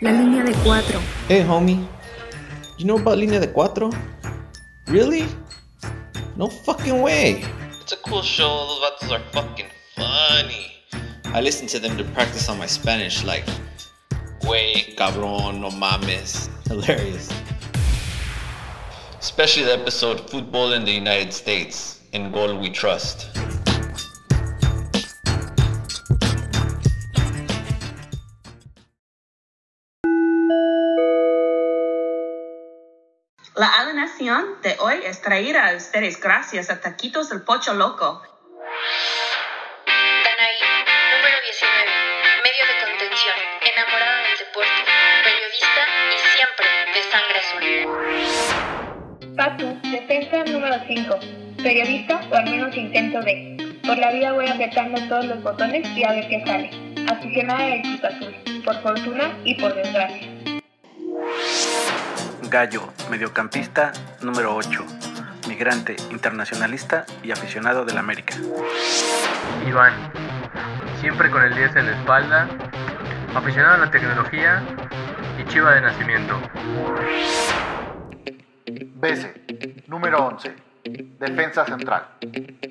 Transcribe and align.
La 0.00 0.12
línea 0.12 0.44
de 0.44 0.52
cuatro. 0.62 1.00
Hey, 1.28 1.42
homie. 1.42 1.84
You 2.78 2.84
know 2.84 2.98
about 2.98 3.18
línea 3.18 3.40
de 3.40 3.48
cuatro? 3.48 3.90
Really? 4.86 5.26
No 6.36 6.48
fucking 6.48 7.02
way. 7.02 7.42
It's 7.80 7.92
a 7.92 7.96
cool 8.08 8.22
show. 8.22 8.46
Those 8.46 8.78
vatos 8.78 9.10
are 9.10 9.24
fucking 9.32 9.66
funny. 9.96 10.70
I 11.34 11.40
listen 11.40 11.66
to 11.66 11.80
them 11.80 11.96
to 11.96 12.04
practice 12.14 12.48
on 12.48 12.58
my 12.58 12.66
Spanish, 12.66 13.24
like, 13.24 13.44
güey, 14.42 14.94
cabrón, 14.94 15.60
no 15.60 15.70
mames. 15.70 16.48
Hilarious. 16.68 17.28
Especially 19.18 19.64
the 19.64 19.72
episode 19.72 20.30
Football 20.30 20.74
in 20.74 20.84
the 20.84 20.92
United 20.92 21.32
States. 21.32 22.02
In 22.12 22.30
goal 22.30 22.56
we 22.56 22.70
trust. 22.70 23.26
La 34.20 34.24
alineación 34.24 34.62
de 34.62 34.76
hoy 34.80 35.00
es 35.04 35.20
traída 35.20 35.68
a 35.68 35.76
ustedes 35.76 36.20
gracias 36.20 36.70
a 36.70 36.80
Taquitos 36.80 37.30
el 37.30 37.42
Pocho 37.42 37.74
Loco. 37.74 38.22
Danaí, 39.86 40.56
número 41.12 41.36
19, 41.44 41.86
medio 42.42 42.66
de 42.66 42.74
contención, 42.84 43.36
enamorada 43.62 44.22
del 44.22 44.38
deporte, 44.38 44.70
periodista 45.22 45.82
y 46.10 46.18
siempre 46.34 46.66
de 46.94 47.02
sangre 47.12 47.38
azul. 47.38 47.62
Patu, 49.36 49.66
defensa 49.90 50.36
número 50.50 50.76
5. 50.86 51.18
Periodista 51.62 52.20
o 52.30 52.34
al 52.34 52.44
menos 52.50 52.76
intento 52.76 53.20
de. 53.20 53.56
Por 53.86 53.98
la 53.98 54.10
vida 54.10 54.32
voy 54.32 54.48
apretando 54.48 55.00
todos 55.08 55.26
los 55.26 55.42
botones 55.42 55.86
y 55.96 56.04
a 56.04 56.12
ver 56.12 56.28
qué 56.28 56.42
sale. 56.44 56.70
Aficionada 57.08 57.66
del 57.66 57.82
Cruz 57.82 58.04
Azul. 58.04 58.34
Por 58.64 58.82
fortuna 58.82 59.38
y 59.44 59.54
por 59.60 59.74
desgracia. 59.74 60.28
Gallo, 62.50 62.92
mediocampista 63.10 63.92
número 64.22 64.54
8. 64.54 64.84
Migrante, 65.48 65.96
internacionalista 66.10 67.06
y 67.22 67.30
aficionado 67.30 67.84
del 67.84 67.98
América. 67.98 68.34
Iván, 69.66 69.92
siempre 71.00 71.30
con 71.30 71.42
el 71.42 71.54
10 71.54 71.76
en 71.76 71.86
la 71.86 71.92
espalda, 71.98 72.48
aficionado 73.34 73.74
a 73.74 73.86
la 73.86 73.90
tecnología 73.90 74.62
y 75.38 75.44
chiva 75.48 75.74
de 75.74 75.80
nacimiento. 75.80 76.40
BC, 78.66 79.84
número 79.86 80.26
11. 80.26 80.54
Defensa 81.18 81.64
central. 81.64 82.08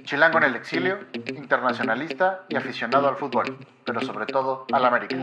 Chilango 0.03 0.37
en 0.39 0.43
el 0.45 0.55
exilio, 0.55 0.99
internacionalista 1.13 2.43
y 2.49 2.55
aficionado 2.55 3.07
al 3.07 3.15
fútbol, 3.15 3.57
pero 3.85 4.01
sobre 4.01 4.25
todo 4.25 4.65
al 4.71 4.85
América. 4.85 5.17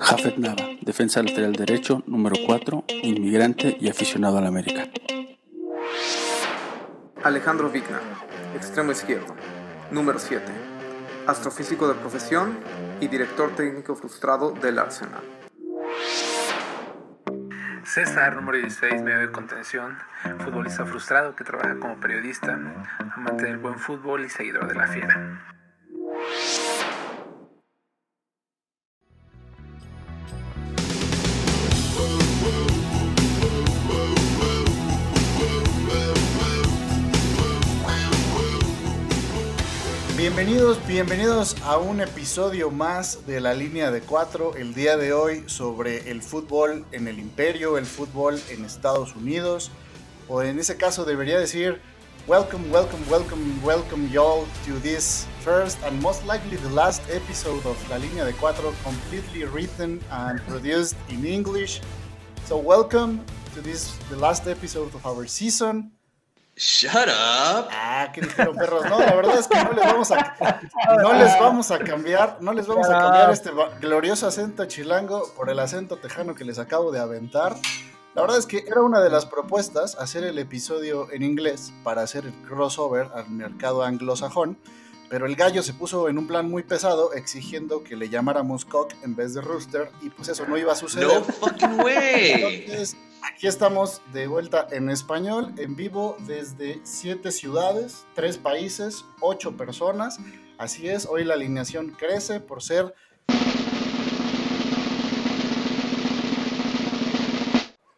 Jafet 0.00 0.38
Nava, 0.38 0.64
defensa 0.80 1.22
lateral 1.22 1.52
derecho 1.52 2.02
número 2.06 2.36
4, 2.46 2.84
inmigrante 3.02 3.76
y 3.78 3.88
aficionado 3.88 4.38
al 4.38 4.46
América. 4.46 4.88
Alejandro 7.22 7.70
Vigna, 7.70 8.00
extremo 8.56 8.92
izquierdo, 8.92 9.36
número 9.90 10.18
7, 10.18 10.42
astrofísico 11.26 11.86
de 11.86 11.94
profesión 11.94 12.58
y 13.00 13.08
director 13.08 13.54
técnico 13.54 13.94
frustrado 13.94 14.52
del 14.52 14.78
Arsenal. 14.78 15.22
César, 17.84 18.36
número 18.36 18.58
16, 18.58 19.02
medio 19.02 19.18
de 19.18 19.30
contención, 19.30 19.98
futbolista 20.38 20.86
frustrado 20.86 21.36
que 21.36 21.44
trabaja 21.44 21.78
como 21.78 22.00
periodista, 22.00 22.58
amante 23.16 23.44
del 23.44 23.58
buen 23.58 23.78
fútbol 23.78 24.24
y 24.24 24.30
seguidor 24.30 24.66
de 24.66 24.74
la 24.74 24.86
fiera. 24.86 25.40
Bienvenidos, 40.20 40.86
bienvenidos 40.86 41.56
a 41.62 41.78
un 41.78 42.02
episodio 42.02 42.70
más 42.70 43.26
de 43.26 43.40
la 43.40 43.54
línea 43.54 43.90
de 43.90 44.02
cuatro. 44.02 44.54
El 44.54 44.74
día 44.74 44.98
de 44.98 45.14
hoy 45.14 45.44
sobre 45.46 46.10
el 46.10 46.20
fútbol 46.20 46.84
en 46.92 47.08
el 47.08 47.18
imperio, 47.18 47.78
el 47.78 47.86
fútbol 47.86 48.38
en 48.50 48.66
Estados 48.66 49.16
Unidos. 49.16 49.70
O 50.28 50.42
en 50.42 50.58
ese 50.58 50.76
caso 50.76 51.06
debería 51.06 51.38
decir, 51.38 51.80
welcome, 52.26 52.70
welcome, 52.70 53.02
welcome, 53.10 53.64
welcome 53.64 54.10
y'all 54.12 54.44
to 54.66 54.78
this 54.82 55.26
first 55.42 55.82
and 55.84 55.98
most 56.02 56.22
likely 56.26 56.58
the 56.58 56.74
last 56.74 57.00
episode 57.08 57.64
of 57.64 57.78
La 57.88 57.96
Línea 57.96 58.26
de 58.26 58.34
Cuatro, 58.34 58.74
completely 58.84 59.46
written 59.46 60.02
and 60.10 60.38
produced 60.42 60.96
in 61.08 61.24
English. 61.24 61.80
So 62.46 62.58
welcome 62.58 63.24
to 63.54 63.62
this, 63.62 63.96
the 64.10 64.16
last 64.16 64.46
episode 64.46 64.94
of 64.94 65.06
our 65.06 65.26
season. 65.26 65.92
Shut 66.60 67.08
up. 67.08 67.68
Ah, 67.70 68.10
¿qué 68.12 68.20
dijeron 68.20 68.54
perros? 68.54 68.84
No, 68.84 69.00
la 69.00 69.14
verdad 69.14 69.38
es 69.38 69.48
que 69.48 69.64
no 69.64 69.72
les 69.72 69.86
vamos 69.86 70.10
a, 70.10 70.36
no 71.02 71.14
les 71.14 71.40
vamos 71.40 71.70
a 71.70 71.78
cambiar, 71.78 72.36
no 72.42 72.52
les 72.52 72.66
vamos 72.66 72.86
a 72.86 72.98
cambiar 72.98 73.30
este 73.30 73.50
glorioso 73.80 74.26
acento 74.26 74.66
chilango 74.66 75.32
por 75.34 75.48
el 75.48 75.58
acento 75.58 75.96
tejano 75.96 76.34
que 76.34 76.44
les 76.44 76.58
acabo 76.58 76.92
de 76.92 77.00
aventar. 77.00 77.56
La 78.14 78.20
verdad 78.20 78.36
es 78.36 78.44
que 78.44 78.66
era 78.66 78.82
una 78.82 79.00
de 79.00 79.08
las 79.08 79.24
propuestas 79.24 79.94
hacer 79.94 80.22
el 80.22 80.38
episodio 80.38 81.10
en 81.12 81.22
inglés 81.22 81.72
para 81.82 82.02
hacer 82.02 82.26
el 82.26 82.34
crossover 82.46 83.08
al 83.14 83.30
mercado 83.30 83.82
anglosajón, 83.82 84.58
pero 85.08 85.24
el 85.24 85.36
gallo 85.36 85.62
se 85.62 85.72
puso 85.72 86.10
en 86.10 86.18
un 86.18 86.26
plan 86.26 86.50
muy 86.50 86.62
pesado 86.62 87.14
exigiendo 87.14 87.82
que 87.82 87.96
le 87.96 88.10
llamáramos 88.10 88.66
cock 88.66 88.92
en 89.02 89.16
vez 89.16 89.32
de 89.32 89.40
rooster 89.40 89.90
y 90.02 90.10
pues 90.10 90.28
eso 90.28 90.44
no 90.46 90.58
iba 90.58 90.74
a 90.74 90.76
suceder. 90.76 91.06
No 91.06 91.24
fucking 91.24 91.80
way. 91.80 92.64
Entonces, 92.66 92.98
Aquí 93.22 93.46
estamos 93.46 94.00
de 94.12 94.26
vuelta 94.26 94.66
en 94.70 94.88
español, 94.88 95.52
en 95.58 95.76
vivo 95.76 96.16
desde 96.20 96.80
siete 96.84 97.30
ciudades, 97.32 98.06
tres 98.14 98.38
países, 98.38 99.04
ocho 99.20 99.56
personas. 99.56 100.18
Así 100.56 100.88
es, 100.88 101.06
hoy 101.06 101.24
la 101.24 101.34
alineación 101.34 101.90
crece 101.90 102.40
por 102.40 102.62
ser 102.62 102.94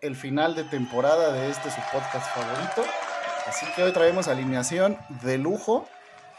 el 0.01 0.17
final 0.17 0.57
de 0.57 0.65
temporada 0.65 1.33
de 1.33 1.51
este 1.51 1.71
su 1.71 1.81
podcast 1.93 2.35
favorito. 2.35 2.85
Así 3.47 3.67
que 3.77 3.85
hoy 3.85 3.93
traemos 3.93 4.27
alineación 4.27 4.99
de 5.23 5.39
lujo. 5.39 5.87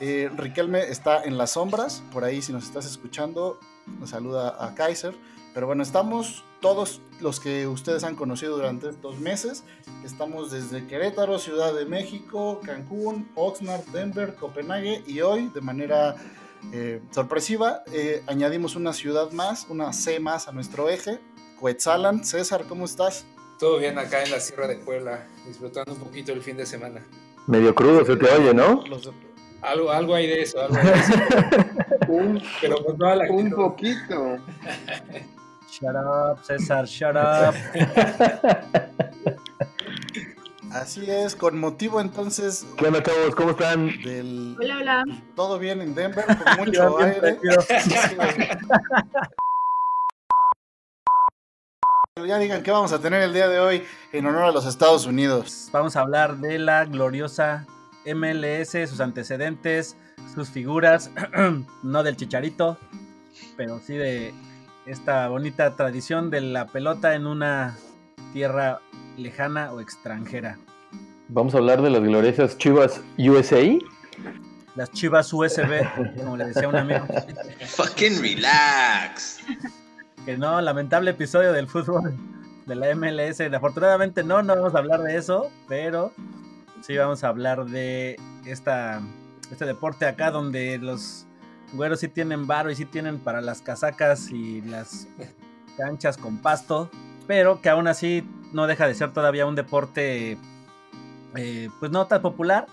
Eh, 0.01 0.29
Riquelme 0.35 0.81
está 0.81 1.23
en 1.23 1.37
las 1.37 1.51
sombras, 1.51 2.03
por 2.11 2.25
ahí 2.25 2.41
si 2.41 2.51
nos 2.51 2.65
estás 2.65 2.85
escuchando, 2.85 3.59
nos 3.99 4.09
saluda 4.09 4.57
a 4.59 4.75
Kaiser. 4.75 5.15
Pero 5.53 5.67
bueno, 5.67 5.83
estamos 5.83 6.43
todos 6.61 7.01
los 7.19 7.39
que 7.39 7.67
ustedes 7.67 8.03
han 8.03 8.15
conocido 8.15 8.55
durante 8.55 8.89
estos 8.89 9.19
meses. 9.19 9.63
Estamos 10.03 10.51
desde 10.51 10.87
Querétaro, 10.87 11.37
Ciudad 11.37 11.73
de 11.73 11.85
México, 11.85 12.59
Cancún, 12.65 13.29
Oxnard, 13.35 13.83
Denver, 13.87 14.35
Copenhague 14.35 15.03
y 15.05 15.21
hoy 15.21 15.51
de 15.53 15.61
manera 15.61 16.15
eh, 16.71 17.01
sorpresiva 17.11 17.83
eh, 17.91 18.23
añadimos 18.27 18.75
una 18.75 18.93
ciudad 18.93 19.31
más, 19.31 19.67
una 19.69 19.93
C 19.93 20.19
más 20.19 20.47
a 20.47 20.51
nuestro 20.53 20.89
eje, 20.89 21.19
Coetzalan. 21.59 22.23
César, 22.23 22.65
¿cómo 22.67 22.85
estás? 22.85 23.25
Todo 23.59 23.77
bien 23.77 23.99
acá 23.99 24.23
en 24.23 24.31
la 24.31 24.39
Sierra 24.39 24.67
de 24.67 24.77
Puebla, 24.77 25.27
disfrutando 25.45 25.93
un 25.93 25.99
poquito 25.99 26.33
el 26.33 26.41
fin 26.41 26.57
de 26.57 26.65
semana. 26.65 27.05
Medio 27.45 27.75
crudo 27.75 28.03
se 28.05 28.15
te 28.15 28.29
oye, 28.29 28.53
¿no? 28.53 28.83
Los, 28.87 29.11
algo, 29.61 29.91
algo 29.91 30.15
hay 30.15 30.27
de 30.27 30.41
eso, 30.41 30.61
algo 30.61 30.75
hay 30.77 30.85
de 30.85 30.93
eso. 30.93 31.13
un, 32.07 32.41
Pero 32.59 32.83
con 32.83 32.97
toda 32.97 33.15
la 33.15 33.31
un 33.31 33.51
poquito. 33.51 34.37
Shut 35.73 35.95
up, 35.95 36.43
César, 36.43 36.85
shut 36.85 37.15
up. 37.15 37.55
Así 40.71 41.09
es, 41.09 41.35
con 41.35 41.57
motivo 41.57 41.99
entonces. 41.99 42.63
¿Qué 42.77 42.85
onda, 42.85 43.01
chavos? 43.01 43.33
¿Cómo 43.33 43.49
están? 43.51 43.87
Del... 44.03 44.55
Hola, 44.61 44.77
hola. 44.77 45.03
Todo 45.35 45.57
bien 45.57 45.81
en 45.81 45.95
Denver, 45.95 46.25
con 46.25 46.37
mucho 46.65 46.99
aire. 46.99 47.39
ya 52.27 52.37
digan 52.37 52.61
qué 52.61 52.69
vamos 52.69 52.93
a 52.93 52.99
tener 52.99 53.23
el 53.23 53.33
día 53.33 53.47
de 53.47 53.59
hoy 53.59 53.83
en 54.11 54.27
honor 54.27 54.43
a 54.43 54.51
los 54.51 54.67
Estados 54.67 55.07
Unidos. 55.07 55.69
Vamos 55.71 55.95
a 55.95 56.01
hablar 56.01 56.37
de 56.37 56.59
la 56.59 56.85
gloriosa 56.85 57.65
MLS, 58.05 58.73
sus 58.87 58.99
antecedentes, 58.99 59.97
sus 60.35 60.51
figuras, 60.51 61.09
no 61.81 62.03
del 62.03 62.15
chicharito, 62.15 62.77
pero 63.57 63.79
sí 63.79 63.95
de 63.95 64.35
esta 64.85 65.27
bonita 65.27 65.75
tradición 65.75 66.29
de 66.29 66.41
la 66.41 66.67
pelota 66.67 67.15
en 67.15 67.25
una 67.25 67.77
tierra 68.33 68.81
lejana 69.17 69.71
o 69.73 69.79
extranjera. 69.79 70.57
Vamos 71.29 71.55
a 71.55 71.59
hablar 71.59 71.81
de 71.81 71.89
las 71.89 72.01
gloriosas 72.01 72.57
Chivas 72.57 73.01
USA. 73.17 73.63
Las 74.75 74.91
Chivas 74.91 75.31
USB, 75.31 75.83
como 76.17 76.35
le 76.35 76.45
decía 76.45 76.67
un 76.67 76.75
amigo. 76.75 77.05
Fucking 77.67 78.21
relax. 78.21 79.39
Que 80.25 80.37
no, 80.37 80.59
lamentable 80.61 81.11
episodio 81.11 81.53
del 81.53 81.67
fútbol 81.67 82.15
de 82.65 82.75
la 82.75 82.93
MLS. 82.95 83.41
Afortunadamente 83.53 84.23
no, 84.23 84.41
no 84.41 84.55
vamos 84.55 84.75
a 84.75 84.79
hablar 84.79 85.01
de 85.01 85.17
eso, 85.17 85.49
pero 85.67 86.11
sí 86.81 86.97
vamos 86.97 87.23
a 87.23 87.29
hablar 87.29 87.65
de 87.65 88.19
esta, 88.45 89.01
este 89.51 89.65
deporte 89.65 90.05
acá 90.05 90.31
donde 90.31 90.77
los 90.77 91.25
güeros 91.73 91.99
sí 91.99 92.07
tienen 92.07 92.47
varo 92.47 92.71
y 92.71 92.75
sí 92.75 92.85
tienen 92.85 93.19
para 93.19 93.41
las 93.41 93.61
casacas 93.61 94.29
y 94.31 94.61
las 94.61 95.07
canchas 95.77 96.17
con 96.17 96.37
pasto, 96.37 96.89
pero 97.27 97.61
que 97.61 97.69
aún 97.69 97.87
así 97.87 98.27
no 98.51 98.67
deja 98.67 98.87
de 98.87 98.95
ser 98.95 99.11
todavía 99.11 99.45
un 99.45 99.55
deporte 99.55 100.37
eh, 101.35 101.69
pues 101.79 101.91
no 101.91 102.05
tan 102.07 102.21
popular 102.21 102.67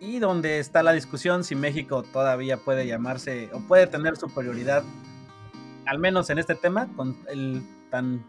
y 0.00 0.18
donde 0.18 0.58
está 0.58 0.82
la 0.82 0.92
discusión 0.92 1.44
si 1.44 1.54
México 1.54 2.02
todavía 2.02 2.58
puede 2.58 2.86
llamarse 2.86 3.48
o 3.52 3.60
puede 3.60 3.86
tener 3.86 4.16
superioridad, 4.16 4.82
al 5.86 5.98
menos 5.98 6.28
en 6.30 6.38
este 6.38 6.54
tema, 6.54 6.88
con 6.96 7.16
el 7.28 7.62
tan 7.90 8.24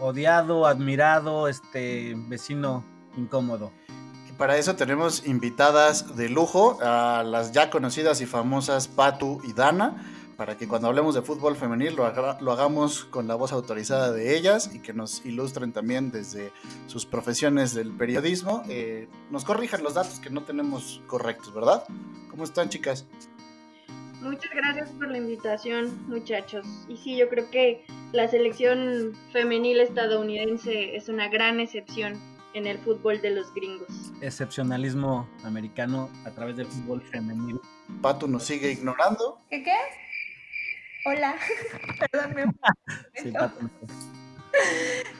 odiado, 0.00 0.66
admirado, 0.66 1.48
este 1.48 2.14
vecino 2.28 2.84
incómodo. 3.16 3.70
Para 4.38 4.58
eso 4.58 4.74
tenemos 4.74 5.26
invitadas 5.26 6.16
de 6.16 6.28
lujo 6.28 6.78
a 6.82 7.22
las 7.22 7.52
ya 7.52 7.70
conocidas 7.70 8.20
y 8.20 8.26
famosas 8.26 8.88
Patu 8.88 9.40
y 9.44 9.52
Dana, 9.52 10.04
para 10.36 10.56
que 10.56 10.66
cuando 10.66 10.88
hablemos 10.88 11.14
de 11.14 11.22
fútbol 11.22 11.54
femenil 11.54 11.94
lo, 11.94 12.12
lo 12.40 12.52
hagamos 12.52 13.04
con 13.04 13.28
la 13.28 13.36
voz 13.36 13.52
autorizada 13.52 14.10
de 14.10 14.36
ellas 14.36 14.70
y 14.74 14.80
que 14.80 14.92
nos 14.92 15.24
ilustren 15.24 15.72
también 15.72 16.10
desde 16.10 16.50
sus 16.88 17.06
profesiones 17.06 17.74
del 17.74 17.92
periodismo, 17.92 18.64
eh, 18.68 19.06
nos 19.30 19.44
corrijan 19.44 19.84
los 19.84 19.94
datos 19.94 20.18
que 20.18 20.30
no 20.30 20.42
tenemos 20.42 21.00
correctos, 21.06 21.54
¿verdad? 21.54 21.84
¿Cómo 22.28 22.42
están 22.42 22.68
chicas? 22.68 23.06
Muchas 24.20 24.50
gracias 24.52 24.88
por 24.90 25.08
la 25.10 25.18
invitación, 25.18 26.08
muchachos. 26.08 26.66
Y 26.88 26.96
sí, 26.96 27.16
yo 27.16 27.28
creo 27.28 27.48
que 27.50 27.86
la 28.12 28.26
selección 28.26 29.12
femenil 29.32 29.78
estadounidense 29.78 30.96
es 30.96 31.08
una 31.08 31.28
gran 31.28 31.60
excepción 31.60 32.33
en 32.54 32.66
el 32.66 32.78
fútbol 32.78 33.20
de 33.20 33.30
los 33.30 33.52
gringos. 33.52 33.88
Excepcionalismo 34.20 35.28
americano 35.42 36.08
a 36.24 36.30
través 36.30 36.56
del 36.56 36.66
fútbol 36.66 37.02
femenil. 37.02 37.60
Patu 38.00 38.26
nos 38.28 38.44
sigue 38.44 38.70
ignorando. 38.70 39.40
¿Qué 39.50 39.62
qué? 39.62 39.76
Hola. 41.04 41.34
Perdón, 42.12 42.34
me 42.34 42.44
Sí, 43.22 43.30
Pato. 43.32 43.68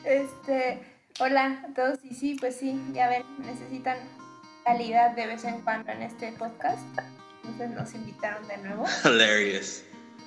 Este, 0.04 0.80
hola 1.20 1.64
a 1.68 1.74
todos. 1.74 1.98
Y 2.04 2.14
sí, 2.14 2.36
pues 2.38 2.56
sí, 2.56 2.80
ya 2.92 3.08
ven, 3.08 3.24
necesitan 3.40 3.98
calidad 4.64 5.14
de 5.14 5.26
vez 5.26 5.44
en 5.44 5.60
cuando 5.60 5.92
en 5.92 6.02
este 6.02 6.32
podcast. 6.32 6.86
Entonces 7.44 7.70
nos 7.70 7.94
invitaron 7.94 8.46
de 8.48 8.56
nuevo 8.58 8.84
Hilarious. 9.04 9.84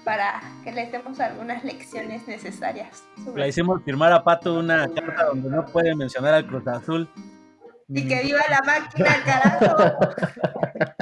Para 0.07 0.39
que 0.63 0.71
les 0.71 0.89
demos 0.89 1.19
algunas 1.19 1.65
lecciones 1.65 2.25
necesarias. 2.30 3.04
sobre- 3.25 3.42
Le 3.42 3.50
hicimos 3.50 3.83
firmar 3.83 4.13
a 4.13 4.24
Pato 4.24 4.54
una 4.57 4.88
carta 4.88 5.25
donde 5.25 5.50
no 5.50 5.65
puede 5.65 5.94
mencionar 5.95 6.33
al 6.33 6.48
Cruz 6.48 6.65
Azul. 6.65 7.09
Y 7.89 8.07
que 8.07 8.24
viva 8.24 8.39
la 8.50 8.62
máquina, 8.65 9.09
carajo. 9.25 10.00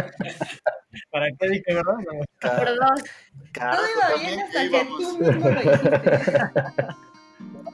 ¿Para 1.12 1.28
qué 1.40 1.50
dije, 1.50 1.64
verdad? 1.68 1.94
Todo 2.42 3.82
iba 3.96 4.08
bien 4.20 4.40
hasta 4.40 4.70
que 4.72 4.86
tú 4.86 4.98
mismo 5.20 5.50
lo 5.52 5.62
hiciste. 5.62 6.02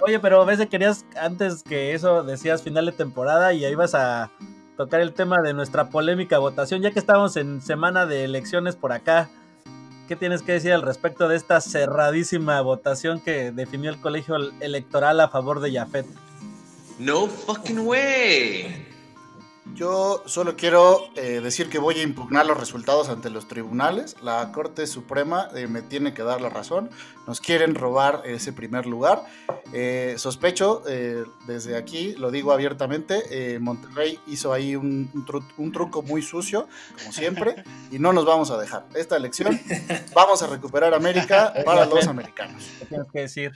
Oye, 0.02 0.20
pero 0.20 0.42
a 0.42 0.46
veces 0.46 0.68
querías, 0.68 1.06
antes 1.18 1.64
que 1.64 1.94
eso, 1.94 2.24
decías 2.24 2.62
final 2.62 2.86
de 2.88 2.92
temporada 2.92 3.54
y 3.54 3.64
ahí 3.64 3.72
ibas 3.72 3.96
a 3.96 4.32
tocar 4.76 5.00
el 5.00 5.14
tema 5.14 5.42
de 5.42 5.54
nuestra 5.54 5.86
polémica 5.90 6.40
votación, 6.40 6.82
ya 6.82 6.92
que 6.92 7.00
estamos 7.00 7.38
en 7.38 7.62
semana 7.62 8.06
de 8.06 8.26
elecciones 8.26 8.76
por 8.76 8.92
acá. 8.92 9.30
¿Qué 10.08 10.16
tienes 10.16 10.42
que 10.42 10.54
decir 10.54 10.74
al 10.74 10.82
respecto 10.82 11.28
de 11.28 11.38
esta 11.38 11.62
cerradísima 11.62 12.60
votación 12.62 13.22
que 13.22 13.52
definió 13.52 13.90
el 13.90 14.02
colegio 14.02 14.36
electoral 14.60 15.20
a 15.20 15.30
favor 15.30 15.62
de 15.62 15.74
Jafet? 15.74 16.06
No 17.00 17.28
fucking 17.28 17.80
way. 17.80 18.91
Yo 19.74 20.22
solo 20.28 20.56
quiero 20.56 21.08
eh, 21.16 21.40
decir 21.42 21.70
que 21.70 21.80
voy 21.80 21.96
a 22.00 22.04
impugnar 22.04 22.46
los 22.46 22.60
resultados 22.60 23.10
ante 23.10 23.30
los 23.30 23.48
tribunales. 23.48 24.16
La 24.22 24.52
Corte 24.52 24.86
Suprema 24.86 25.48
eh, 25.56 25.68
me 25.68 25.82
tiene 25.82 26.14
que 26.14 26.24
dar 26.24 26.42
la 26.42 26.50
razón. 26.50 26.90
Nos 27.26 27.40
quieren 27.42 27.74
robar 27.74 28.22
ese 28.26 28.54
primer 28.54 28.86
lugar. 28.86 29.24
Eh, 29.74 30.16
sospecho, 30.18 30.84
eh, 30.88 31.24
desde 31.48 31.78
aquí, 31.78 32.14
lo 32.14 32.30
digo 32.32 32.52
abiertamente, 32.52 33.58
Monterrey 33.60 34.20
hizo 34.28 34.54
ahí 34.54 34.76
un, 34.76 35.10
un 35.14 35.26
tru- 35.26 35.48
un 35.58 35.72
truco 35.72 36.02
muy 36.04 36.22
sucio, 36.22 36.68
como 37.00 37.12
siempre, 37.12 37.64
y 37.92 37.98
no 37.98 38.14
nos 38.14 38.26
vamos 38.26 38.52
a 38.52 38.58
dejar. 38.60 38.86
Esta 38.94 39.16
elección 39.18 39.60
vamos 40.14 40.44
a 40.44 40.48
recuperar 40.48 40.94
América 40.94 41.54
para 41.66 41.86
los 41.86 42.08
americanos. 42.08 42.64
¿Qué 42.80 42.86
tienes 42.86 43.08
que 43.12 43.20
decir? 43.22 43.52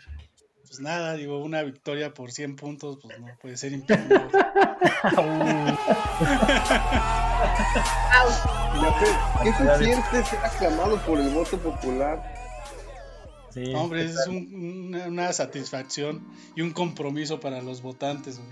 Pues 0.75 0.83
nada, 0.83 1.13
digo, 1.13 1.39
una 1.41 1.63
victoria 1.63 2.13
por 2.13 2.33
100 2.33 2.57
puntos, 2.57 2.97
pues 3.01 3.17
no 3.17 3.27
puede 3.41 3.55
ser 3.55 3.71
impugnado. 3.71 4.27
¿Qué 9.41 9.53
se 9.53 9.77
siente 9.85 10.23
ser 10.25 10.39
aclamado 10.39 10.97
por 11.05 11.17
el 11.19 11.29
voto 11.29 11.57
popular? 11.59 12.21
Sí, 13.51 13.73
Hombre, 13.73 14.03
es 14.03 14.27
un- 14.27 14.89
una, 14.93 15.05
una 15.07 15.31
satisfacción 15.31 16.27
y 16.57 16.61
un 16.61 16.71
compromiso 16.73 17.39
para 17.39 17.61
los 17.61 17.81
votantes. 17.81 18.37
güey. 18.37 18.49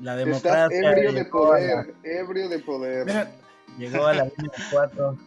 La 0.00 0.12
Estás 0.12 0.42
democracia 0.42 0.90
ebrio 0.92 1.12
de 1.12 1.24
la, 1.24 1.28
poder, 1.28 1.94
ebrio 2.04 2.48
de 2.48 2.58
poder. 2.60 3.04
Mira, 3.06 3.32
llegó 3.78 4.06
a 4.06 4.12
la 4.14 4.24
línea 4.26 4.52
4. 4.70 5.18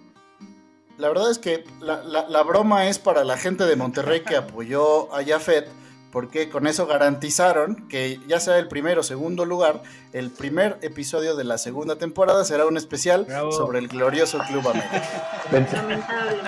La 0.98 1.08
verdad 1.10 1.30
es 1.30 1.40
que 1.40 1.66
la, 1.82 2.02
la- 2.04 2.30
la 2.30 2.44
broma 2.44 2.88
es 2.88 3.00
para 3.00 3.26
la 3.26 3.36
gente 3.36 3.66
de 3.66 3.76
Monterrey 3.76 4.22
que 4.24 4.38
apoyó 4.38 5.14
a 5.14 5.26
Jafet, 5.26 5.68
porque 6.12 6.50
con 6.50 6.68
eso 6.68 6.86
garantizaron 6.88 7.88
que 7.88 8.20
ya 8.28 8.40
sea 8.40 8.58
el 8.58 8.68
primero 8.68 9.02
o 9.02 9.04
segundo 9.04 9.46
lugar, 9.46 9.82
el 10.14 10.30
primer 10.30 10.78
episodio 10.82 11.36
de 11.36 11.44
la 11.44 11.58
segunda 11.58 11.96
temporada 11.96 12.44
será 12.44 12.66
un 12.66 12.78
especial 12.78 13.26
Bravo. 13.26 13.52
sobre 13.52 13.80
el 13.80 13.88
glorioso 13.88 14.40
Club 14.48 14.68
América. 14.68 15.04
Lamentable. 15.52 16.42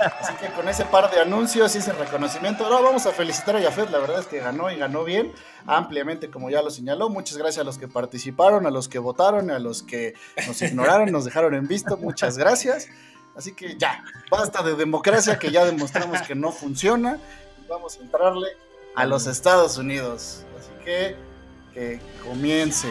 Así 0.00 0.32
que 0.34 0.46
con 0.52 0.68
ese 0.68 0.84
par 0.86 1.10
de 1.10 1.20
anuncios 1.20 1.74
y 1.74 1.78
ese 1.78 1.92
reconocimiento, 1.92 2.64
ahora 2.64 2.80
vamos 2.80 3.06
a 3.06 3.12
felicitar 3.12 3.56
a 3.56 3.62
Jafet, 3.62 3.90
la 3.90 3.98
verdad 3.98 4.20
es 4.20 4.26
que 4.26 4.38
ganó 4.38 4.70
y 4.70 4.76
ganó 4.76 5.04
bien, 5.04 5.32
ampliamente 5.66 6.30
como 6.30 6.48
ya 6.48 6.62
lo 6.62 6.70
señaló. 6.70 7.10
Muchas 7.10 7.36
gracias 7.36 7.58
a 7.58 7.64
los 7.64 7.76
que 7.76 7.86
participaron, 7.86 8.66
a 8.66 8.70
los 8.70 8.88
que 8.88 8.98
votaron, 8.98 9.50
a 9.50 9.58
los 9.58 9.82
que 9.82 10.14
nos 10.46 10.62
ignoraron, 10.62 11.10
nos 11.12 11.24
dejaron 11.24 11.54
en 11.54 11.68
visto, 11.68 11.96
muchas 11.98 12.38
gracias. 12.38 12.88
Así 13.36 13.52
que 13.52 13.76
ya, 13.76 14.02
basta 14.30 14.62
de 14.62 14.74
democracia 14.74 15.38
que 15.38 15.50
ya 15.50 15.64
demostramos 15.64 16.22
que 16.22 16.34
no 16.34 16.50
funciona 16.50 17.18
vamos 17.70 17.96
a 17.96 18.02
entrarle 18.02 18.48
a 18.96 19.06
los 19.06 19.26
Estados 19.28 19.78
Unidos. 19.78 20.44
Así 20.58 20.84
que 20.84 21.16
que 21.72 22.00
comience. 22.24 22.88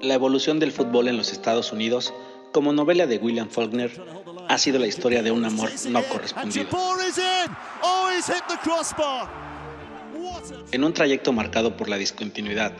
La 0.00 0.14
evolución 0.14 0.58
del 0.60 0.70
fútbol 0.72 1.08
en 1.08 1.16
los 1.16 1.32
Estados 1.32 1.72
Unidos, 1.72 2.14
como 2.52 2.72
novela 2.72 3.06
de 3.06 3.18
William 3.18 3.50
Faulkner, 3.50 3.90
ha 4.48 4.58
sido 4.58 4.78
la 4.78 4.86
historia 4.86 5.22
de 5.22 5.30
un 5.30 5.44
amor 5.44 5.70
no 5.88 6.02
correspondido. 6.04 6.66
En 10.72 10.84
un 10.84 10.92
trayecto 10.92 11.32
marcado 11.32 11.76
por 11.76 11.88
la 11.88 11.96
discontinuidad, 11.96 12.72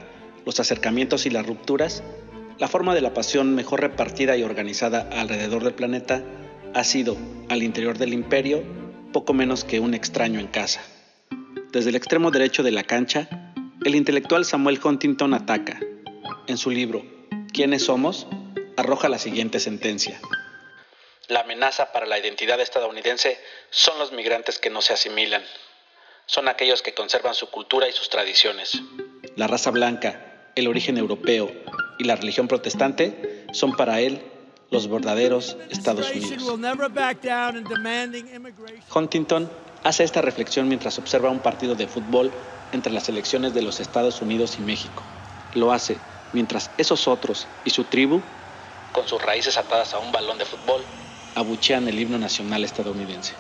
los 0.47 0.61
acercamientos 0.61 1.27
y 1.27 1.31
las 1.31 1.47
rupturas, 1.47 2.03
la 2.59 2.69
forma 2.69 2.95
de 2.95 3.03
la 3.03 3.15
pasión 3.15 3.55
mejor 3.55 3.81
repartida 3.81 4.37
y 4.37 4.43
organizada 4.43 5.09
alrededor 5.13 5.63
del 5.63 5.75
planeta 5.75 6.25
ha 6.75 6.85
sido, 6.85 7.17
al 7.49 7.63
interior 7.63 7.99
del 7.99 8.13
imperio, 8.13 8.63
poco 9.13 9.33
menos 9.33 9.65
que 9.65 9.79
un 9.81 9.95
extraño 9.95 10.41
en 10.41 10.49
casa. 10.49 10.81
Desde 11.73 11.91
el 11.91 11.97
extremo 11.97 12.31
derecho 12.31 12.63
de 12.63 12.73
la 12.73 12.83
cancha, 12.83 13.53
el 13.85 13.95
intelectual 13.95 14.45
Samuel 14.45 14.81
Huntington 14.83 15.35
ataca. 15.35 15.79
En 16.47 16.57
su 16.57 16.71
libro, 16.71 17.05
¿Quiénes 17.53 17.85
somos?, 17.85 18.27
arroja 18.77 19.09
la 19.09 19.19
siguiente 19.19 19.61
sentencia. 19.61 20.21
La 21.29 21.41
amenaza 21.41 21.93
para 21.93 22.07
la 22.07 22.19
identidad 22.19 22.59
estadounidense 22.59 23.39
son 23.69 23.99
los 23.99 24.13
migrantes 24.13 24.59
que 24.59 24.71
no 24.71 24.81
se 24.81 24.95
asimilan. 24.95 25.43
Son 26.25 26.49
aquellos 26.49 26.81
que 26.81 26.95
conservan 26.95 27.35
su 27.35 27.51
cultura 27.51 27.87
y 27.87 27.93
sus 27.93 28.09
tradiciones. 28.09 28.81
La 29.37 29.47
raza 29.47 29.71
blanca, 29.71 30.51
el 30.55 30.69
origen 30.69 30.97
europeo 30.97 31.53
y 31.99 32.05
la 32.05 32.17
religión 32.17 32.49
protestante 32.49 33.45
son 33.53 33.77
para 33.77 34.01
él 34.01 34.23
los 34.71 34.89
verdaderos 34.91 35.59
Estados 35.69 36.11
Unidos. 36.11 36.43
Huntington 38.95 39.51
hace 39.85 40.05
esta 40.05 40.23
reflexión 40.23 40.67
mientras 40.69 40.99
observa 40.99 41.29
un 41.29 41.41
partido 41.41 41.75
de 41.75 41.89
fútbol 41.89 42.33
entre 42.73 42.91
las 42.93 43.05
selecciones 43.05 43.53
de 43.53 43.63
los 43.63 43.81
Estados 43.81 44.23
Unidos 44.23 44.57
y 44.59 44.63
México. 44.63 45.03
Lo 45.55 45.73
hace 45.73 45.99
mientras 46.33 46.71
esos 46.79 47.07
otros 47.07 47.49
y 47.65 47.71
su 47.71 47.85
tribu, 47.85 48.23
con 48.93 49.07
sus 49.07 49.21
raíces 49.21 49.59
atadas 49.59 49.93
a 49.93 49.99
un 49.99 50.11
balón 50.11 50.39
de 50.39 50.47
fútbol, 50.47 50.83
abuchean 51.39 51.87
el 51.89 52.01
himno 52.01 52.19
nacional 52.19 52.65
estadounidense. 52.65 53.35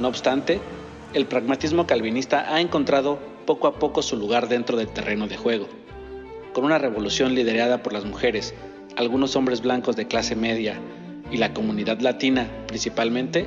No 0.00 0.08
obstante, 0.08 0.60
el 1.12 1.26
pragmatismo 1.26 1.86
calvinista 1.86 2.52
ha 2.52 2.60
encontrado 2.60 3.18
poco 3.46 3.66
a 3.66 3.74
poco 3.74 4.02
su 4.02 4.16
lugar 4.16 4.48
dentro 4.48 4.76
del 4.76 4.88
terreno 4.88 5.28
de 5.28 5.36
juego. 5.36 5.68
Con 6.52 6.64
una 6.64 6.78
revolución 6.78 7.34
liderada 7.34 7.82
por 7.82 7.92
las 7.92 8.04
mujeres, 8.04 8.54
algunos 8.96 9.36
hombres 9.36 9.60
blancos 9.60 9.96
de 9.96 10.06
clase 10.06 10.34
media 10.34 10.80
y 11.30 11.36
la 11.36 11.52
comunidad 11.52 12.00
latina 12.00 12.48
principalmente, 12.66 13.46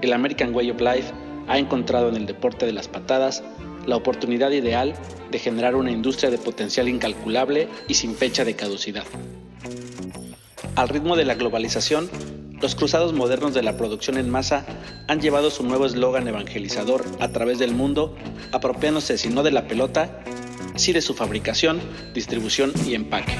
el 0.00 0.12
American 0.12 0.54
Way 0.54 0.70
of 0.70 0.80
Life 0.80 1.12
ha 1.48 1.58
encontrado 1.58 2.08
en 2.08 2.16
el 2.16 2.26
deporte 2.26 2.66
de 2.66 2.72
las 2.72 2.88
patadas 2.88 3.44
la 3.86 3.96
oportunidad 3.96 4.50
ideal 4.50 4.94
de 5.30 5.38
generar 5.38 5.76
una 5.76 5.90
industria 5.90 6.30
de 6.30 6.38
potencial 6.38 6.88
incalculable 6.88 7.68
y 7.88 7.94
sin 7.94 8.14
fecha 8.14 8.44
de 8.44 8.56
caducidad. 8.56 9.04
Al 10.74 10.88
ritmo 10.88 11.16
de 11.16 11.24
la 11.24 11.34
globalización, 11.34 12.10
los 12.60 12.74
cruzados 12.74 13.12
modernos 13.12 13.54
de 13.54 13.62
la 13.62 13.76
producción 13.76 14.16
en 14.18 14.30
masa 14.30 14.64
han 15.08 15.20
llevado 15.20 15.50
su 15.50 15.62
nuevo 15.62 15.86
eslogan 15.86 16.26
evangelizador 16.26 17.04
a 17.20 17.28
través 17.28 17.58
del 17.58 17.72
mundo, 17.72 18.16
apropiándose 18.52 19.18
si 19.18 19.28
no 19.28 19.42
de 19.42 19.50
la 19.50 19.68
pelota, 19.68 20.22
sí 20.76 20.92
de 20.92 21.02
su 21.02 21.14
fabricación, 21.14 21.80
distribución 22.14 22.72
y 22.86 22.94
empaque. 22.94 23.34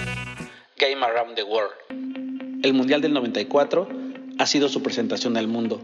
Game 0.77 1.05
Around 1.05 1.35
the 1.35 1.43
World. 1.43 1.73
El 2.63 2.75
Mundial 2.75 3.01
del 3.01 3.15
94 3.15 3.89
ha 4.39 4.47
sido 4.47 4.69
su 4.69 4.83
presentación 4.83 5.37
al 5.37 5.49
mundo. 5.49 5.83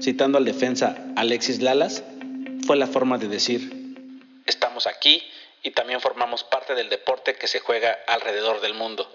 Citando 0.00 0.38
al 0.38 0.44
defensa 0.44 0.96
Alexis 1.16 1.60
Lalas, 1.60 2.02
fue 2.66 2.76
la 2.76 2.86
forma 2.86 3.18
de 3.18 3.28
decir, 3.28 3.96
estamos 4.46 4.86
aquí 4.86 5.22
y 5.62 5.72
también 5.72 6.00
formamos 6.00 6.44
parte 6.44 6.74
del 6.74 6.88
deporte 6.88 7.34
que 7.34 7.48
se 7.48 7.60
juega 7.60 7.98
alrededor 8.06 8.60
del 8.60 8.74
mundo. 8.74 9.08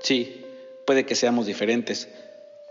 Sí, 0.00 0.44
puede 0.86 1.04
que 1.04 1.14
seamos 1.14 1.46
diferentes, 1.46 2.08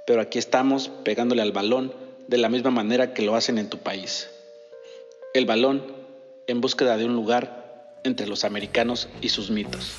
pero 0.05 0.21
aquí 0.21 0.39
estamos 0.39 0.89
pegándole 1.03 1.41
al 1.41 1.51
balón 1.51 1.93
de 2.27 2.37
la 2.37 2.49
misma 2.49 2.71
manera 2.71 3.13
que 3.13 3.21
lo 3.21 3.35
hacen 3.35 3.57
en 3.57 3.69
tu 3.69 3.77
país. 3.77 4.29
El 5.33 5.45
balón 5.45 5.83
en 6.47 6.61
búsqueda 6.61 6.97
de 6.97 7.05
un 7.05 7.13
lugar 7.13 7.99
entre 8.03 8.27
los 8.27 8.43
americanos 8.43 9.07
y 9.21 9.29
sus 9.29 9.51
mitos. 9.51 9.93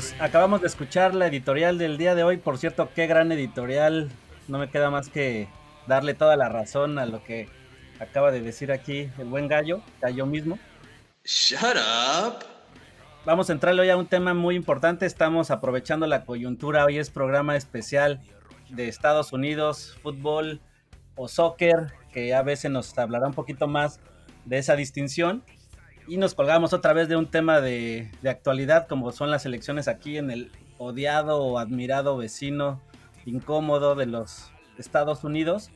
Pues 0.00 0.16
acabamos 0.18 0.62
de 0.62 0.66
escuchar 0.66 1.14
la 1.14 1.26
editorial 1.26 1.76
del 1.76 1.98
día 1.98 2.14
de 2.14 2.22
hoy. 2.22 2.38
Por 2.38 2.56
cierto, 2.56 2.88
qué 2.94 3.06
gran 3.06 3.30
editorial. 3.32 4.10
No 4.48 4.56
me 4.56 4.70
queda 4.70 4.88
más 4.88 5.10
que 5.10 5.46
darle 5.86 6.14
toda 6.14 6.38
la 6.38 6.48
razón 6.48 6.98
a 6.98 7.04
lo 7.04 7.22
que 7.22 7.50
acaba 7.98 8.32
de 8.32 8.40
decir 8.40 8.72
aquí 8.72 9.10
el 9.18 9.26
buen 9.26 9.46
gallo, 9.46 9.82
gallo 10.00 10.24
mismo. 10.24 10.58
Shut 11.26 11.76
up. 11.76 12.46
Vamos 13.26 13.50
a 13.50 13.52
entrarle 13.52 13.82
hoy 13.82 13.90
a 13.90 13.98
un 13.98 14.06
tema 14.06 14.32
muy 14.32 14.56
importante. 14.56 15.04
Estamos 15.04 15.50
aprovechando 15.50 16.06
la 16.06 16.24
coyuntura. 16.24 16.86
Hoy 16.86 16.96
es 16.96 17.10
programa 17.10 17.54
especial 17.54 18.22
de 18.70 18.88
Estados 18.88 19.34
Unidos, 19.34 19.98
fútbol 20.02 20.62
o 21.14 21.28
soccer, 21.28 21.92
que 22.10 22.32
a 22.32 22.40
veces 22.40 22.70
nos 22.70 22.96
hablará 22.96 23.26
un 23.26 23.34
poquito 23.34 23.68
más 23.68 24.00
de 24.46 24.56
esa 24.56 24.76
distinción. 24.76 25.44
Y 26.10 26.16
nos 26.16 26.34
colgamos 26.34 26.72
otra 26.72 26.92
vez 26.92 27.08
de 27.08 27.14
un 27.14 27.30
tema 27.30 27.60
de, 27.60 28.10
de 28.20 28.30
actualidad, 28.30 28.88
como 28.88 29.12
son 29.12 29.30
las 29.30 29.46
elecciones 29.46 29.86
aquí 29.86 30.18
en 30.18 30.32
el 30.32 30.50
odiado 30.76 31.40
o 31.40 31.56
admirado 31.56 32.16
vecino 32.16 32.82
incómodo 33.26 33.94
de 33.94 34.06
los 34.06 34.50
Estados 34.76 35.22
Unidos. 35.22 35.70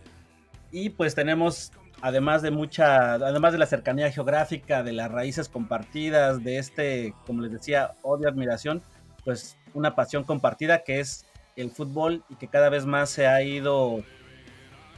Y 0.73 0.91
pues 0.91 1.15
tenemos, 1.15 1.71
además 2.03 2.43
de 2.43 2.51
mucha, 2.51 3.13
además 3.13 3.53
de 3.53 3.59
la 3.59 3.67
cercanía 3.67 4.11
geográfica, 4.11 4.83
de 4.83 4.91
las 4.91 5.09
raíces 5.09 5.49
compartidas, 5.49 6.43
de 6.43 6.59
este, 6.59 7.15
como 7.29 7.41
les 7.41 7.53
decía, 7.53 7.93
odio, 8.03 8.29
admiración, 8.29 8.83
pues 9.25 9.57
una 9.73 9.95
pasión 9.95 10.25
compartida 10.25 10.83
que 10.83 10.99
es 10.99 11.27
el 11.55 11.71
fútbol 11.71 12.25
y 12.29 12.35
que 12.35 12.49
cada 12.49 12.71
vez 12.71 12.87
más 12.87 13.09
se 13.09 13.29
ha 13.29 13.41
ido 13.41 14.03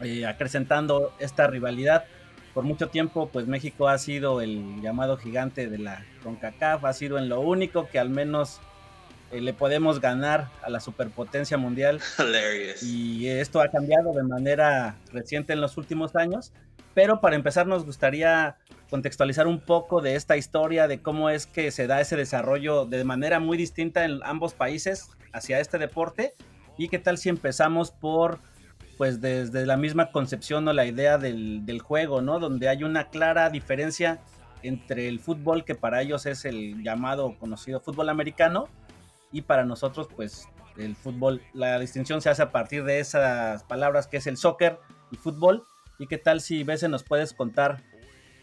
eh, 0.01 0.25
acrecentando 0.25 1.13
esta 1.19 1.47
rivalidad 1.47 2.07
por 2.57 2.65
mucho 2.65 2.89
tiempo, 2.89 3.29
pues 3.31 3.47
México 3.47 3.87
ha 3.87 3.99
sido 3.99 4.41
el 4.41 4.81
llamado 4.81 5.19
gigante 5.19 5.69
de 5.69 5.77
la 5.77 6.07
CONCACAF, 6.23 6.87
ha 6.87 6.93
sido 6.95 7.19
en 7.19 7.29
lo 7.29 7.43
único 7.43 7.87
que 7.87 7.99
al 7.99 8.09
menos 8.09 8.61
eh, 9.31 9.43
le 9.43 9.53
podemos 9.53 10.01
ganar 10.01 10.49
a 10.63 10.71
la 10.71 10.81
superpotencia 10.81 11.59
mundial. 11.59 12.01
Hilarious. 12.19 12.83
Y 12.83 13.29
esto 13.29 13.61
ha 13.61 13.69
cambiado 13.69 14.15
de 14.15 14.23
manera 14.23 14.97
reciente 15.13 15.53
en 15.53 15.61
los 15.61 15.77
últimos 15.77 16.17
años. 16.17 16.55
Pero 16.95 17.21
para 17.21 17.37
empezar 17.37 17.67
nos 17.67 17.85
gustaría 17.85 18.57
contextualizar 18.89 19.47
un 19.47 19.61
poco 19.61 20.01
de 20.01 20.15
esta 20.15 20.39
historia, 20.39 20.89
de 20.89 21.03
cómo 21.03 21.29
es 21.29 21.47
que 21.47 21.71
se 21.71 21.87
da 21.87 22.01
ese 22.01 22.17
desarrollo 22.17 22.87
de 22.87 23.05
manera 23.05 23.39
muy 23.39 23.59
distinta 23.59 24.07
en 24.07 24.21
ambos 24.25 24.55
países 24.55 25.11
hacia 25.35 25.61
este 25.61 25.77
deporte. 25.77 26.33
Y 26.79 26.89
qué 26.89 26.99
tal 26.99 27.19
si 27.19 27.29
empezamos 27.29 27.91
por 27.91 28.39
pues 28.97 29.21
desde 29.21 29.67
la 29.67 29.77
misma 29.77 30.11
concepción 30.11 30.67
o 30.69 30.73
la 30.73 30.87
idea 30.87 31.19
del, 31.19 31.67
del, 31.67 31.81
juego, 31.81 32.23
¿no? 32.23 32.39
Donde 32.39 32.69
hay 32.69 32.85
una 32.85 33.09
clara 33.09 33.51
diferencia 33.51 34.21
entre 34.63 35.09
el 35.09 35.21
fútbol, 35.21 35.65
que 35.65 35.75
para 35.75 36.03
ellos 36.03 36.27
es 36.27 36.45
el 36.45 36.83
llamado 36.83 37.37
conocido 37.39 37.81
fútbol 37.81 38.09
americano, 38.09 38.69
y 39.33 39.43
para 39.43 39.65
nosotros, 39.65 40.09
pues 40.15 40.49
el 40.77 40.97
fútbol, 40.97 41.43
la 41.53 41.79
distinción 41.79 42.21
se 42.21 42.31
hace 42.31 42.43
a 42.43 42.53
partir 42.53 42.85
de 42.85 43.01
esas 43.01 43.65
palabras 43.65 44.07
que 44.07 44.19
es 44.19 44.27
el 44.27 44.37
soccer 44.37 44.79
y 45.11 45.17
fútbol. 45.17 45.65
¿Y 45.99 46.07
qué 46.07 46.19
tal 46.19 46.41
si 46.41 46.63
Bese 46.65 46.89
nos 46.89 47.03
puedes 47.03 47.33
contar 47.33 47.83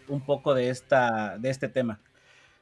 un 0.08 0.26
poco 0.26 0.54
de, 0.54 0.70
esta, 0.70 1.38
de 1.38 1.50
este 1.50 1.70
tema? 1.70 2.00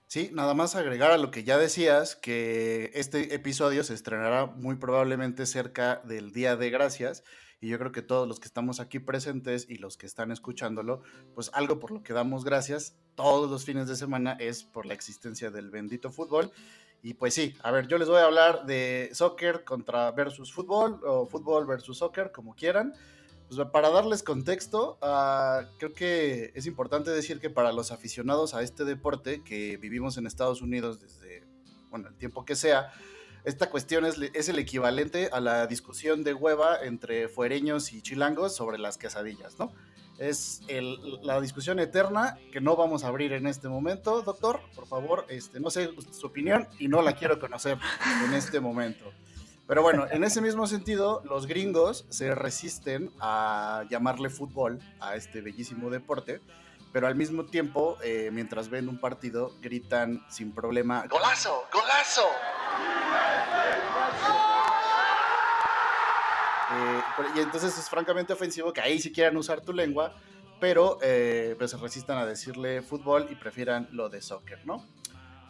Sí, 0.08 0.30
nada 0.34 0.54
más 0.54 0.76
agregar 0.76 1.12
a 1.12 1.18
lo 1.18 1.32
que 1.32 1.46
ya 1.46 1.58
decías, 1.58 2.18
que 2.18 2.92
este 2.94 3.34
episodio 3.34 3.84
se 3.84 3.94
estrenará 3.94 4.46
muy 4.46 4.76
probablemente 4.76 5.46
cerca 5.46 6.02
del 6.04 6.34
Día 6.34 6.58
de 6.58 6.70
Gracias 6.70 7.24
y 7.62 7.70
yo 7.70 7.78
creo 7.78 7.92
que 7.92 8.02
todos 8.02 8.28
los 8.28 8.40
que 8.40 8.48
estamos 8.48 8.80
aquí 8.80 8.98
presentes 8.98 9.68
y 9.70 9.76
los 9.76 9.96
que 9.96 10.08
están 10.08 10.32
escuchándolo, 10.32 11.04
pues 11.36 11.52
algo 11.54 11.80
por 11.80 11.92
lo 11.92 12.02
que 12.02 12.12
damos 12.12 12.44
gracias 12.44 12.98
todos 13.16 13.52
los 13.52 13.64
fines 13.66 13.88
de 13.88 13.96
semana 13.96 14.34
es 14.40 14.64
por 14.64 14.88
la 14.88 14.96
existencia 14.96 15.52
del 15.52 15.70
bendito 15.70 16.12
fútbol. 16.12 16.52
Y 17.04 17.14
pues 17.14 17.36
sí, 17.36 17.56
a 17.62 17.72
ver, 17.72 17.88
yo 17.88 18.00
les 18.00 18.10
voy 18.10 18.18
a 18.18 18.26
hablar 18.26 18.66
de 18.66 19.12
soccer 19.14 19.64
contra 19.64 20.12
versus 20.12 20.52
fútbol 20.52 21.00
o 21.06 21.28
fútbol 21.28 21.68
versus 21.68 22.00
soccer, 22.00 22.32
como 22.32 22.56
quieran. 22.56 22.94
Pues 23.48 23.68
para 23.70 23.90
darles 23.90 24.24
contexto, 24.24 24.98
uh, 25.02 25.66
creo 25.78 25.94
que 25.94 26.52
es 26.56 26.66
importante 26.66 27.12
decir 27.12 27.40
que 27.40 27.50
para 27.50 27.72
los 27.72 27.92
aficionados 27.92 28.56
a 28.56 28.64
este 28.64 28.86
deporte 28.86 29.44
que 29.44 29.78
vivimos 29.78 30.18
en 30.18 30.26
Estados 30.26 30.62
Unidos 30.62 31.00
desde, 31.00 31.44
bueno, 31.90 32.08
el 32.08 32.16
tiempo 32.16 32.46
que 32.46 32.56
sea, 32.56 32.92
esta 33.44 33.70
cuestión 33.70 34.06
es, 34.06 34.18
es, 34.34 34.50
el 34.50 34.60
equivalente 34.60 35.30
a 35.32 35.40
la 35.40 35.68
discusión 35.68 36.24
de 36.24 36.34
hueva 36.34 36.78
entre 36.84 37.28
fuereños 37.28 37.92
y 37.94 38.02
chilangos 38.02 38.56
sobre 38.56 38.78
las 38.78 38.98
quesadillas, 38.98 39.58
¿no? 39.58 39.74
Es 40.20 40.62
la 41.24 41.42
discusión 41.42 41.80
eterna 41.80 42.38
que 42.52 42.62
no 42.62 42.76
vamos 42.76 43.04
a 43.04 43.08
abrir 43.08 43.34
en 43.34 43.48
este 43.48 43.68
momento, 43.68 44.22
doctor. 44.22 44.60
Por 44.76 44.86
favor, 44.86 45.26
este, 45.30 45.60
no 45.60 45.72
sé 45.72 45.90
su 46.12 46.28
opinión 46.28 46.68
y 46.78 46.88
no 46.88 47.02
la 47.02 47.14
quiero 47.14 47.40
conocer 47.40 47.80
en 48.28 48.34
este 48.36 48.60
momento. 48.60 49.12
Pero 49.68 49.82
bueno, 49.82 50.06
en 50.12 50.24
ese 50.24 50.42
mismo 50.42 50.68
sentido, 50.68 51.24
los 51.26 51.48
gringos 51.48 52.06
se 52.10 52.36
resisten 52.36 53.10
a 53.20 53.86
llamarle 53.90 54.30
fútbol 54.30 54.80
a 55.00 55.16
este 55.16 55.42
bellísimo 55.42 55.90
deporte, 55.90 56.42
pero 56.92 57.08
al 57.08 57.16
mismo 57.16 57.46
tiempo, 57.46 57.98
eh, 58.04 58.30
mientras 58.32 58.70
ven 58.70 58.90
un 58.90 59.00
partido, 59.00 59.54
gritan 59.62 60.26
sin 60.30 60.52
problema, 60.52 61.06
¡Golazo! 61.08 61.66
¡Golazo! 61.72 62.28
Eh, 66.74 67.02
y 67.36 67.40
entonces 67.40 67.78
es 67.78 67.90
francamente 67.90 68.34
ofensivo 68.34 68.72
que 68.72 68.82
ahí 68.82 69.00
sí 69.00 69.12
quieran 69.12 69.36
usar 69.38 69.62
tu 69.62 69.74
lengua, 69.74 70.16
pero 70.60 71.00
eh, 71.02 71.56
pues 71.58 71.72
se 71.72 71.78
resistan 71.78 72.18
a 72.18 72.26
decirle 72.26 72.82
fútbol 72.82 73.28
y 73.30 73.36
prefieran 73.36 73.90
lo 73.92 74.10
de 74.10 74.22
soccer, 74.22 74.66
¿no? 74.66 74.86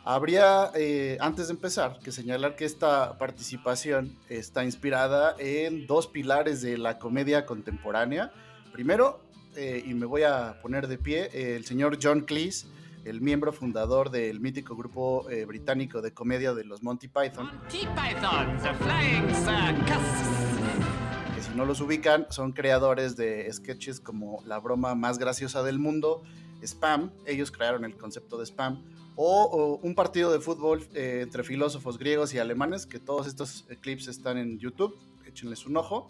Habría, 0.03 0.71
eh, 0.73 1.17
antes 1.19 1.47
de 1.47 1.53
empezar, 1.53 1.99
que 1.99 2.11
señalar 2.11 2.55
que 2.55 2.65
esta 2.65 3.19
participación 3.19 4.17
está 4.29 4.63
inspirada 4.63 5.35
en 5.37 5.85
dos 5.85 6.07
pilares 6.07 6.63
de 6.63 6.79
la 6.79 6.97
comedia 6.97 7.45
contemporánea. 7.45 8.31
Primero, 8.73 9.21
eh, 9.55 9.83
y 9.85 9.93
me 9.93 10.05
voy 10.05 10.23
a 10.23 10.59
poner 10.61 10.87
de 10.87 10.97
pie, 10.97 11.29
eh, 11.33 11.55
el 11.55 11.65
señor 11.65 11.97
John 12.01 12.21
Cleese, 12.21 12.67
el 13.05 13.21
miembro 13.21 13.51
fundador 13.51 14.11
del 14.11 14.39
mítico 14.39 14.75
grupo 14.75 15.29
eh, 15.29 15.45
británico 15.45 16.01
de 16.01 16.13
comedia 16.13 16.53
de 16.53 16.63
los 16.63 16.83
Monty 16.83 17.07
Python. 17.07 17.47
Monty 17.47 17.79
Python, 17.79 18.57
the 18.61 18.73
Flying 18.75 19.27
Circus. 19.33 21.35
Que 21.35 21.41
si 21.41 21.55
no 21.55 21.65
los 21.65 21.81
ubican, 21.81 22.27
son 22.29 22.51
creadores 22.51 23.15
de 23.15 23.51
sketches 23.51 23.99
como 23.99 24.43
La 24.45 24.59
broma 24.59 24.95
más 24.95 25.17
graciosa 25.17 25.63
del 25.63 25.79
mundo, 25.79 26.23
Spam, 26.63 27.11
ellos 27.25 27.51
crearon 27.51 27.85
el 27.85 27.97
concepto 27.97 28.37
de 28.37 28.45
Spam, 28.45 28.83
o, 29.15 29.43
o 29.43 29.75
un 29.85 29.95
partido 29.95 30.31
de 30.31 30.39
fútbol 30.39 30.87
eh, 30.93 31.21
entre 31.23 31.43
filósofos 31.43 31.97
griegos 31.97 32.33
y 32.33 32.39
alemanes, 32.39 32.85
que 32.85 32.99
todos 32.99 33.27
estos 33.27 33.65
clips 33.81 34.07
están 34.07 34.37
en 34.37 34.59
YouTube, 34.59 34.95
échenles 35.25 35.65
un 35.65 35.77
ojo. 35.77 36.07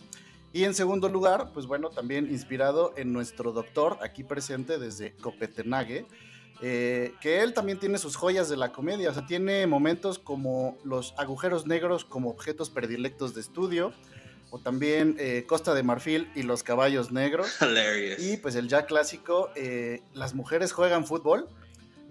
Y 0.54 0.66
en 0.66 0.74
segundo 0.74 1.08
lugar, 1.08 1.52
pues 1.54 1.66
bueno, 1.66 1.90
también 1.90 2.30
inspirado 2.30 2.94
en 2.98 3.14
nuestro 3.14 3.52
doctor 3.52 3.98
aquí 4.02 4.24
presente 4.24 4.78
desde 4.78 5.14
Copenhague, 5.14 6.06
eh, 6.62 7.14
que 7.22 7.42
él 7.42 7.54
también 7.54 7.80
tiene 7.80 7.98
sus 7.98 8.16
joyas 8.16 8.50
de 8.50 8.58
la 8.58 8.72
comedia, 8.72 9.10
o 9.10 9.14
sea, 9.14 9.26
tiene 9.26 9.66
momentos 9.66 10.20
como 10.20 10.78
los 10.84 11.14
agujeros 11.18 11.66
negros 11.66 12.06
como 12.06 12.30
objetos 12.30 12.70
predilectos 12.70 13.34
de 13.34 13.42
estudio, 13.42 13.94
o 14.52 14.60
también 14.60 15.16
eh, 15.18 15.46
Costa 15.48 15.74
de 15.74 15.82
Marfil 15.82 16.30
y 16.36 16.44
los 16.44 16.62
caballos 16.62 17.12
negros. 17.12 17.50
Hilarious. 17.62 18.22
Y 18.22 18.38
pues 18.38 18.56
el 18.56 18.68
ya 18.68 18.86
clásico, 18.86 19.50
eh, 19.56 20.02
las 20.14 20.36
mujeres 20.36 20.74
juegan 20.74 21.08
fútbol. 21.08 21.48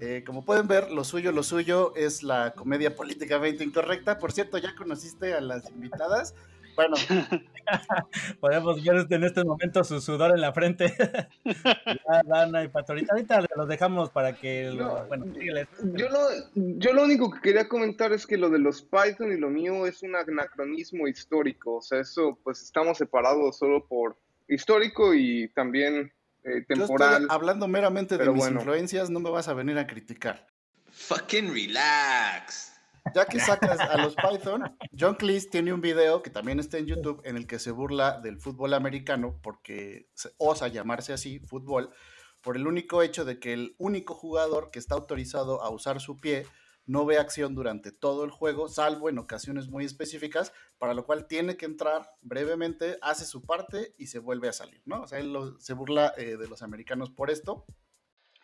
Eh, 0.01 0.25
como 0.25 0.43
pueden 0.43 0.67
ver, 0.67 0.91
lo 0.91 1.05
suyo, 1.05 1.31
lo 1.31 1.43
suyo 1.43 1.95
es 1.95 2.23
la 2.23 2.55
comedia 2.55 2.97
políticamente 2.97 3.63
incorrecta. 3.63 4.19
Por 4.19 4.33
cierto, 4.33 4.57
¿ya 4.57 4.75
conociste 4.75 5.35
a 5.35 5.43
las 5.43 5.69
invitadas? 5.69 6.35
Bueno, 6.77 6.97
Podemos 8.41 8.83
ver 8.83 9.07
en 9.11 9.25
este 9.25 9.45
momento 9.45 9.85
su 9.85 10.01
sudor 10.01 10.33
en 10.35 10.41
la 10.41 10.53
frente. 10.53 10.95
Ya, 11.45 12.23
Dana 12.25 12.65
y 12.65 12.69
Pastorita. 12.69 13.13
Ahorita 13.13 13.45
los 13.57 13.69
dejamos 13.69 14.11
para 14.11 14.35
que. 14.35 14.71
lo- 14.71 15.05
bueno. 15.07 15.27
Yo 15.37 16.09
lo, 16.09 16.19
yo 16.55 16.93
lo 16.93 17.05
único 17.05 17.31
que 17.31 17.41
quería 17.41 17.69
comentar 17.69 18.13
es 18.13 18.27
que 18.27 18.37
lo 18.37 18.51
de 18.51 18.59
los 18.59 18.83
Python 18.83 19.33
y 19.33 19.37
lo 19.39 19.49
mío 19.51 19.87
es 19.87 20.03
un 20.03 20.17
anacronismo 20.17 21.07
histórico. 21.09 21.77
O 21.77 21.83
sea, 21.83 22.01
eso 22.01 22.39
pues 22.43 22.63
estamos 22.63 22.99
separados 22.99 23.59
solo 23.59 23.87
por 23.87 24.17
histórico 24.49 25.15
y 25.15 25.49
también 25.55 26.13
eh, 26.45 26.65
yo 26.69 26.77
temporal. 26.77 27.23
estoy 27.23 27.27
hablando 27.37 27.69
meramente 27.69 28.17
de 28.19 28.29
mis 28.31 28.39
bueno. 28.39 28.61
influencias, 28.61 29.11
no 29.11 29.21
me 29.21 29.31
vas 29.31 29.49
a 29.49 29.55
venir 29.55 29.79
a 29.79 29.87
criticar. 29.87 30.47
Fucking 30.91 31.53
relax. 31.53 32.73
Ya 33.15 33.27
que 33.27 33.41
sacas 33.41 33.81
a 33.81 33.97
los 33.97 34.15
Python, 34.15 34.77
John 34.99 35.15
Cleese 35.15 35.49
tiene 35.51 35.73
un 35.73 35.81
video 35.81 36.23
que 36.23 36.31
también 36.31 36.61
está 36.61 36.79
en 36.79 36.87
YouTube 36.87 37.21
en 37.25 37.37
el 37.37 37.47
que 37.47 37.59
se 37.59 37.71
burla 37.71 38.21
del 38.21 38.39
fútbol 38.39 38.75
americano 38.75 39.39
porque 39.43 40.09
se 40.15 40.31
osa 40.39 40.69
llamarse 40.69 41.13
así, 41.13 41.41
fútbol, 41.41 41.93
por 42.41 42.57
el 42.57 42.67
único 42.67 43.03
hecho 43.03 43.25
de 43.25 43.39
que 43.39 43.53
el 43.53 43.75
único 43.79 44.15
jugador 44.15 44.71
que 44.71 44.79
está 44.79 44.95
autorizado 44.95 45.63
a 45.63 45.71
usar 45.71 46.01
su 46.01 46.21
pie 46.21 46.47
no 46.87 47.05
ve 47.05 47.19
acción 47.19 47.55
durante 47.55 47.93
todo 47.93 48.25
el 48.25 48.31
juego, 48.31 48.69
salvo 48.69 49.09
en 49.09 49.19
ocasiones 49.19 49.69
muy 49.69 49.85
específicas, 49.85 50.53
para 50.79 50.95
lo 50.95 51.05
cual 51.05 51.27
tiene 51.27 51.57
que 51.57 51.67
entrar 51.67 52.11
brevemente, 52.21 52.99
hace 53.03 53.25
su 53.25 53.43
parte 53.43 53.95
y 53.97 54.09
se 54.09 54.19
vuelve 54.19 54.49
a 54.49 54.53
salir, 54.53 54.83
¿no? 54.87 55.03
O 55.03 55.07
sea, 55.07 55.19
él 55.19 55.37
se 55.59 55.75
burla 55.75 56.13
eh, 56.17 56.37
de 56.37 56.49
los 56.49 56.63
americanos 56.63 57.11
por 57.11 57.31
esto. 57.31 57.65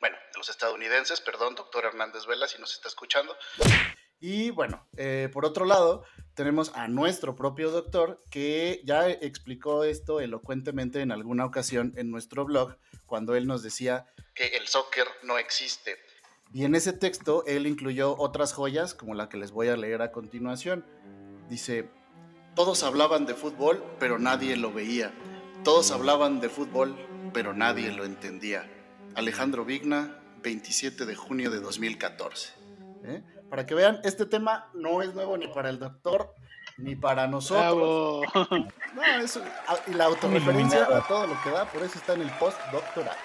Bueno, 0.01 0.17
de 0.33 0.39
los 0.39 0.49
estadounidenses, 0.49 1.21
perdón, 1.21 1.55
doctor 1.55 1.87
Hernández 1.87 2.27
Vela, 2.27 2.47
si 2.47 2.61
nos 2.61 2.73
está 2.73 2.89
escuchando. 2.89 3.35
Y 4.21 4.51
bueno, 4.51 4.87
eh, 4.97 5.29
por 5.33 5.45
otro 5.45 5.65
lado, 5.65 6.05
tenemos 6.35 6.73
a 6.75 6.89
nuestro 6.89 7.37
propio 7.37 7.71
doctor 7.71 8.23
que 8.31 8.81
ya 8.85 9.09
explicó 9.09 9.85
esto 9.85 10.21
elocuentemente 10.21 11.01
en 11.01 11.13
alguna 11.13 11.45
ocasión 11.45 11.93
en 11.97 12.11
nuestro 12.11 12.45
blog, 12.45 12.77
cuando 13.07 13.35
él 13.37 13.47
nos 13.47 13.63
decía 13.63 14.07
que 14.35 14.49
el 14.57 14.69
soccer 14.69 15.07
no 15.23 15.39
existe. 15.39 15.97
Y 16.53 16.65
en 16.65 16.75
ese 16.75 16.93
texto 16.93 17.45
él 17.47 17.67
incluyó 17.67 18.17
otras 18.17 18.53
joyas 18.53 18.95
como 18.95 19.15
la 19.15 19.29
que 19.29 19.37
les 19.37 19.51
voy 19.51 19.69
a 19.69 19.77
leer 19.77 20.03
a 20.03 20.13
continuación. 20.13 20.85
Dice, 21.49 21.89
todos 22.55 22.83
hablaban 22.83 23.27
de 23.27 23.35
fútbol, 23.35 23.85
pero 23.99 24.19
nadie 24.19 24.57
lo 24.57 24.73
veía. 24.73 25.13
Todos 25.65 25.91
hablaban 25.91 26.41
de 26.41 26.49
fútbol, 26.49 26.97
pero 27.33 27.53
nadie 27.53 27.91
lo 27.93 28.05
entendía. 28.05 28.71
Alejandro 29.15 29.65
Vigna, 29.65 30.23
27 30.43 31.07
de 31.07 31.15
junio 31.15 31.51
de 31.51 31.61
2014. 31.61 32.53
¿eh? 33.05 33.23
Para 33.51 33.65
que 33.67 33.75
vean, 33.75 34.01
este 34.05 34.27
tema 34.27 34.69
no 34.75 35.03
es 35.03 35.15
nuevo 35.15 35.37
ni 35.37 35.47
para 35.49 35.69
el 35.71 35.79
doctor 35.79 36.33
ni 36.79 36.95
para 36.97 37.27
nosotros. 37.27 38.25
No, 38.95 39.03
eso, 39.23 39.43
a- 39.67 39.91
y 39.91 39.95
la 39.95 40.05
autorreferencia 40.07 40.85
a 40.85 41.07
todo 41.07 41.27
lo 41.27 41.41
que 41.43 41.51
da, 41.51 41.65
por 41.67 41.83
eso 41.83 41.99
está 41.99 42.15
en 42.15 42.23
el 42.23 42.31
postdoctoral. 42.33 43.17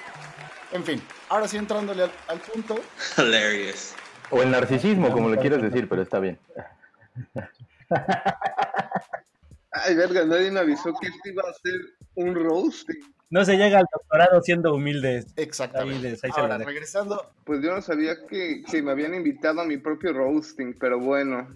En 0.71 0.83
fin, 0.83 1.01
ahora 1.29 1.47
sí 1.47 1.57
entrándole 1.57 2.03
al, 2.03 2.11
al 2.27 2.39
punto, 2.39 2.75
Hilarious. 3.17 3.93
O 4.29 4.41
el 4.41 4.51
narcisismo, 4.51 5.11
como 5.11 5.29
le 5.29 5.37
quieras 5.37 5.61
decir, 5.61 5.89
pero 5.89 6.01
está 6.01 6.19
bien. 6.19 6.39
Ay, 9.71 9.95
verga, 9.95 10.25
nadie 10.25 10.51
me 10.51 10.59
avisó 10.61 10.93
que 10.99 11.07
esto 11.07 11.29
iba 11.29 11.43
a 11.43 11.53
ser 11.53 11.73
un 12.15 12.35
roasting. 12.35 13.13
No 13.31 13.43
se 13.45 13.57
llega 13.57 13.79
al 13.79 13.85
doctorado 13.91 14.41
siendo 14.41 14.75
humildes. 14.75 15.33
Exactamente. 15.37 16.17
Ahí, 16.21 16.31
Ahora, 16.35 16.57
regresando, 16.59 17.33
Pues 17.45 17.63
yo 17.63 17.73
no 17.73 17.81
sabía 17.81 18.27
que, 18.29 18.61
que 18.69 18.81
me 18.83 18.91
habían 18.91 19.15
invitado 19.15 19.61
a 19.61 19.65
mi 19.65 19.77
propio 19.77 20.13
roasting, 20.13 20.77
pero 20.79 20.99
bueno. 20.99 21.47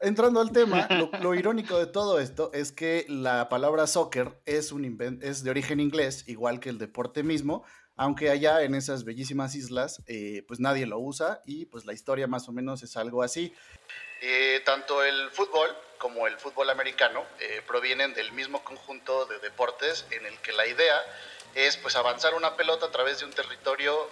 entrando 0.00 0.40
al 0.40 0.52
tema, 0.52 0.86
lo, 0.90 1.10
lo 1.20 1.34
irónico 1.34 1.78
de 1.78 1.86
todo 1.86 2.20
esto 2.20 2.50
es 2.54 2.72
que 2.72 3.04
la 3.08 3.48
palabra 3.48 3.86
soccer 3.86 4.40
es, 4.46 4.70
un 4.72 4.84
inven- 4.84 5.18
es 5.22 5.42
de 5.44 5.50
origen 5.50 5.80
inglés, 5.80 6.24
igual 6.28 6.60
que 6.60 6.68
el 6.70 6.78
deporte 6.78 7.22
mismo, 7.22 7.64
aunque 7.96 8.30
allá 8.30 8.62
en 8.62 8.74
esas 8.74 9.04
bellísimas 9.04 9.54
islas, 9.54 10.02
eh, 10.06 10.42
pues 10.48 10.60
nadie 10.60 10.86
lo 10.86 10.98
usa 10.98 11.40
y 11.46 11.66
pues 11.66 11.84
la 11.84 11.92
historia 11.92 12.26
más 12.26 12.48
o 12.48 12.52
menos 12.52 12.82
es 12.82 12.96
algo 12.96 13.22
así. 13.22 13.54
Eh, 14.20 14.62
tanto 14.64 15.04
el 15.04 15.30
fútbol 15.30 15.70
como 15.98 16.26
el 16.26 16.36
fútbol 16.38 16.70
americano 16.70 17.24
eh, 17.40 17.62
provienen 17.66 18.14
del 18.14 18.32
mismo 18.32 18.64
conjunto 18.64 19.26
de 19.26 19.38
deportes 19.38 20.06
en 20.10 20.26
el 20.26 20.38
que 20.38 20.52
la 20.52 20.66
idea 20.66 21.00
es 21.54 21.76
pues 21.76 21.94
avanzar 21.94 22.34
una 22.34 22.56
pelota 22.56 22.86
a 22.86 22.90
través 22.90 23.20
de 23.20 23.26
un 23.26 23.32
territorio 23.32 24.10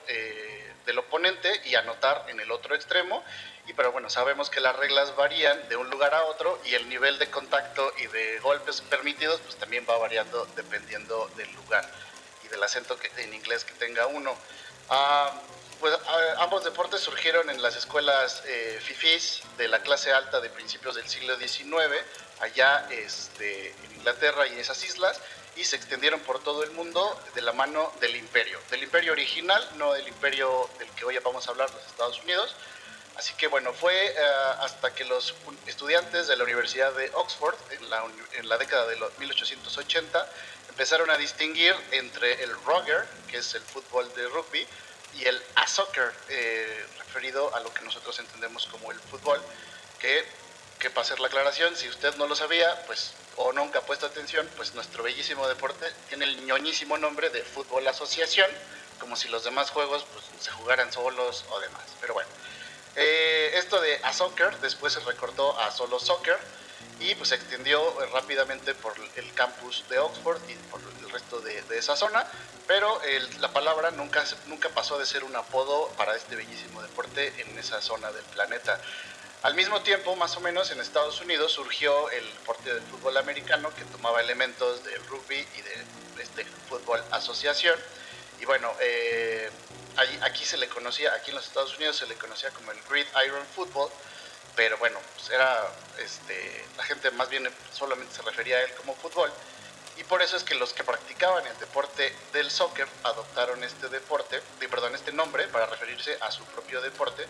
del 0.86 0.98
oponente 0.98 1.50
y 1.64 1.74
anotar 1.74 2.24
en 2.28 2.38
el 2.38 2.52
otro 2.52 2.76
extremo. 2.76 3.24
Y 3.66 3.72
pero 3.72 3.90
bueno, 3.90 4.08
sabemos 4.10 4.48
que 4.48 4.60
las 4.60 4.76
reglas 4.76 5.16
varían 5.16 5.68
de 5.68 5.74
un 5.74 5.90
lugar 5.90 6.14
a 6.14 6.22
otro 6.24 6.60
y 6.64 6.74
el 6.74 6.88
nivel 6.88 7.18
de 7.18 7.28
contacto 7.30 7.92
y 7.98 8.06
de 8.06 8.38
golpes 8.38 8.80
permitidos 8.82 9.40
pues 9.40 9.56
también 9.56 9.84
va 9.90 9.98
variando 9.98 10.46
dependiendo 10.54 11.28
del 11.36 11.52
lugar 11.54 11.84
del 12.52 12.62
acento 12.62 12.96
que, 12.96 13.10
en 13.16 13.34
inglés 13.34 13.64
que 13.64 13.72
tenga 13.74 14.06
uno. 14.06 14.36
Ah, 14.88 15.32
pues 15.80 15.92
a- 15.94 16.42
ambos 16.44 16.62
deportes 16.62 17.00
surgieron 17.00 17.50
en 17.50 17.60
las 17.60 17.74
escuelas 17.74 18.42
eh, 18.46 18.78
fifís 18.80 19.40
de 19.58 19.66
la 19.66 19.82
clase 19.82 20.12
alta 20.12 20.40
de 20.40 20.48
principios 20.50 20.94
del 20.94 21.08
siglo 21.08 21.36
XIX, 21.36 21.66
allá 22.40 22.86
este, 22.90 23.70
en 23.70 23.92
Inglaterra 23.96 24.46
y 24.46 24.52
en 24.52 24.60
esas 24.60 24.84
islas, 24.84 25.18
y 25.56 25.64
se 25.64 25.76
extendieron 25.76 26.20
por 26.20 26.42
todo 26.42 26.62
el 26.62 26.70
mundo 26.70 27.20
de 27.34 27.42
la 27.42 27.52
mano 27.52 27.92
del 28.00 28.14
imperio, 28.16 28.60
del 28.70 28.84
imperio 28.84 29.12
original, 29.12 29.68
no 29.74 29.92
del 29.92 30.06
imperio 30.06 30.70
del 30.78 30.88
que 30.90 31.04
hoy 31.04 31.18
vamos 31.18 31.46
a 31.48 31.50
hablar, 31.50 31.68
los 31.70 31.84
Estados 31.86 32.20
Unidos. 32.22 32.54
Así 33.16 33.34
que 33.34 33.46
bueno, 33.48 33.74
fue 33.74 33.94
eh, 34.06 34.14
hasta 34.60 34.94
que 34.94 35.04
los 35.04 35.34
estudiantes 35.66 36.28
de 36.28 36.36
la 36.36 36.44
Universidad 36.44 36.92
de 36.94 37.10
Oxford, 37.14 37.54
en 37.70 37.90
la, 37.90 38.02
en 38.34 38.48
la 38.48 38.56
década 38.56 38.86
de 38.86 38.96
los 38.96 39.16
1880, 39.18 40.26
empezaron 40.72 41.10
a 41.10 41.18
distinguir 41.18 41.74
entre 41.90 42.42
el 42.42 42.50
rugger, 42.64 43.06
que 43.30 43.36
es 43.36 43.54
el 43.54 43.60
fútbol 43.60 44.10
de 44.14 44.26
rugby, 44.28 44.66
y 45.14 45.24
el 45.26 45.40
a 45.54 45.66
soccer, 45.66 46.10
eh, 46.30 46.86
referido 46.98 47.54
a 47.54 47.60
lo 47.60 47.72
que 47.74 47.82
nosotros 47.82 48.18
entendemos 48.18 48.66
como 48.66 48.90
el 48.90 48.98
fútbol, 48.98 49.38
que, 50.00 50.24
que 50.78 50.88
para 50.88 51.02
hacer 51.02 51.20
la 51.20 51.26
aclaración, 51.26 51.76
si 51.76 51.88
usted 51.88 52.16
no 52.16 52.26
lo 52.26 52.34
sabía, 52.34 52.84
pues 52.86 53.12
o 53.36 53.52
nunca 53.52 53.80
ha 53.80 53.82
puesto 53.82 54.06
atención, 54.06 54.48
pues 54.56 54.74
nuestro 54.74 55.02
bellísimo 55.02 55.46
deporte 55.46 55.86
tiene 56.08 56.24
el 56.24 56.46
ñoñísimo 56.46 56.96
nombre 56.96 57.28
de 57.28 57.42
fútbol 57.42 57.86
asociación, 57.86 58.50
como 58.98 59.14
si 59.16 59.28
los 59.28 59.44
demás 59.44 59.70
juegos 59.70 60.06
pues, 60.12 60.24
se 60.40 60.50
jugaran 60.52 60.90
solos 60.90 61.44
o 61.50 61.60
demás. 61.60 61.84
Pero 62.00 62.14
bueno, 62.14 62.30
eh, 62.96 63.52
esto 63.56 63.78
de 63.80 64.00
a 64.02 64.12
soccer 64.14 64.58
después 64.60 64.94
se 64.94 65.00
recortó 65.00 65.58
a 65.60 65.70
solo 65.70 65.98
soccer 65.98 66.38
y 66.98 67.14
pues 67.16 67.30
se 67.30 67.34
extendió 67.34 67.80
eh, 68.02 68.06
rápidamente 68.12 68.74
por 68.74 68.94
el 69.16 69.34
campus 69.34 69.86
de 69.88 69.98
Oxford 69.98 70.48
y 70.48 70.54
por 70.56 70.80
el 70.80 71.10
resto 71.10 71.40
de, 71.40 71.62
de 71.62 71.78
esa 71.78 71.96
zona, 71.96 72.26
pero 72.66 73.02
el- 73.02 73.40
la 73.40 73.52
palabra 73.52 73.90
nunca, 73.90 74.24
nunca 74.46 74.68
pasó 74.70 74.98
de 74.98 75.06
ser 75.06 75.24
un 75.24 75.34
apodo 75.34 75.94
para 75.96 76.14
este 76.14 76.36
bellísimo 76.36 76.80
deporte 76.82 77.40
en 77.42 77.58
esa 77.58 77.80
zona 77.80 78.12
del 78.12 78.24
planeta. 78.26 78.80
Al 79.42 79.54
mismo 79.56 79.82
tiempo, 79.82 80.14
más 80.14 80.36
o 80.36 80.40
menos, 80.40 80.70
en 80.70 80.78
Estados 80.80 81.20
Unidos 81.20 81.52
surgió 81.52 82.08
el 82.10 82.24
deporte 82.34 82.72
del 82.72 82.82
fútbol 82.84 83.16
americano 83.16 83.74
que 83.74 83.84
tomaba 83.86 84.20
elementos 84.20 84.84
del 84.84 85.04
rugby 85.08 85.36
y 85.56 85.62
de 85.62 85.86
este 86.22 86.44
fútbol 86.68 87.02
asociación. 87.10 87.76
Y 88.40 88.44
bueno, 88.44 88.72
eh, 88.80 89.50
aquí 90.22 90.44
se 90.44 90.56
le 90.58 90.68
conocía, 90.68 91.12
aquí 91.14 91.30
en 91.30 91.36
los 91.36 91.46
Estados 91.46 91.76
Unidos 91.76 91.96
se 91.96 92.06
le 92.06 92.14
conocía 92.14 92.50
como 92.50 92.70
el 92.70 92.80
Gridiron 92.82 93.44
Football, 93.54 93.90
pero 94.56 94.76
bueno, 94.78 94.98
pues 95.14 95.30
era, 95.30 95.68
este, 95.98 96.64
la 96.76 96.84
gente 96.84 97.10
más 97.12 97.28
bien 97.28 97.48
solamente 97.72 98.14
se 98.14 98.22
refería 98.22 98.56
a 98.58 98.62
él 98.62 98.74
como 98.74 98.94
fútbol. 98.94 99.32
Y 99.96 100.04
por 100.04 100.22
eso 100.22 100.36
es 100.36 100.44
que 100.44 100.54
los 100.54 100.72
que 100.72 100.84
practicaban 100.84 101.46
el 101.46 101.58
deporte 101.58 102.14
del 102.32 102.50
soccer 102.50 102.86
adoptaron 103.02 103.62
este 103.62 103.88
deporte, 103.88 104.40
perdón, 104.70 104.94
este 104.94 105.12
nombre 105.12 105.46
para 105.48 105.66
referirse 105.66 106.16
a 106.20 106.30
su 106.30 106.44
propio 106.46 106.80
deporte. 106.80 107.26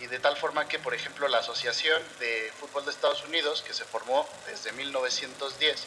Y 0.00 0.06
de 0.06 0.18
tal 0.18 0.36
forma 0.36 0.68
que, 0.68 0.78
por 0.78 0.92
ejemplo, 0.92 1.28
la 1.28 1.38
Asociación 1.38 2.02
de 2.18 2.52
Fútbol 2.58 2.84
de 2.84 2.90
Estados 2.90 3.24
Unidos, 3.24 3.62
que 3.62 3.72
se 3.72 3.84
formó 3.84 4.28
desde 4.46 4.72
1910 4.72 5.86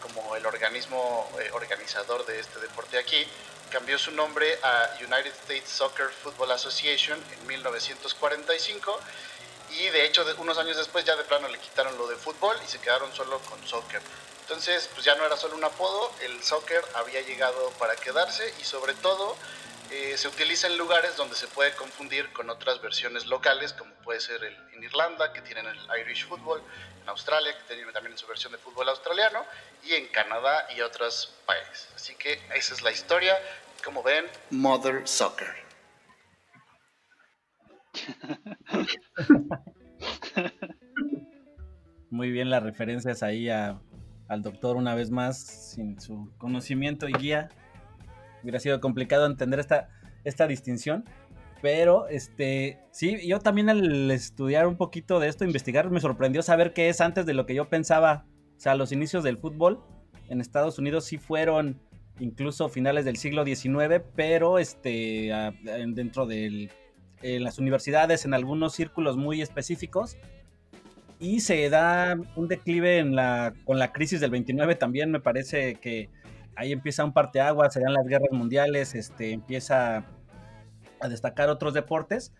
como 0.00 0.36
el 0.36 0.46
organismo 0.46 1.28
eh, 1.40 1.50
organizador 1.52 2.24
de 2.26 2.38
este 2.38 2.60
deporte 2.60 2.98
aquí, 2.98 3.26
cambió 3.70 3.98
su 3.98 4.12
nombre 4.12 4.58
a 4.62 4.96
United 5.00 5.32
States 5.42 5.68
Soccer 5.68 6.08
Football 6.22 6.52
Association 6.52 7.18
en 7.32 7.46
1945 7.46 9.00
y 9.70 9.88
de 9.88 10.04
hecho 10.04 10.24
unos 10.38 10.58
años 10.58 10.76
después 10.76 11.04
ya 11.04 11.16
de 11.16 11.24
plano 11.24 11.48
le 11.48 11.58
quitaron 11.58 11.96
lo 11.98 12.06
de 12.06 12.16
fútbol 12.16 12.56
y 12.64 12.68
se 12.68 12.78
quedaron 12.78 13.12
solo 13.14 13.38
con 13.40 13.64
soccer. 13.66 14.00
Entonces, 14.42 14.88
pues 14.94 15.04
ya 15.04 15.14
no 15.16 15.26
era 15.26 15.36
solo 15.36 15.56
un 15.56 15.64
apodo, 15.64 16.12
el 16.20 16.42
soccer 16.42 16.84
había 16.94 17.20
llegado 17.20 17.70
para 17.78 17.96
quedarse 17.96 18.54
y 18.60 18.64
sobre 18.64 18.94
todo 18.94 19.36
eh, 19.90 20.16
se 20.16 20.28
utiliza 20.28 20.66
en 20.66 20.76
lugares 20.78 21.16
donde 21.16 21.36
se 21.36 21.46
puede 21.48 21.72
confundir 21.74 22.32
con 22.32 22.50
otras 22.50 22.80
versiones 22.80 23.26
locales, 23.26 23.72
como 23.72 23.92
puede 23.96 24.20
ser 24.20 24.42
en 24.44 24.82
Irlanda, 24.82 25.32
que 25.32 25.42
tienen 25.42 25.66
el 25.66 26.00
Irish 26.00 26.26
Football, 26.26 26.60
en 27.02 27.08
Australia, 27.08 27.56
que 27.56 27.74
tienen 27.74 27.92
también 27.92 28.18
su 28.18 28.26
versión 28.26 28.52
de 28.52 28.58
fútbol 28.58 28.88
australiano, 28.88 29.44
y 29.84 29.94
en 29.94 30.08
Canadá 30.08 30.66
y 30.76 30.80
otros 30.80 31.32
países. 31.44 31.88
Así 31.94 32.16
que 32.16 32.40
esa 32.54 32.74
es 32.74 32.82
la 32.82 32.90
historia. 32.90 33.40
Como 33.84 34.02
ven, 34.02 34.28
Mother 34.50 35.06
Soccer. 35.06 35.65
Muy 42.10 42.30
bien 42.30 42.50
las 42.50 42.62
referencias 42.62 43.22
ahí 43.22 43.48
al 43.48 43.80
doctor 44.42 44.76
una 44.76 44.94
vez 44.94 45.10
más, 45.10 45.38
sin 45.38 46.00
su 46.00 46.30
conocimiento 46.38 47.08
y 47.08 47.12
guía. 47.12 47.48
Hubiera 48.42 48.60
sido 48.60 48.80
complicado 48.80 49.26
entender 49.26 49.58
esta, 49.60 49.88
esta 50.24 50.46
distinción. 50.46 51.04
Pero, 51.62 52.06
este, 52.08 52.78
sí, 52.90 53.26
yo 53.26 53.40
también 53.40 53.70
al 53.70 54.10
estudiar 54.10 54.66
un 54.66 54.76
poquito 54.76 55.18
de 55.18 55.28
esto, 55.28 55.44
investigar, 55.44 55.90
me 55.90 56.00
sorprendió 56.00 56.42
saber 56.42 56.72
qué 56.72 56.88
es 56.88 57.00
antes 57.00 57.26
de 57.26 57.34
lo 57.34 57.46
que 57.46 57.54
yo 57.54 57.68
pensaba. 57.68 58.26
O 58.56 58.60
sea, 58.60 58.74
los 58.74 58.92
inicios 58.92 59.24
del 59.24 59.38
fútbol 59.38 59.82
en 60.28 60.40
Estados 60.40 60.78
Unidos 60.78 61.04
sí 61.06 61.18
fueron 61.18 61.80
incluso 62.18 62.68
finales 62.68 63.04
del 63.04 63.16
siglo 63.16 63.44
XIX, 63.44 64.02
pero 64.14 64.58
este, 64.58 65.30
dentro 65.62 66.26
de 67.22 67.40
las 67.40 67.58
universidades, 67.58 68.24
en 68.24 68.34
algunos 68.34 68.74
círculos 68.74 69.16
muy 69.16 69.42
específicos, 69.42 70.16
y 71.18 71.40
se 71.40 71.68
da 71.70 72.16
un 72.34 72.48
declive 72.48 72.98
en 72.98 73.16
la, 73.16 73.54
con 73.64 73.78
la 73.78 73.92
crisis 73.92 74.20
del 74.20 74.30
29 74.30 74.74
también, 74.74 75.10
me 75.10 75.20
parece 75.20 75.76
que 75.76 76.10
ahí 76.56 76.72
empieza 76.72 77.04
un 77.04 77.12
parteaguas, 77.12 77.72
se 77.72 77.80
dan 77.80 77.94
las 77.94 78.06
guerras 78.06 78.32
mundiales, 78.32 78.94
este, 78.94 79.32
empieza 79.32 80.04
a 81.00 81.08
destacar 81.08 81.48
otros 81.48 81.74
deportes, 81.74 82.32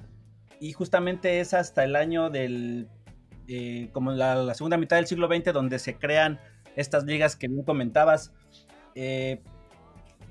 y 0.61 0.73
justamente 0.73 1.41
es 1.41 1.55
hasta 1.55 1.85
el 1.85 1.97
año 1.97 2.31
del, 2.31 2.89
eh, 3.49 3.89
como 3.93 4.13
la, 4.13 4.55
segunda 4.55 4.77
mitad 4.77 4.97
del 4.97 5.07
siglo 5.07 5.29
XX, 5.29 5.53
donde 5.53 5.79
se 5.79 5.97
crean 5.97 6.41
estas 6.75 7.05
ligas 7.05 7.37
que 7.37 7.49
bien 7.49 7.63
comentabas. 7.63 8.33
Eh, 8.95 9.41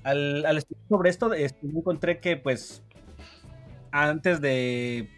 al, 0.02 0.44
al 0.46 0.58
estudiar 0.58 0.88
sobre 0.88 1.10
esto, 1.10 1.32
este, 1.32 1.66
encontré 1.66 2.20
que 2.20 2.36
pues 2.36 2.82
antes 4.04 4.40
de 4.40 5.08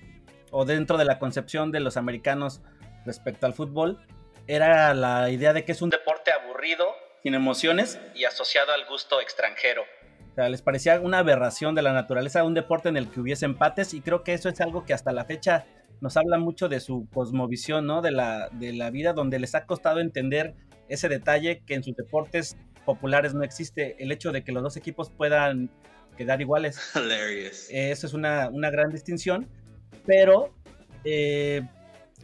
o 0.51 0.64
dentro 0.64 0.97
de 0.97 1.05
la 1.05 1.19
concepción 1.19 1.73
de 1.73 1.81
los 1.81 1.97
americanos 1.97 2.62
respecto 3.05 3.47
al 3.47 3.55
fútbol 3.55 3.99
era 4.47 4.95
la 4.95 5.31
idea 5.31 5.53
de 5.53 5.64
que 5.64 5.73
es 5.73 5.83
un 5.83 5.91
deporte 5.91 6.31
aburrido, 6.33 6.87
sin 7.23 7.35
emociones 7.35 8.01
y 8.14 8.25
asociado 8.25 8.73
al 8.73 8.87
gusto 8.87 9.21
extranjero. 9.21 9.83
O 10.31 10.35
sea, 10.35 10.49
les 10.49 10.62
parecía 10.62 11.01
una 11.01 11.19
aberración 11.19 11.75
de 11.75 11.83
la 11.83 11.93
naturaleza, 11.93 12.45
un 12.45 12.55
deporte 12.55 12.88
en 12.88 12.97
el 12.97 13.11
que 13.11 13.21
hubiese 13.21 13.45
empates 13.45 13.93
y 13.93 14.01
creo 14.01 14.23
que 14.23 14.33
eso 14.33 14.49
es 14.49 14.61
algo 14.61 14.85
que 14.87 14.95
hasta 14.95 15.12
la 15.12 15.25
fecha 15.25 15.67
nos 16.01 16.17
habla 16.17 16.38
mucho 16.38 16.69
de 16.69 16.81
su 16.81 17.09
cosmovisión, 17.12 17.87
¿no? 17.87 18.01
De 18.01 18.12
la, 18.12 18.49
de 18.53 18.73
la 18.73 18.91
vida, 18.91 19.12
donde 19.12 19.38
les 19.38 19.55
ha 19.55 19.67
costado 19.67 20.01
entender 20.01 20.55
ese 20.88 21.09
detalle 21.09 21.62
que 21.67 21.75
en 21.75 21.83
sus 21.83 21.97
deportes 21.97 22.57
populares 22.87 23.35
no 23.35 23.43
existe, 23.43 23.97
el 23.99 24.12
hecho 24.12 24.33
de 24.33 24.45
que 24.45 24.53
los 24.53 24.62
dos 24.62 24.77
equipos 24.77 25.11
puedan 25.11 25.71
quedar 26.18 26.40
iguales. 26.40 26.78
Hilarious. 26.94 27.68
Eso 27.70 28.07
es 28.07 28.12
una, 28.12 28.50
una 28.50 28.70
gran 28.70 28.90
distinción, 28.90 29.48
pero 30.04 30.52
eh, 31.04 31.62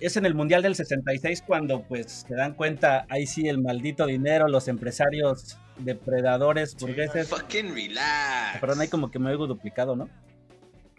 es 0.00 0.16
en 0.16 0.26
el 0.26 0.34
Mundial 0.34 0.62
del 0.62 0.74
66 0.74 1.42
cuando 1.46 1.82
pues 1.82 2.26
se 2.28 2.34
dan 2.34 2.54
cuenta, 2.54 3.06
ahí 3.08 3.26
sí 3.26 3.48
el 3.48 3.62
maldito 3.62 4.04
dinero, 4.04 4.48
los 4.48 4.68
empresarios 4.68 5.56
depredadores 5.78 6.76
burgueses. 6.76 7.28
Fucking 7.28 7.74
relax. 7.74 8.60
Perdón, 8.60 8.80
ahí 8.80 8.88
como 8.88 9.10
que 9.10 9.18
me 9.18 9.30
oigo 9.30 9.46
duplicado, 9.46 9.96
¿no? 9.96 10.08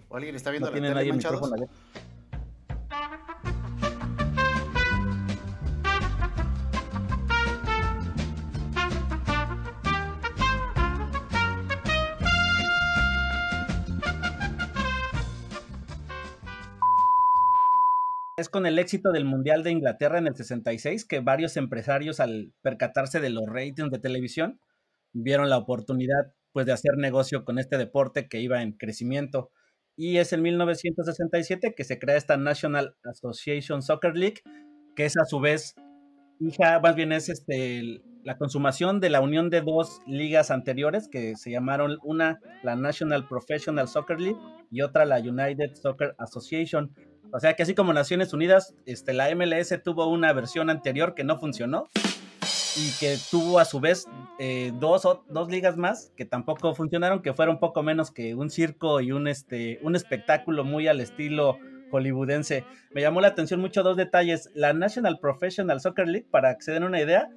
O 0.10 0.15
alguien 0.15 0.36
está 0.36 0.49
viendo 0.49 0.67
no 0.67 0.71
la 0.71 0.75
tiene 0.75 0.88
tele, 0.88 0.95
nadie 0.95 1.10
el 1.10 1.15
manchados? 1.15 1.41
micrófono 1.41 1.69
con 18.56 18.65
el 18.65 18.80
éxito 18.80 19.12
del 19.12 19.26
Mundial 19.26 19.63
de 19.63 19.72
Inglaterra 19.72 20.18
en 20.18 20.28
el 20.28 20.36
66 20.38 21.04
que 21.04 21.20
varios 21.20 21.58
empresarios 21.58 22.22
al 22.22 22.54
percatarse 22.62 23.20
de 23.20 23.30
los 23.30 23.44
ratings 23.48 23.91
de 23.91 24.00
televisión 24.00 24.62
vieron 25.12 25.50
la 25.50 25.58
oportunidad 25.58 26.34
pues 26.54 26.65
de 26.65 26.72
hacer 26.72 26.94
negocio 26.96 27.44
con 27.44 27.60
este 27.60 27.78
deporte 27.78 28.30
que 28.30 28.39
iba 28.39 28.62
en 28.62 28.72
crecimiento. 28.72 29.52
Y 29.98 30.20
es 30.20 30.32
en 30.32 30.41
1967 30.41 31.74
que 31.76 31.84
se 31.84 32.00
crea 32.00 32.15
esta 32.15 32.38
National 32.38 32.96
Association 33.04 33.82
Soccer 33.82 34.15
League, 34.15 34.39
que 34.96 35.04
es 35.04 35.18
a 35.18 35.26
su 35.26 35.41
vez 35.41 35.76
hija, 36.39 36.80
más 36.80 36.96
bien 36.96 37.12
es 37.12 37.28
este, 37.28 38.02
la 38.24 38.38
consumación 38.38 39.02
de 39.02 39.10
la 39.10 39.20
unión 39.20 39.50
de 39.50 39.63
dos 39.63 40.00
ligas 40.08 40.50
anteriores 40.50 41.10
que 41.10 41.36
se 41.36 41.52
llamaron 41.52 41.98
una 42.04 42.39
la 42.63 42.78
National 42.78 43.28
Professional 43.28 43.89
Soccer 43.89 44.22
League 44.22 44.39
y 44.72 44.82
otra 44.82 45.04
la 45.04 45.20
United 45.20 45.74
Soccer 45.74 46.15
Association. 46.20 46.96
O 47.36 47.39
sea 47.41 47.54
que 47.54 47.63
así 47.63 47.76
como 47.76 47.91
Naciones 47.91 48.32
Unidas, 48.32 48.74
este, 48.86 49.12
la 49.12 49.28
MLS 49.36 49.78
tuvo 49.84 50.08
una 50.08 50.32
versión 50.32 50.69
anterior 50.69 51.15
que 51.15 51.26
no 51.26 51.38
funcionó 51.38 51.89
y 52.78 52.91
que 52.98 53.17
tuvo 53.30 53.60
a 53.60 53.65
su 53.65 53.82
vez 53.82 54.08
eh, 54.39 54.71
dos, 54.80 55.06
dos 55.28 55.50
ligas 55.50 55.76
más 55.76 56.13
que 56.15 56.24
tampoco 56.24 56.74
funcionaron, 56.74 57.21
que 57.21 57.34
fueron 57.34 57.60
poco 57.60 57.84
menos 57.84 58.10
que 58.10 58.36
un 58.36 58.50
circo 58.50 59.02
y 59.02 59.12
un, 59.12 59.28
este, 59.28 59.80
un 59.82 59.98
espectáculo 59.98 60.63
muy 60.63 60.88
al 60.88 61.02
estilo 61.02 61.58
hollywoodense. 61.91 62.63
Me 62.93 63.02
llamó 63.02 63.19
la 63.19 63.28
atención 63.28 63.60
mucho 63.60 63.84
dos 63.84 63.98
detalles. 63.98 64.50
La 64.54 64.71
National 64.71 65.19
Professional 65.19 65.82
Soccer 65.82 66.08
League, 66.08 66.28
para 66.32 66.56
que 66.56 66.62
se 66.62 66.71
den 66.71 66.86
una 66.86 67.02
idea, 67.02 67.30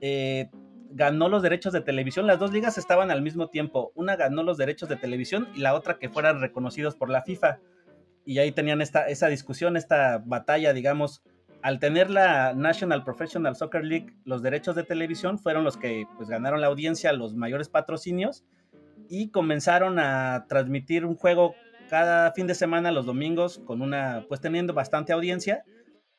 eh, 0.00 0.48
ganó 0.92 1.28
los 1.28 1.42
derechos 1.42 1.72
de 1.72 1.80
televisión. 1.80 2.28
Las 2.28 2.38
dos 2.38 2.52
ligas 2.52 2.78
estaban 2.78 3.10
al 3.10 3.20
mismo 3.20 3.48
tiempo. 3.48 3.90
Una 3.96 4.14
ganó 4.14 4.44
los 4.44 4.58
derechos 4.58 4.88
de 4.88 4.94
televisión 4.94 5.48
y 5.56 5.58
la 5.58 5.74
otra 5.74 5.98
que 5.98 6.08
fueran 6.08 6.40
reconocidos 6.40 6.94
por 6.94 7.10
la 7.10 7.22
FIFA. 7.22 7.58
Y 8.24 8.38
ahí 8.38 8.52
tenían 8.52 8.80
esta, 8.80 9.08
esa 9.08 9.28
discusión, 9.28 9.76
esta 9.76 10.18
batalla, 10.24 10.72
digamos. 10.72 11.22
Al 11.62 11.78
tener 11.78 12.10
la 12.10 12.54
National 12.54 13.04
Professional 13.04 13.54
Soccer 13.54 13.84
League, 13.84 14.14
los 14.24 14.42
derechos 14.42 14.76
de 14.76 14.82
televisión 14.82 15.38
fueron 15.38 15.62
los 15.64 15.76
que 15.76 16.06
pues, 16.16 16.28
ganaron 16.28 16.60
la 16.60 16.68
audiencia, 16.68 17.12
los 17.12 17.34
mayores 17.34 17.68
patrocinios 17.68 18.44
y 19.10 19.30
comenzaron 19.30 19.98
a 19.98 20.46
transmitir 20.48 21.04
un 21.04 21.16
juego 21.16 21.54
cada 21.90 22.32
fin 22.32 22.46
de 22.46 22.54
semana, 22.54 22.92
los 22.92 23.04
domingos, 23.04 23.60
con 23.66 23.82
una, 23.82 24.24
pues 24.28 24.40
teniendo 24.40 24.72
bastante 24.72 25.12
audiencia. 25.12 25.64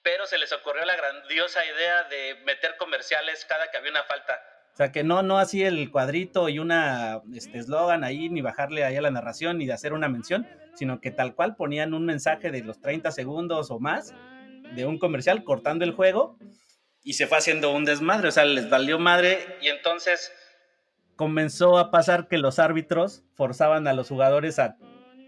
Pero 0.03 0.25
se 0.25 0.37
les 0.37 0.51
ocurrió 0.51 0.83
la 0.83 0.95
grandiosa 0.95 1.65
idea 1.65 2.03
de 2.03 2.35
meter 2.43 2.75
comerciales 2.77 3.45
cada 3.45 3.71
que 3.71 3.77
había 3.77 3.91
una 3.91 4.03
falta. 4.03 4.39
Sea, 4.81 4.91
que 4.91 5.03
no, 5.03 5.21
no 5.21 5.37
así 5.37 5.61
el 5.61 5.91
cuadrito 5.91 6.49
y 6.49 6.57
una 6.57 7.21
este, 7.35 7.59
eslogan 7.59 8.03
ahí, 8.03 8.29
ni 8.29 8.41
bajarle 8.41 8.83
ahí 8.83 8.95
a 8.95 9.01
la 9.01 9.11
narración, 9.11 9.59
ni 9.59 9.67
de 9.67 9.73
hacer 9.73 9.93
una 9.93 10.09
mención, 10.09 10.47
sino 10.73 10.99
que 10.99 11.11
tal 11.11 11.35
cual 11.35 11.55
ponían 11.55 11.93
un 11.93 12.03
mensaje 12.03 12.49
de 12.49 12.63
los 12.63 12.81
30 12.81 13.11
segundos 13.11 13.69
o 13.69 13.79
más 13.79 14.15
de 14.73 14.87
un 14.87 14.97
comercial 14.97 15.43
cortando 15.43 15.85
el 15.85 15.91
juego 15.91 16.35
y 17.03 17.13
se 17.13 17.27
fue 17.27 17.37
haciendo 17.37 17.71
un 17.71 17.85
desmadre, 17.85 18.29
o 18.29 18.31
sea, 18.31 18.43
les 18.43 18.71
valió 18.71 18.97
madre 18.97 19.37
y 19.61 19.67
entonces 19.67 20.31
comenzó 21.15 21.77
a 21.77 21.91
pasar 21.91 22.27
que 22.27 22.39
los 22.39 22.57
árbitros 22.57 23.23
forzaban 23.35 23.87
a 23.87 23.93
los 23.93 24.07
jugadores 24.07 24.57
a 24.57 24.77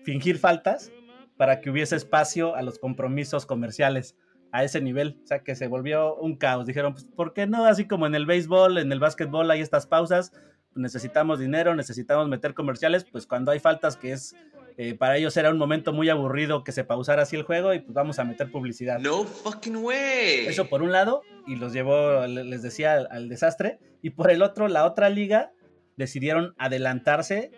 fingir 0.04 0.40
faltas 0.40 0.92
para 1.38 1.62
que 1.62 1.70
hubiese 1.70 1.96
espacio 1.96 2.56
a 2.56 2.64
los 2.64 2.80
compromisos 2.80 3.46
comerciales 3.46 4.16
a 4.54 4.64
ese 4.64 4.80
nivel, 4.80 5.20
o 5.24 5.28
sea 5.28 5.40
que 5.40 5.56
se 5.56 5.68
volvió 5.68 6.16
un 6.16 6.38
caos. 6.38 6.66
Dijeron, 6.66 6.94
pues, 6.94 7.04
¿por 7.06 7.34
qué 7.34 7.48
no? 7.48 7.66
Así 7.66 7.86
como 7.86 8.08
en 8.08 8.16
el 8.16 8.26
béisbol, 8.26 8.78
en 8.78 8.92
el 8.92 9.00
básquetbol 9.00 9.50
hay 9.52 9.60
estas 9.62 9.86
pausas, 9.88 10.32
necesitamos 10.76 11.40
dinero, 11.40 11.76
necesitamos 11.76 12.28
meter 12.30 12.54
comerciales, 12.54 13.04
pues 13.04 13.28
cuando 13.28 13.52
hay 13.52 13.60
faltas 13.60 13.98
que 13.98 14.12
es, 14.14 14.36
eh, 14.78 14.96
para 14.96 15.18
ellos 15.18 15.36
era 15.38 15.50
un 15.50 15.58
momento 15.58 15.92
muy 15.92 16.10
aburrido 16.10 16.64
que 16.64 16.72
se 16.72 16.84
pausara 16.84 17.24
así 17.24 17.36
el 17.36 17.44
juego 17.44 17.74
y 17.74 17.80
pues 17.80 17.94
vamos 17.94 18.18
a 18.20 18.24
meter 18.24 18.52
publicidad. 18.52 19.00
No 19.00 19.24
fucking 19.24 19.76
way. 19.78 20.46
Eso 20.48 20.68
por 20.70 20.82
un 20.84 20.92
lado, 20.92 21.22
y 21.48 21.56
los 21.58 21.74
llevó, 21.74 22.26
le- 22.28 22.44
les 22.44 22.62
decía, 22.62 22.94
al, 22.94 23.08
al 23.12 23.30
desastre. 23.30 23.80
Y 24.02 24.12
por 24.12 24.32
el 24.32 24.42
otro, 24.42 24.68
la 24.68 24.86
otra 24.86 25.10
liga 25.10 25.52
decidieron 25.96 26.54
adelantarse 26.58 27.52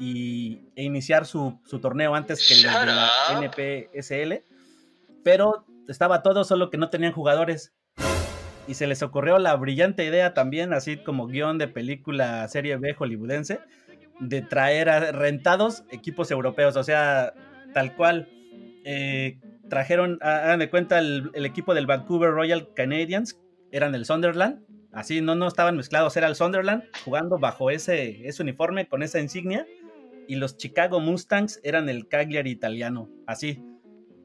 y, 0.00 0.60
e 0.76 0.82
iniciar 0.82 1.26
su, 1.26 1.58
su 1.64 1.78
torneo 1.78 2.14
antes 2.14 2.46
que 2.46 2.54
el 2.54 2.62
de 2.62 2.68
la. 2.68 3.10
NPSL. 3.40 4.42
Pero 5.22 5.64
estaba 5.88 6.22
todo, 6.22 6.44
solo 6.44 6.70
que 6.70 6.78
no 6.78 6.90
tenían 6.90 7.12
jugadores. 7.12 7.72
Y 8.68 8.74
se 8.74 8.86
les 8.86 9.02
ocurrió 9.02 9.38
la 9.38 9.56
brillante 9.56 10.04
idea 10.04 10.34
también, 10.34 10.72
así 10.72 10.96
como 10.96 11.26
guion 11.26 11.58
de 11.58 11.66
película 11.68 12.46
serie 12.48 12.76
B 12.76 12.94
hollywoodense, 12.94 13.60
de 14.20 14.42
traer 14.42 14.88
a 14.88 15.10
rentados 15.12 15.84
equipos 15.90 16.30
europeos. 16.30 16.76
O 16.76 16.84
sea, 16.84 17.34
tal 17.74 17.94
cual. 17.96 18.28
eh, 18.84 19.38
trajeron, 19.68 20.18
ha- 20.22 20.44
hagan 20.44 20.58
de 20.58 20.68
cuenta, 20.70 20.98
el, 20.98 21.30
equipo 21.34 21.72
del 21.74 21.86
Vancouver 21.86 22.30
Royal 22.30 22.72
Canadiens, 22.74 23.40
eran 23.70 23.94
el 23.94 24.04
Sunderland, 24.04 24.60
Así, 24.92 25.22
no, 25.22 25.34
no 25.34 25.48
estaban 25.48 25.74
mezclados. 25.76 26.14
Era 26.18 26.28
el 26.28 26.34
Sunderland 26.34 26.82
jugando 27.04 27.38
bajo 27.38 27.70
ese, 27.70 28.28
ese 28.28 28.42
uniforme 28.42 28.86
con 28.88 29.02
esa 29.02 29.20
insignia. 29.20 29.66
Y 30.28 30.34
los 30.36 30.58
Chicago 30.58 31.00
Mustangs 31.00 31.60
eran 31.64 31.88
el 31.88 32.08
Cagliari 32.08 32.50
italiano. 32.50 33.08
Así. 33.26 33.64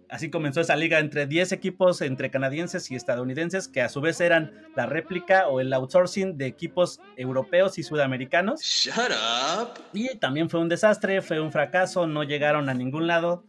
Así 0.09 0.29
comenzó 0.29 0.61
esa 0.61 0.75
liga 0.75 0.99
entre 0.99 1.27
10 1.27 1.51
equipos 1.51 2.01
entre 2.01 2.31
canadienses 2.31 2.89
y 2.91 2.95
estadounidenses, 2.95 3.67
que 3.67 3.81
a 3.81 3.89
su 3.89 3.99
vez 3.99 4.21
eran 4.21 4.53
la 4.75 4.85
réplica 4.85 5.47
o 5.47 5.59
el 5.59 5.73
outsourcing 5.73 6.37
de 6.37 6.45
equipos 6.45 7.01
europeos 7.17 7.77
y 7.77 7.83
sudamericanos. 7.83 8.61
Shut 8.61 9.11
up. 9.11 9.81
Y 9.91 10.17
también 10.17 10.49
fue 10.49 10.61
un 10.61 10.69
desastre, 10.69 11.21
fue 11.21 11.41
un 11.41 11.51
fracaso, 11.51 12.07
no 12.07 12.23
llegaron 12.23 12.69
a 12.69 12.73
ningún 12.73 13.07
lado. 13.07 13.43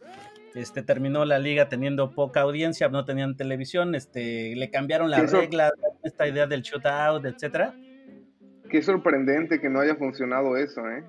Este, 0.55 0.83
terminó 0.83 1.25
la 1.25 1.38
liga 1.38 1.68
teniendo 1.68 2.11
poca 2.11 2.40
audiencia, 2.40 2.88
no 2.88 3.05
tenían 3.05 3.37
televisión, 3.37 3.94
este, 3.94 4.57
le 4.57 4.71
cambiaron 4.71 5.11
las 5.11 5.31
reglas, 5.31 5.73
esta 6.03 6.27
idea 6.27 6.49
del 6.49 6.62
shootout, 6.62 7.25
etcétera. 7.25 7.75
Qué 8.68 8.83
sorprendente 8.83 9.61
que 9.61 9.68
no 9.68 9.81
haya 9.81 9.94
funcionado 9.94 10.57
eso, 10.57 10.81
¿eh? 10.88 11.05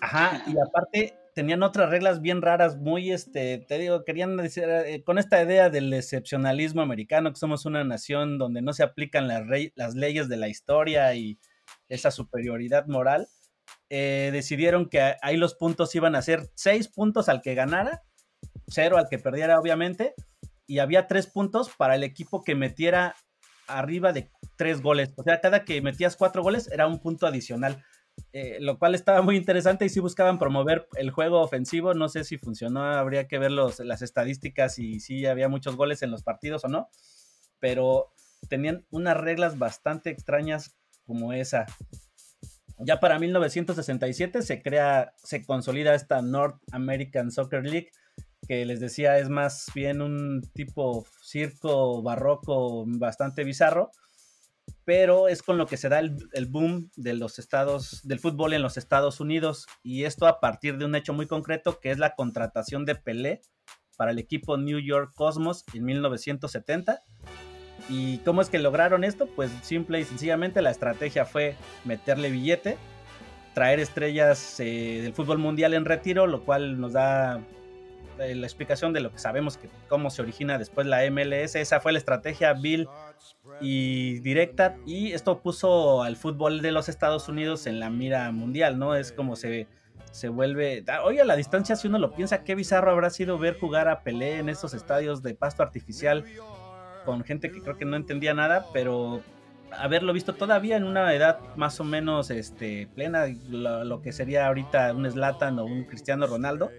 Ajá, 0.00 0.44
y 0.46 0.54
aparte 0.60 1.17
tenían 1.38 1.62
otras 1.62 1.88
reglas 1.88 2.20
bien 2.20 2.42
raras, 2.42 2.78
muy, 2.78 3.12
este, 3.12 3.58
te 3.58 3.78
digo, 3.78 4.04
querían 4.04 4.36
decir, 4.36 4.64
eh, 4.68 5.04
con 5.04 5.18
esta 5.18 5.40
idea 5.40 5.70
del 5.70 5.94
excepcionalismo 5.94 6.82
americano, 6.82 7.30
que 7.30 7.38
somos 7.38 7.64
una 7.64 7.84
nación 7.84 8.38
donde 8.38 8.60
no 8.60 8.72
se 8.72 8.82
aplican 8.82 9.28
las, 9.28 9.44
las 9.76 9.94
leyes 9.94 10.28
de 10.28 10.36
la 10.36 10.48
historia 10.48 11.14
y 11.14 11.38
esa 11.88 12.10
superioridad 12.10 12.88
moral, 12.88 13.28
eh, 13.88 14.30
decidieron 14.32 14.88
que 14.88 15.14
ahí 15.22 15.36
los 15.36 15.54
puntos 15.54 15.94
iban 15.94 16.16
a 16.16 16.22
ser 16.22 16.50
seis 16.56 16.88
puntos 16.88 17.28
al 17.28 17.40
que 17.40 17.54
ganara, 17.54 18.02
cero 18.66 18.98
al 18.98 19.08
que 19.08 19.20
perdiera, 19.20 19.60
obviamente, 19.60 20.14
y 20.66 20.80
había 20.80 21.06
tres 21.06 21.28
puntos 21.28 21.70
para 21.70 21.94
el 21.94 22.02
equipo 22.02 22.42
que 22.42 22.56
metiera 22.56 23.14
arriba 23.68 24.12
de 24.12 24.32
tres 24.56 24.82
goles. 24.82 25.12
O 25.14 25.22
sea, 25.22 25.40
cada 25.40 25.64
que 25.64 25.80
metías 25.82 26.16
cuatro 26.16 26.42
goles 26.42 26.68
era 26.72 26.88
un 26.88 26.98
punto 26.98 27.28
adicional. 27.28 27.84
Eh, 28.32 28.58
lo 28.60 28.78
cual 28.78 28.94
estaba 28.94 29.22
muy 29.22 29.36
interesante 29.36 29.84
y 29.84 29.88
sí 29.88 30.00
buscaban 30.00 30.38
promover 30.38 30.88
el 30.96 31.10
juego 31.10 31.40
ofensivo. 31.40 31.94
No 31.94 32.08
sé 32.08 32.24
si 32.24 32.38
funcionó, 32.38 32.84
habría 32.84 33.26
que 33.26 33.38
ver 33.38 33.50
los, 33.50 33.80
las 33.80 34.02
estadísticas 34.02 34.78
y 34.78 35.00
si 35.00 35.26
había 35.26 35.48
muchos 35.48 35.76
goles 35.76 36.02
en 36.02 36.10
los 36.10 36.22
partidos 36.22 36.64
o 36.64 36.68
no. 36.68 36.88
Pero 37.58 38.12
tenían 38.48 38.86
unas 38.90 39.16
reglas 39.16 39.58
bastante 39.58 40.10
extrañas 40.10 40.76
como 41.06 41.32
esa. 41.32 41.66
Ya 42.78 43.00
para 43.00 43.18
1967 43.18 44.42
se 44.42 44.62
crea, 44.62 45.14
se 45.16 45.44
consolida 45.44 45.94
esta 45.94 46.22
North 46.22 46.60
American 46.70 47.32
Soccer 47.32 47.64
League, 47.64 47.90
que 48.46 48.64
les 48.64 48.78
decía 48.78 49.18
es 49.18 49.28
más 49.28 49.66
bien 49.74 50.00
un 50.00 50.42
tipo 50.54 51.04
circo 51.20 52.02
barroco 52.02 52.84
bastante 52.86 53.42
bizarro, 53.42 53.90
pero 54.88 55.28
es 55.28 55.42
con 55.42 55.58
lo 55.58 55.66
que 55.66 55.76
se 55.76 55.90
da 55.90 55.98
el, 55.98 56.46
boom 56.46 56.90
de 56.96 57.12
los 57.12 57.38
estados, 57.38 58.00
del 58.08 58.20
fútbol 58.20 58.54
en 58.54 58.62
los 58.62 58.78
Estados 58.78 59.20
Unidos, 59.20 59.66
y 59.82 60.04
esto 60.04 60.26
a 60.26 60.40
partir 60.40 60.78
de 60.78 60.86
un 60.86 60.94
hecho 60.94 61.12
muy 61.12 61.26
concreto 61.26 61.78
que 61.78 61.90
es 61.90 61.98
la 61.98 62.14
contratación 62.14 62.86
de 62.86 62.94
Pelé 62.94 63.42
para 63.98 64.12
el 64.12 64.18
equipo 64.18 64.56
New 64.56 64.78
York 64.78 65.12
Cosmos 65.14 65.62
en 65.74 65.84
1970. 65.84 67.02
¿Y 67.90 68.16
cómo 68.20 68.40
es 68.40 68.48
que 68.48 68.58
lograron 68.58 69.04
esto? 69.04 69.26
Pues 69.26 69.50
simple 69.60 70.00
y 70.00 70.04
sencillamente 70.04 70.62
la 70.62 70.70
estrategia 70.70 71.26
fue 71.26 71.54
meterle 71.84 72.30
billete, 72.30 72.78
traer 73.52 73.80
estrellas 73.80 74.58
eh, 74.58 75.00
del 75.02 75.12
fútbol 75.12 75.36
mundial 75.36 75.74
en 75.74 75.84
retiro, 75.84 76.26
lo 76.26 76.46
cual 76.46 76.80
nos 76.80 76.94
da 76.94 77.44
la 78.18 78.46
explicación 78.46 78.92
de 78.92 79.00
lo 79.00 79.12
que 79.12 79.18
sabemos 79.18 79.56
que 79.56 79.68
cómo 79.88 80.10
se 80.10 80.22
origina 80.22 80.58
después 80.58 80.86
la 80.86 81.08
MLS. 81.10 81.54
Esa 81.54 81.80
fue 81.80 81.92
la 81.92 81.98
estrategia 81.98 82.52
Bill 82.52 82.88
y 83.60 84.20
directa 84.20 84.76
y 84.86 85.12
esto 85.12 85.40
puso 85.40 86.02
al 86.02 86.16
fútbol 86.16 86.60
de 86.60 86.72
los 86.72 86.88
Estados 86.88 87.28
Unidos 87.28 87.66
en 87.66 87.80
la 87.80 87.90
mira 87.90 88.30
mundial, 88.32 88.78
¿no? 88.78 88.94
Es 88.94 89.12
como 89.12 89.36
se 89.36 89.66
se 90.10 90.28
vuelve, 90.28 90.84
oye, 91.04 91.20
a 91.20 91.24
la 91.24 91.36
distancia 91.36 91.76
si 91.76 91.86
uno 91.86 91.98
lo 91.98 92.12
piensa, 92.12 92.42
qué 92.42 92.54
bizarro 92.54 92.90
habrá 92.90 93.10
sido 93.10 93.38
ver 93.38 93.58
jugar 93.58 93.88
a 93.88 94.00
Pelé 94.00 94.38
en 94.38 94.48
estos 94.48 94.74
estadios 94.74 95.22
de 95.22 95.34
pasto 95.34 95.62
artificial 95.62 96.24
con 97.04 97.24
gente 97.24 97.50
que 97.50 97.62
creo 97.62 97.76
que 97.76 97.84
no 97.84 97.96
entendía 97.96 98.34
nada, 98.34 98.66
pero 98.72 99.22
haberlo 99.70 100.12
visto 100.12 100.34
todavía 100.34 100.76
en 100.76 100.84
una 100.84 101.14
edad 101.14 101.38
más 101.56 101.78
o 101.80 101.84
menos 101.84 102.30
este, 102.30 102.88
plena, 102.94 103.26
lo, 103.48 103.84
lo 103.84 104.02
que 104.02 104.12
sería 104.12 104.46
ahorita 104.46 104.92
un 104.92 105.10
Zlatan 105.10 105.58
o 105.58 105.64
un 105.64 105.84
Cristiano 105.84 106.26
Ronaldo. 106.26 106.70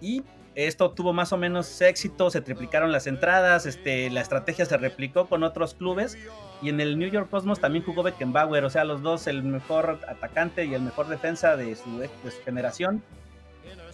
Y 0.00 0.22
esto 0.54 0.90
tuvo 0.90 1.12
más 1.12 1.32
o 1.32 1.38
menos 1.38 1.80
éxito, 1.80 2.30
se 2.30 2.40
triplicaron 2.40 2.92
las 2.92 3.06
entradas, 3.06 3.64
este, 3.64 4.10
la 4.10 4.20
estrategia 4.20 4.66
se 4.66 4.76
replicó 4.76 5.26
con 5.26 5.42
otros 5.42 5.74
clubes. 5.74 6.18
Y 6.60 6.68
en 6.68 6.80
el 6.80 6.98
New 6.98 7.10
York 7.10 7.30
Cosmos 7.30 7.60
también 7.60 7.84
jugó 7.84 8.02
Beckenbauer, 8.02 8.64
o 8.64 8.70
sea, 8.70 8.84
los 8.84 9.02
dos, 9.02 9.26
el 9.26 9.42
mejor 9.42 10.00
atacante 10.08 10.64
y 10.64 10.74
el 10.74 10.82
mejor 10.82 11.08
defensa 11.08 11.56
de 11.56 11.74
su, 11.74 12.02
generación, 12.44 13.02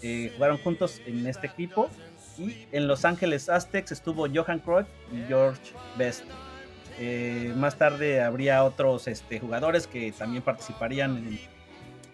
eh, 0.03 0.33
jugaron 0.35 0.59
juntos 0.59 1.01
en 1.07 1.27
este 1.27 1.47
equipo. 1.47 1.89
Y 2.37 2.67
en 2.71 2.87
Los 2.87 3.05
Ángeles 3.05 3.49
Aztecs 3.49 3.91
estuvo 3.91 4.27
Johan 4.33 4.61
Cruyff 4.61 4.87
y 5.13 5.23
George 5.27 5.61
Best. 5.97 6.25
Eh, 7.01 7.53
más 7.57 7.77
tarde 7.77 8.21
habría 8.21 8.65
otros 8.65 9.07
este, 9.07 9.39
jugadores 9.39 9.87
que 9.87 10.13
también 10.13 10.43
participarían 10.43 11.39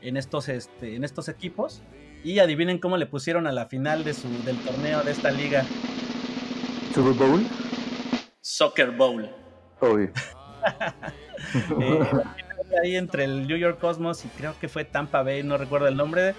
en 0.02 0.16
estos, 0.16 0.48
este, 0.48 0.96
en 0.96 1.04
estos 1.04 1.28
equipos. 1.28 1.82
Y 2.24 2.38
adivinen 2.40 2.78
cómo 2.78 2.96
le 2.96 3.06
pusieron 3.06 3.46
a 3.46 3.52
la 3.52 3.66
final 3.66 4.02
de 4.02 4.14
su, 4.14 4.28
del 4.44 4.56
torneo 4.58 5.02
de 5.02 5.12
esta 5.12 5.30
liga. 5.30 5.64
Super 6.94 7.12
Bowl. 7.12 7.46
Soccer 8.40 8.90
Bowl. 8.90 9.28
Obvio. 9.80 10.10
Eh, 11.78 12.00
ahí 12.82 12.96
entre 12.96 13.24
el 13.24 13.46
New 13.46 13.58
York 13.58 13.78
Cosmos 13.78 14.24
y 14.24 14.28
creo 14.28 14.58
que 14.58 14.66
fue 14.68 14.84
Tampa 14.84 15.22
Bay, 15.22 15.42
no 15.42 15.58
recuerdo 15.58 15.86
el 15.88 15.96
nombre. 15.96 16.34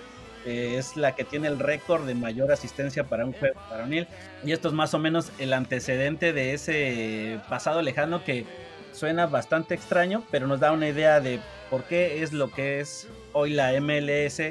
eh, 0.46 0.76
es 0.78 0.98
la 0.98 1.16
que 1.16 1.24
tiene 1.24 1.48
el 1.48 1.60
récord 1.60 2.06
de 2.06 2.16
mayor 2.16 2.52
asistencia 2.52 3.04
para 3.06 3.24
un 3.26 3.34
juego 3.34 3.60
varonil. 3.70 4.08
Y 4.44 4.52
esto 4.52 4.68
es 4.68 4.74
más 4.74 4.94
o 4.96 5.00
menos 5.00 5.32
el 5.40 5.54
antecedente 5.54 6.34
de 6.34 6.54
ese 6.54 7.40
pasado 7.50 7.82
lejano 7.84 8.24
que 8.24 8.46
suena 8.92 9.28
bastante 9.28 9.76
extraño, 9.76 10.24
pero 10.32 10.48
nos 10.48 10.60
da 10.60 10.72
una 10.72 10.88
idea 10.90 11.20
de 11.22 11.40
por 11.70 11.84
qué 11.84 12.24
es 12.24 12.34
lo 12.34 12.52
que 12.52 12.80
es 12.80 13.08
hoy 13.34 13.52
la 13.52 13.72
MLS 13.80 14.42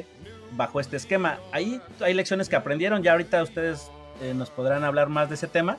bajo 0.56 0.80
este 0.80 0.96
esquema. 0.96 1.38
Ahí 1.52 1.80
hay 2.00 2.14
lecciones 2.14 2.48
que 2.48 2.56
aprendieron, 2.56 3.02
ya 3.02 3.12
ahorita 3.12 3.42
ustedes 3.42 3.90
eh, 4.20 4.34
nos 4.34 4.50
podrán 4.50 4.84
hablar 4.84 5.08
más 5.08 5.28
de 5.28 5.34
ese 5.34 5.48
tema, 5.48 5.78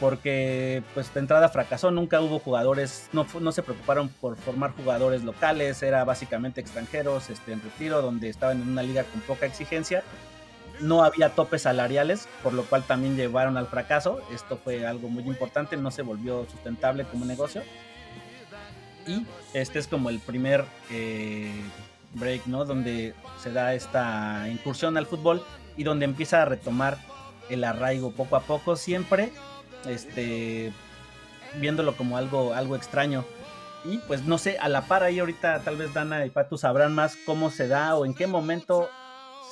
porque 0.00 0.82
pues 0.94 1.12
de 1.14 1.20
entrada 1.20 1.48
fracasó, 1.48 1.90
nunca 1.90 2.20
hubo 2.20 2.38
jugadores, 2.38 3.08
no, 3.12 3.26
no 3.40 3.52
se 3.52 3.62
preocuparon 3.62 4.08
por 4.08 4.36
formar 4.36 4.72
jugadores 4.72 5.24
locales, 5.24 5.82
era 5.82 6.04
básicamente 6.04 6.60
extranjeros 6.60 7.30
este, 7.30 7.52
en 7.52 7.62
retiro, 7.62 8.02
donde 8.02 8.28
estaban 8.28 8.60
en 8.60 8.68
una 8.68 8.82
liga 8.82 9.04
con 9.04 9.20
poca 9.22 9.46
exigencia. 9.46 10.02
No 10.80 11.04
había 11.04 11.28
topes 11.28 11.62
salariales, 11.62 12.26
por 12.42 12.52
lo 12.52 12.64
cual 12.64 12.82
también 12.82 13.16
llevaron 13.16 13.56
al 13.56 13.68
fracaso. 13.68 14.20
Esto 14.32 14.56
fue 14.56 14.84
algo 14.84 15.08
muy 15.08 15.22
importante, 15.22 15.76
no 15.76 15.92
se 15.92 16.02
volvió 16.02 16.46
sustentable 16.50 17.04
como 17.04 17.24
negocio. 17.24 17.62
Y 19.06 19.24
este 19.52 19.78
es 19.78 19.86
como 19.86 20.08
el 20.10 20.18
primer 20.18 20.64
eh, 20.90 21.52
break, 22.14 22.46
¿no? 22.46 22.64
Donde 22.64 23.14
se 23.42 23.52
da 23.52 23.74
esta 23.74 24.48
incursión 24.48 24.96
al 24.96 25.06
fútbol 25.06 25.42
y 25.76 25.84
donde 25.84 26.04
empieza 26.04 26.42
a 26.42 26.44
retomar 26.44 26.98
el 27.50 27.64
arraigo 27.64 28.12
poco 28.12 28.36
a 28.36 28.40
poco, 28.40 28.76
siempre 28.76 29.32
este, 29.86 30.72
viéndolo 31.56 31.96
como 31.96 32.16
algo, 32.16 32.54
algo 32.54 32.76
extraño. 32.76 33.24
Y 33.84 33.98
pues 33.98 34.24
no 34.24 34.38
sé, 34.38 34.58
a 34.58 34.68
la 34.68 34.82
par 34.82 35.02
ahí 35.02 35.18
ahorita 35.18 35.60
tal 35.60 35.76
vez 35.76 35.92
Dana 35.92 36.24
y 36.24 36.30
Patu 36.30 36.56
sabrán 36.56 36.94
más 36.94 37.16
cómo 37.26 37.50
se 37.50 37.68
da 37.68 37.94
o 37.96 38.06
en 38.06 38.14
qué 38.14 38.26
momento 38.26 38.88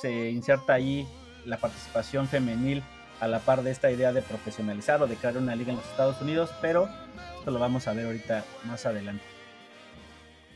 se 0.01 0.31
inserta 0.31 0.73
ahí 0.73 1.07
la 1.45 1.57
participación 1.57 2.27
femenil 2.27 2.83
a 3.19 3.27
la 3.27 3.39
par 3.39 3.61
de 3.61 3.71
esta 3.71 3.91
idea 3.91 4.11
de 4.11 4.21
profesionalizar 4.21 5.01
o 5.03 5.07
de 5.07 5.15
crear 5.15 5.37
una 5.37 5.55
liga 5.55 5.71
en 5.71 5.77
los 5.77 5.85
Estados 5.85 6.19
Unidos, 6.19 6.49
pero 6.61 6.89
esto 7.37 7.51
lo 7.51 7.59
vamos 7.59 7.87
a 7.87 7.93
ver 7.93 8.07
ahorita 8.07 8.43
más 8.65 8.85
adelante. 8.85 9.32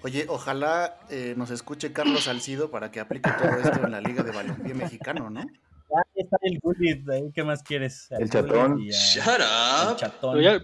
Oye, 0.04 0.26
ojalá 0.30 1.00
eh, 1.10 1.34
nos 1.38 1.50
escuche 1.52 1.92
Carlos 1.92 2.26
Salcido 2.26 2.70
para 2.72 2.92
que 2.92 3.00
aplique 3.00 3.30
todo 3.32 3.50
esto 3.58 3.86
en 3.86 3.92
la 3.92 4.02
Liga 4.02 4.24
de 4.24 4.32
Balompié 4.32 4.74
Mexicano, 4.74 5.30
¿no? 5.30 5.42
Ah, 5.42 6.02
ahí 6.16 6.24
está 6.24 6.38
el 6.42 6.60
Gullit, 6.60 7.10
ahí, 7.10 7.32
¿qué 7.34 7.44
más 7.44 7.64
quieres? 7.64 8.08
El 8.12 8.30
chatón. 8.30 8.80
Y 8.82 8.90
Shut 8.92 9.26
up. 9.40 9.96
chatón. 9.98 10.38
Pero 10.38 10.60
ya, 10.60 10.64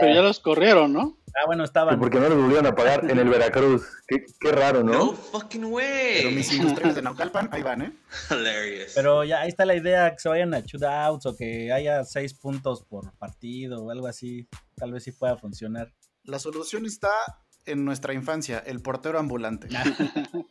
pero 0.00 0.14
ya 0.14 0.20
los 0.22 0.40
corrieron, 0.40 0.92
¿no? 0.92 1.16
Ah, 1.36 1.46
bueno, 1.46 1.64
estaban. 1.64 1.98
porque 1.98 2.20
no 2.20 2.28
los 2.28 2.38
volvieron 2.38 2.66
a 2.66 2.74
pagar 2.74 3.08
en 3.10 3.18
el 3.18 3.28
Veracruz. 3.28 3.82
Qué, 4.06 4.24
qué 4.38 4.52
raro, 4.52 4.82
No 4.84 4.92
¿no? 4.92 5.12
fucking 5.12 5.64
way. 5.64 6.18
Pero 6.18 6.30
mis 6.32 6.52
industriales 6.52 6.94
de 6.96 7.02
Naucalpan, 7.02 7.48
ahí 7.52 7.62
van, 7.62 7.82
¿eh? 7.82 7.92
Hilarious. 8.30 8.92
Pero 8.94 9.24
ya 9.24 9.40
ahí 9.40 9.48
está 9.48 9.64
la 9.64 9.74
idea 9.74 10.12
que 10.12 10.18
se 10.20 10.28
vayan 10.28 10.54
a 10.54 10.60
shootouts 10.60 11.26
o 11.26 11.36
que 11.36 11.72
haya 11.72 12.04
seis 12.04 12.34
puntos 12.34 12.82
por 12.84 13.12
partido 13.16 13.82
o 13.82 13.90
algo 13.90 14.06
así. 14.06 14.48
Tal 14.76 14.92
vez 14.92 15.04
sí 15.04 15.12
pueda 15.12 15.36
funcionar. 15.36 15.92
La 16.24 16.38
solución 16.38 16.86
está 16.86 17.10
en 17.66 17.84
nuestra 17.84 18.12
infancia, 18.14 18.62
el 18.66 18.80
portero 18.80 19.18
ambulante. 19.18 19.68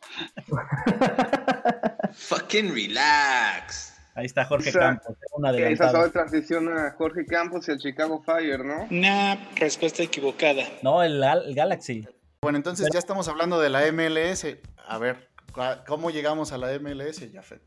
Fucking 2.12 2.72
relax. 2.74 3.92
Ahí 4.16 4.26
está 4.26 4.44
Jorge 4.44 4.68
O 4.68 4.72
sea, 4.72 4.80
Campos, 4.80 5.16
un 5.32 5.46
Esa 5.46 5.90
sabe 5.90 6.10
transiciona 6.10 6.86
a 6.86 6.90
Jorge 6.92 7.26
Campos 7.26 7.66
y 7.68 7.72
al 7.72 7.78
Chicago 7.78 8.22
Fire, 8.22 8.64
¿no? 8.64 8.86
Una 8.90 9.48
respuesta 9.56 10.04
equivocada. 10.04 10.62
No, 10.82 11.02
el, 11.02 11.20
Gal- 11.20 11.42
el 11.46 11.54
Galaxy. 11.54 12.06
Bueno, 12.40 12.56
entonces 12.58 12.88
ya 12.92 12.98
estamos 13.00 13.26
hablando 13.26 13.60
de 13.60 13.70
la 13.70 13.80
MLS. 13.90 14.46
A 14.86 14.98
ver, 14.98 15.28
¿cu- 15.52 15.62
¿cómo 15.86 16.10
llegamos 16.10 16.52
a 16.52 16.58
la 16.58 16.78
MLS, 16.78 17.26
Jafet? 17.32 17.60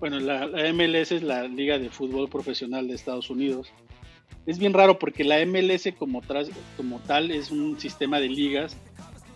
Bueno, 0.00 0.18
la, 0.18 0.46
la 0.46 0.72
MLS 0.72 1.12
es 1.12 1.22
la 1.22 1.42
Liga 1.44 1.78
de 1.78 1.90
Fútbol 1.90 2.28
Profesional 2.30 2.88
de 2.88 2.94
Estados 2.94 3.28
Unidos. 3.28 3.70
Es 4.46 4.58
bien 4.58 4.72
raro 4.72 4.98
porque 4.98 5.24
la 5.24 5.40
MLS 5.44 5.92
como, 5.98 6.22
tras- 6.22 6.50
como 6.76 7.00
tal 7.00 7.30
es 7.30 7.50
un 7.50 7.78
sistema 7.80 8.20
de 8.20 8.28
ligas 8.28 8.76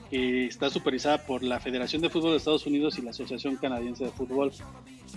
que 0.08 0.46
está 0.46 0.70
supervisada 0.70 1.24
por 1.26 1.42
la 1.42 1.60
Federación 1.60 2.02
de 2.02 2.10
Fútbol 2.10 2.32
de 2.32 2.36
Estados 2.38 2.66
Unidos 2.66 2.98
y 2.98 3.02
la 3.02 3.10
Asociación 3.10 3.56
Canadiense 3.56 4.04
de 4.04 4.10
Fútbol. 4.10 4.52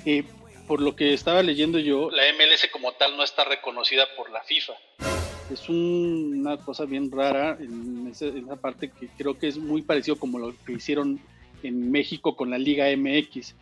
Eh, 0.06 0.24
por 0.68 0.82
lo 0.82 0.96
que 0.96 1.14
estaba 1.14 1.44
leyendo 1.44 1.78
yo, 1.80 2.10
la 2.12 2.24
MLS 2.34 2.70
como 2.72 2.92
tal 2.94 3.18
no 3.18 3.24
está 3.24 3.44
reconocida 3.44 4.06
por 4.16 4.32
la 4.32 4.42
FIFA. 4.44 4.74
Es 5.52 5.68
un- 5.68 6.38
una 6.40 6.58
cosa 6.58 6.86
bien 6.86 7.12
rara 7.12 7.58
en 7.60 8.08
esa, 8.10 8.26
en 8.28 8.46
esa 8.46 8.56
parte 8.56 8.90
que 8.92 9.08
creo 9.18 9.38
que 9.38 9.48
es 9.50 9.58
muy 9.58 9.82
parecido 9.82 10.16
como 10.18 10.40
lo 10.40 10.54
que 10.66 10.74
hicieron 10.74 11.20
en 11.64 11.92
México 11.92 12.36
con 12.36 12.50
la 12.50 12.58
Liga 12.58 12.90
MX 12.90 13.56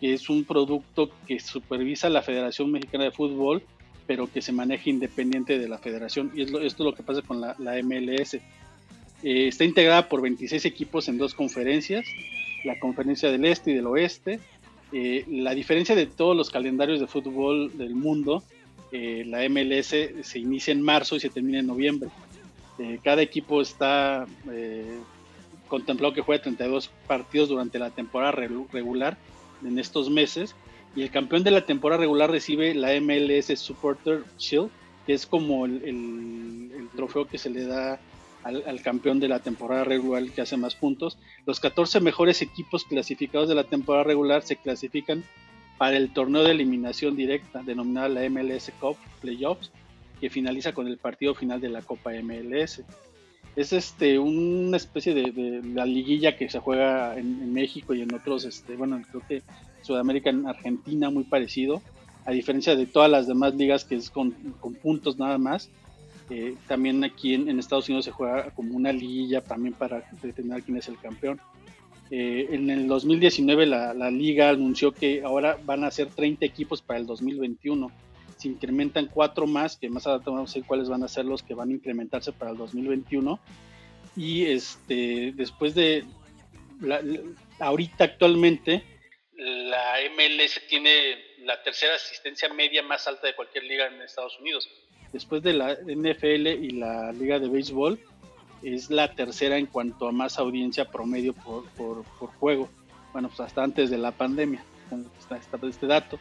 que 0.00 0.12
es 0.12 0.28
un 0.28 0.44
producto 0.44 1.10
que 1.26 1.40
supervisa 1.40 2.10
la 2.10 2.20
Federación 2.20 2.70
Mexicana 2.70 3.04
de 3.04 3.12
Fútbol, 3.12 3.62
pero 4.06 4.30
que 4.30 4.40
se 4.42 4.52
maneja 4.52 4.88
independiente 4.90 5.58
de 5.58 5.68
la 5.68 5.78
federación. 5.78 6.30
Y 6.34 6.42
es 6.42 6.50
lo- 6.50 6.60
esto 6.60 6.82
es 6.82 6.90
lo 6.90 6.94
que 6.94 7.02
pasa 7.02 7.22
con 7.22 7.40
la, 7.40 7.54
la 7.58 7.76
MLS. 7.82 8.34
Eh, 8.34 9.48
está 9.48 9.64
integrada 9.64 10.08
por 10.08 10.20
26 10.22 10.64
equipos 10.64 11.08
en 11.08 11.18
dos 11.18 11.34
conferencias, 11.34 12.04
la 12.64 12.78
conferencia 12.78 13.30
del 13.30 13.44
este 13.44 13.70
y 13.72 13.74
del 13.74 13.86
oeste. 13.86 14.38
Eh, 14.92 15.24
la 15.28 15.54
diferencia 15.54 15.94
de 15.96 16.06
todos 16.06 16.36
los 16.36 16.50
calendarios 16.50 17.00
de 17.00 17.06
fútbol 17.08 17.76
del 17.76 17.94
mundo, 17.94 18.44
eh, 18.92 19.24
la 19.26 19.42
MLS 19.48 19.88
se 20.22 20.38
inicia 20.38 20.72
en 20.72 20.80
marzo 20.82 21.16
y 21.16 21.20
se 21.20 21.28
termina 21.28 21.58
en 21.58 21.66
noviembre. 21.66 22.08
Eh, 22.78 23.00
cada 23.02 23.22
equipo 23.22 23.60
está 23.60 24.26
eh, 24.52 24.98
contemplado 25.66 26.14
que 26.14 26.20
juegue 26.20 26.42
32 26.42 26.90
partidos 27.08 27.48
durante 27.48 27.78
la 27.80 27.90
temporada 27.90 28.32
regular 28.32 29.16
en 29.64 29.78
estos 29.80 30.10
meses 30.10 30.54
y 30.96 31.02
el 31.02 31.10
campeón 31.10 31.44
de 31.44 31.50
la 31.50 31.60
temporada 31.60 32.00
regular 32.00 32.30
recibe 32.30 32.74
la 32.74 32.98
MLS 33.00 33.58
Supporter 33.58 34.24
Shield, 34.38 34.70
que 35.06 35.12
es 35.12 35.26
como 35.26 35.66
el, 35.66 36.88
trofeo 36.96 37.28
que 37.28 37.36
se 37.36 37.50
le 37.50 37.66
da 37.66 38.00
al, 38.42 38.80
campeón 38.80 39.20
de 39.20 39.28
la 39.28 39.40
temporada 39.40 39.84
regular 39.84 40.24
que 40.30 40.40
hace 40.40 40.56
más 40.56 40.74
puntos. 40.74 41.18
Los 41.44 41.60
14 41.60 42.00
mejores 42.00 42.40
equipos 42.40 42.84
clasificados 42.84 43.50
de 43.50 43.54
la 43.54 43.64
temporada 43.64 44.04
regular 44.04 44.42
se 44.42 44.56
clasifican 44.56 45.22
para 45.76 45.98
el 45.98 46.14
torneo 46.14 46.42
de 46.42 46.52
eliminación 46.52 47.14
directa, 47.14 47.62
denominada 47.62 48.08
la 48.08 48.30
MLS 48.30 48.72
Cup 48.80 48.96
Playoffs, 49.20 49.70
que 50.18 50.30
finaliza 50.30 50.72
con 50.72 50.88
el 50.88 50.96
partido 50.96 51.34
final 51.34 51.60
de 51.60 51.68
la 51.68 51.82
Copa 51.82 52.12
MLS. 52.22 52.82
Es 53.54 53.72
este 53.74 54.18
una 54.18 54.78
especie 54.78 55.12
de, 55.12 55.60
la 55.74 55.84
liguilla 55.84 56.38
que 56.38 56.48
se 56.48 56.58
juega 56.58 57.18
en, 57.18 57.42
en 57.42 57.52
México 57.52 57.92
y 57.92 58.00
en 58.00 58.14
otros, 58.14 58.46
este, 58.46 58.76
bueno, 58.76 59.02
creo 59.10 59.22
que 59.28 59.42
Sudamérica, 59.86 60.30
en 60.30 60.46
Argentina, 60.46 61.10
muy 61.10 61.24
parecido, 61.24 61.80
a 62.24 62.32
diferencia 62.32 62.74
de 62.76 62.86
todas 62.86 63.10
las 63.10 63.26
demás 63.26 63.54
ligas 63.54 63.84
que 63.84 63.94
es 63.96 64.10
con, 64.10 64.32
con 64.60 64.74
puntos 64.74 65.18
nada 65.18 65.38
más. 65.38 65.70
Eh, 66.28 66.56
también 66.66 67.04
aquí 67.04 67.34
en, 67.34 67.48
en 67.48 67.58
Estados 67.60 67.88
Unidos 67.88 68.04
se 68.04 68.10
juega 68.10 68.50
como 68.50 68.74
una 68.76 68.92
liguilla 68.92 69.42
también 69.42 69.74
para 69.74 70.02
determinar 70.22 70.62
quién 70.62 70.76
es 70.76 70.88
el 70.88 70.98
campeón. 70.98 71.40
Eh, 72.10 72.48
en 72.50 72.68
el 72.70 72.86
2019 72.88 73.66
la, 73.66 73.92
la 73.94 74.10
liga 74.10 74.50
anunció 74.50 74.92
que 74.92 75.22
ahora 75.22 75.56
van 75.64 75.82
a 75.84 75.90
ser 75.90 76.08
30 76.08 76.44
equipos 76.44 76.82
para 76.82 76.98
el 76.98 77.06
2021. 77.06 77.90
Se 78.36 78.48
incrementan 78.48 79.06
cuatro 79.12 79.46
más, 79.46 79.76
que 79.76 79.88
más 79.88 80.06
adelante 80.06 80.30
vamos 80.30 80.50
a 80.50 80.58
ver 80.58 80.66
cuáles 80.66 80.88
van 80.88 81.02
a 81.04 81.08
ser 81.08 81.24
los 81.24 81.42
que 81.42 81.54
van 81.54 81.70
a 81.70 81.74
incrementarse 81.74 82.32
para 82.32 82.50
el 82.50 82.56
2021. 82.56 83.38
Y 84.16 84.42
este, 84.46 85.32
después 85.36 85.74
de, 85.74 86.04
la- 86.80 87.02
la- 87.02 87.20
ahorita 87.60 88.04
actualmente, 88.04 88.82
la 89.36 89.96
MLS 90.14 90.60
tiene 90.68 91.18
la 91.44 91.62
tercera 91.62 91.94
asistencia 91.94 92.48
media 92.48 92.82
más 92.82 93.06
alta 93.06 93.26
de 93.26 93.34
cualquier 93.34 93.64
liga 93.64 93.86
en 93.86 94.00
Estados 94.00 94.38
Unidos. 94.40 94.68
Después 95.12 95.42
de 95.42 95.52
la 95.52 95.74
NFL 95.74 96.46
y 96.46 96.70
la 96.70 97.12
Liga 97.12 97.38
de 97.38 97.48
Béisbol, 97.48 97.98
es 98.62 98.90
la 98.90 99.14
tercera 99.14 99.58
en 99.58 99.66
cuanto 99.66 100.08
a 100.08 100.12
más 100.12 100.38
audiencia 100.38 100.86
promedio 100.86 101.34
por, 101.34 101.64
por, 101.72 102.04
juego. 102.38 102.68
Bueno, 103.12 103.28
pues 103.28 103.40
hasta 103.40 103.62
antes 103.62 103.90
de 103.90 103.98
la 103.98 104.12
pandemia, 104.12 104.64
está, 105.18 105.36
está 105.36 105.66
este 105.66 105.86
dato. 105.86 106.18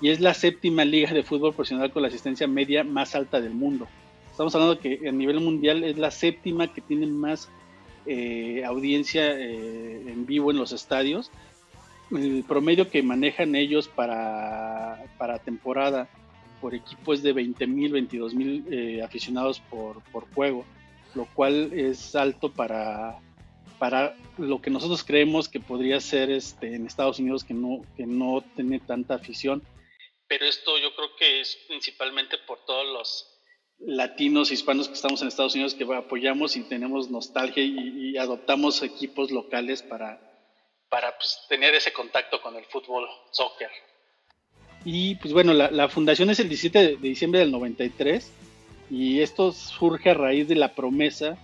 Y 0.00 0.10
es 0.10 0.20
la 0.20 0.34
séptima 0.34 0.84
liga 0.84 1.12
de 1.12 1.22
fútbol 1.22 1.54
profesional 1.54 1.92
con 1.92 2.02
la 2.02 2.08
asistencia 2.08 2.46
media 2.46 2.82
más 2.84 3.14
alta 3.14 3.40
del 3.40 3.54
mundo. 3.54 3.86
Estamos 4.30 4.54
hablando 4.54 4.80
que 4.80 5.08
a 5.08 5.12
nivel 5.12 5.40
mundial 5.40 5.84
es 5.84 5.96
la 5.96 6.10
séptima 6.10 6.72
que 6.72 6.80
tiene 6.80 7.06
más 7.06 7.48
eh, 8.06 8.64
audiencia 8.66 9.30
eh, 9.30 10.02
en 10.08 10.26
vivo 10.26 10.50
en 10.50 10.56
los 10.56 10.72
estadios. 10.72 11.30
El 12.14 12.44
promedio 12.46 12.88
que 12.88 13.02
manejan 13.02 13.56
ellos 13.56 13.88
para, 13.88 15.04
para 15.18 15.38
temporada 15.40 16.08
por 16.60 16.74
equipo 16.74 17.12
es 17.12 17.22
de 17.22 17.32
20 17.32 17.66
mil, 17.66 17.92
22 17.92 18.34
mil 18.34 18.64
eh, 18.70 19.02
aficionados 19.02 19.60
por, 19.68 20.02
por 20.12 20.32
juego, 20.32 20.64
lo 21.14 21.26
cual 21.34 21.72
es 21.72 22.14
alto 22.14 22.52
para, 22.52 23.18
para 23.78 24.16
lo 24.38 24.62
que 24.62 24.70
nosotros 24.70 25.02
creemos 25.02 25.48
que 25.48 25.60
podría 25.60 26.00
ser 26.00 26.30
este, 26.30 26.74
en 26.74 26.86
Estados 26.86 27.18
Unidos 27.18 27.42
que 27.42 27.52
no, 27.52 27.82
que 27.96 28.06
no 28.06 28.44
tiene 28.54 28.78
tanta 28.78 29.14
afición. 29.14 29.62
Pero 30.28 30.46
esto 30.46 30.78
yo 30.78 30.94
creo 30.94 31.16
que 31.18 31.40
es 31.40 31.58
principalmente 31.68 32.38
por 32.46 32.64
todos 32.64 32.86
los 32.86 33.40
latinos, 33.78 34.52
hispanos 34.52 34.88
que 34.88 34.94
estamos 34.94 35.20
en 35.20 35.28
Estados 35.28 35.54
Unidos 35.54 35.74
que 35.74 35.84
apoyamos 35.92 36.56
y 36.56 36.62
tenemos 36.62 37.10
nostalgia 37.10 37.64
y 37.64 38.16
adoptamos 38.16 38.82
equipos 38.82 39.32
locales 39.32 39.82
para, 39.82 40.33
para 40.88 41.16
pues, 41.16 41.40
tener 41.48 41.74
ese 41.74 41.92
contacto 41.92 42.40
con 42.40 42.56
el 42.56 42.64
fútbol, 42.64 43.08
soccer. 43.30 43.70
Y 44.84 45.14
pues 45.16 45.32
bueno, 45.32 45.52
la, 45.54 45.70
la 45.70 45.88
fundación 45.88 46.30
es 46.30 46.40
el 46.40 46.48
17 46.48 46.78
de, 46.78 46.96
diciembre 46.96 47.40
del 47.40 47.50
93 47.50 48.30
y 48.90 49.20
esto 49.20 49.52
surge 49.52 50.10
a 50.10 50.14
raíz 50.14 50.46
de 50.46 50.56
la 50.56 50.74
promesa 50.74 51.38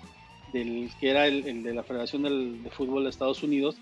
del 0.52 0.90
que 0.98 1.10
era 1.10 1.26
el, 1.26 1.62
de 1.62 1.74
la 1.74 1.82
Federación 1.82 2.22
del, 2.22 2.62
de 2.62 2.70
Fútbol 2.70 3.04
de 3.04 3.10
Estados 3.10 3.42
Unidos, 3.42 3.76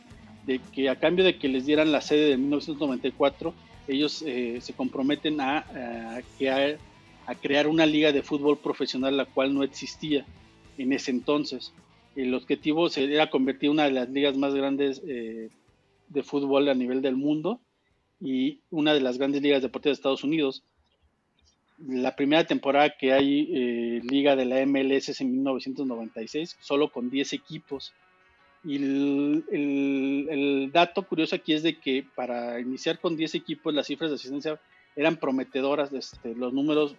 de 0.46 0.60
que 0.72 0.88
a 0.88 0.96
cambio 0.96 1.24
de 1.24 1.38
que 1.38 1.48
les 1.48 1.66
dieran 1.66 1.92
la 1.92 2.00
sede 2.00 2.30
de 2.30 2.36
1994, 2.36 3.54
ellos 3.88 4.22
eh, 4.26 4.58
se 4.60 4.74
comprometen 4.74 5.40
a, 5.40 5.58
a, 5.58 6.20
crear, 6.36 6.78
a 7.26 7.34
crear 7.34 7.66
una 7.66 7.86
liga 7.86 8.12
de 8.12 8.22
fútbol 8.22 8.58
profesional 8.58 9.16
la 9.16 9.24
cual 9.24 9.54
no 9.54 9.62
existía 9.62 10.24
en 10.76 10.92
ese 10.92 11.10
entonces. 11.10 11.72
El 12.18 12.34
objetivo 12.34 12.88
era 12.96 13.30
convertir 13.30 13.70
una 13.70 13.84
de 13.84 13.92
las 13.92 14.10
ligas 14.10 14.36
más 14.36 14.52
grandes 14.52 15.00
eh, 15.06 15.50
de 16.08 16.22
fútbol 16.24 16.68
a 16.68 16.74
nivel 16.74 17.00
del 17.00 17.14
mundo 17.14 17.60
y 18.20 18.58
una 18.72 18.92
de 18.92 19.00
las 19.00 19.18
grandes 19.18 19.40
ligas 19.40 19.62
deportivas 19.62 19.96
de 19.96 20.00
Estados 20.00 20.24
Unidos. 20.24 20.64
La 21.78 22.16
primera 22.16 22.42
temporada 22.42 22.96
que 22.98 23.12
hay 23.12 23.48
eh, 23.54 24.00
liga 24.02 24.34
de 24.34 24.46
la 24.46 24.66
MLS 24.66 25.10
es 25.10 25.20
en 25.20 25.30
1996, 25.30 26.56
solo 26.60 26.90
con 26.90 27.08
10 27.08 27.34
equipos. 27.34 27.92
Y 28.64 28.74
el, 28.74 30.70
dato 30.72 31.04
curioso 31.04 31.36
aquí 31.36 31.52
es 31.52 31.62
de 31.62 31.78
que 31.78 32.04
para 32.16 32.58
iniciar 32.58 32.98
con 32.98 33.16
10 33.16 33.36
equipos 33.36 33.72
las 33.72 33.86
cifras 33.86 34.10
de 34.10 34.16
asistencia 34.16 34.60
eran 34.96 35.18
prometedoras, 35.18 35.92
este, 35.92 36.34
los 36.34 36.52
números 36.52 36.96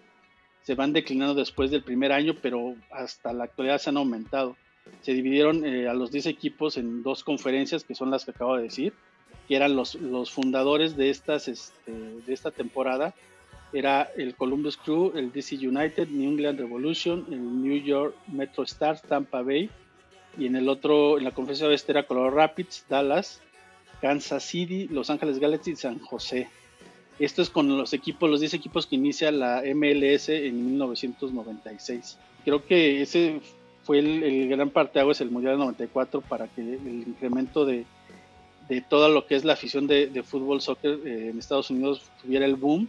se 0.61 0.75
van 0.75 0.93
declinando 0.93 1.33
después 1.33 1.71
del 1.71 1.83
primer 1.83 2.13
año, 2.13 2.37
pero 2.41 2.77
hasta 2.89 3.33
la 3.33 3.43
actualidad 3.43 3.79
se 3.79 3.89
han 3.89 3.97
aumentado. 3.97 4.55
Se 5.01 5.13
dividieron 5.13 5.65
eh, 5.65 5.87
a 5.87 5.93
los 5.93 6.11
10 6.11 6.27
equipos 6.27 6.77
en 6.77 7.03
dos 7.03 7.23
conferencias, 7.23 7.83
que 7.83 7.95
son 7.95 8.11
las 8.11 8.25
que 8.25 8.31
acabo 8.31 8.55
de 8.55 8.63
decir, 8.63 8.93
que 9.47 9.55
eran 9.55 9.75
los, 9.75 9.95
los 9.95 10.31
fundadores 10.31 10.95
de, 10.95 11.09
estas, 11.09 11.47
este, 11.47 11.91
de 11.91 12.33
esta 12.33 12.51
temporada. 12.51 13.13
Era 13.71 14.09
el 14.17 14.35
Columbus 14.35 14.77
Crew, 14.77 15.11
el 15.15 15.31
DC 15.31 15.55
United, 15.55 16.07
New 16.09 16.31
England 16.31 16.59
Revolution, 16.59 17.25
el 17.31 17.61
New 17.61 17.81
York 17.83 18.15
Metro 18.27 18.63
Stars, 18.63 19.01
Tampa 19.03 19.41
Bay, 19.41 19.69
y 20.37 20.45
en 20.45 20.55
el 20.55 20.69
otro, 20.69 21.17
en 21.17 21.23
la 21.23 21.31
conferencia 21.31 21.67
oeste 21.67 21.91
era 21.91 22.07
Colorado 22.07 22.35
Rapids, 22.35 22.85
Dallas, 22.89 23.41
Kansas 24.01 24.43
City, 24.43 24.87
Los 24.87 25.09
Ángeles 25.09 25.39
Galaxy 25.39 25.71
y 25.71 25.75
San 25.75 25.99
José. 25.99 26.49
Esto 27.19 27.41
es 27.41 27.49
con 27.49 27.67
los 27.77 27.91
equipos, 27.93 28.29
los 28.29 28.39
10 28.39 28.53
equipos 28.53 28.87
que 28.87 28.95
inicia 28.95 29.29
la 29.31 29.61
MLS 29.75 30.29
en 30.29 30.65
1996. 30.65 32.17
Creo 32.45 32.65
que 32.65 33.01
ese 33.01 33.41
fue 33.89 33.97
el, 33.97 34.21
el 34.21 34.47
gran 34.49 34.69
parteaguas 34.69 35.19
el 35.19 35.31
Mundial 35.31 35.53
del 35.53 35.61
94 35.61 36.21
para 36.21 36.47
que 36.47 36.61
el 36.61 37.05
incremento 37.07 37.65
de, 37.65 37.87
de 38.67 38.81
todo 38.81 39.09
lo 39.09 39.25
que 39.25 39.33
es 39.33 39.43
la 39.43 39.53
afición 39.53 39.87
de, 39.87 40.05
de 40.05 40.21
fútbol, 40.21 40.61
soccer 40.61 40.99
eh, 41.07 41.29
en 41.31 41.39
Estados 41.39 41.71
Unidos 41.71 42.03
tuviera 42.21 42.45
el 42.45 42.55
boom. 42.55 42.87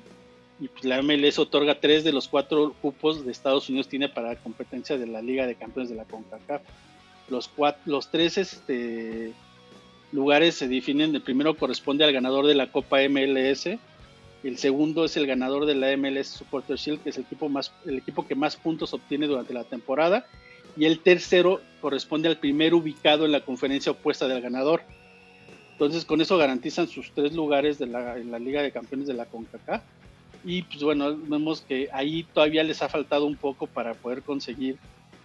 Y 0.61 0.68
pues 0.68 0.84
la 0.84 1.01
MLS 1.01 1.38
otorga 1.38 1.80
tres 1.80 2.05
de 2.05 2.12
los 2.12 2.28
cuatro 2.28 2.74
cupos 2.82 3.24
de 3.24 3.32
Estados 3.32 3.70
Unidos 3.70 3.88
tiene 3.88 4.11
para 4.11 4.36
competencia 4.36 4.98
de 4.98 5.07
la 5.07 5.22
Liga 5.22 5.46
de 5.46 5.55
Campeones 5.55 5.88
de 5.88 5.96
la 5.96 6.05
CONCACAF. 6.05 6.61
Los, 7.30 7.48
cuatro, 7.48 7.80
los 7.86 8.11
tres 8.11 8.36
este, 8.36 9.32
lugares 10.12 10.57
se 10.57 10.68
definen, 10.68 11.14
el 11.14 11.22
primero 11.22 11.57
corresponde 11.57 12.05
al 12.05 12.12
ganador 12.12 12.46
de 12.46 12.57
la 12.57 12.70
Copa 12.70 12.98
MLS, 13.09 13.68
El 14.44 14.59
segundo 14.59 15.07
es 15.07 15.16
el 15.16 15.26
ganador 15.26 15.64
de 15.64 15.76
la 15.76 15.96
MLS 15.96 16.26
Supporter 16.26 16.76
Shield, 16.76 17.03
que 17.03 17.09
es 17.09 17.16
el 17.16 17.22
equipo, 17.22 17.48
más, 17.48 17.72
el 17.86 17.96
equipo 17.96 18.26
que 18.26 18.34
más 18.34 18.57
puntos 18.57 18.92
obtiene 18.92 19.26
durante 19.26 19.55
la 19.55 19.64
temporada. 19.64 20.26
Y 20.76 20.84
el 20.84 21.00
tercero 21.00 21.60
corresponde 21.80 22.28
al 22.28 22.38
primer 22.38 22.74
ubicado 22.74 23.24
en 23.24 23.32
la 23.32 23.44
conferencia 23.44 23.92
opuesta 23.92 24.28
del 24.28 24.40
ganador. 24.40 24.82
Entonces 25.72 26.04
con 26.04 26.20
eso 26.20 26.36
garantizan 26.36 26.88
sus 26.88 27.10
tres 27.12 27.32
lugares 27.32 27.78
de 27.78 27.86
la, 27.86 28.18
en 28.18 28.30
la 28.30 28.38
Liga 28.38 28.62
de 28.62 28.70
Campeones 28.70 29.06
de 29.08 29.14
la 29.14 29.26
CONCACAF. 29.26 29.82
Y 30.44 30.62
pues 30.62 30.82
bueno, 30.82 31.16
vemos 31.16 31.62
que 31.62 31.88
ahí 31.92 32.22
todavía 32.22 32.62
les 32.62 32.82
ha 32.82 32.88
faltado 32.88 33.26
un 33.26 33.36
poco 33.36 33.66
para 33.66 33.94
poder 33.94 34.22
conseguir 34.22 34.78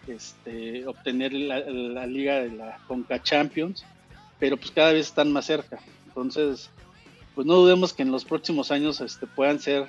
este, 0.07 0.85
obtener 0.85 1.33
la, 1.33 2.05
liga 2.05 2.41
de 2.41 2.51
la 2.51 2.79
Conca 2.87 3.21
Champions, 3.21 3.85
pero 4.39 4.57
pues 4.57 4.71
cada 4.71 4.93
vez 4.93 5.07
están 5.07 5.31
más 5.31 5.45
cerca. 5.45 5.79
Entonces, 6.07 6.69
pues 7.33 7.47
no 7.47 7.55
dudemos 7.55 7.93
que 7.93 8.03
en 8.03 8.11
los 8.11 8.25
próximos 8.25 8.71
años 8.71 9.01
este, 9.01 9.25
puedan 9.25 9.59
ser 9.59 9.87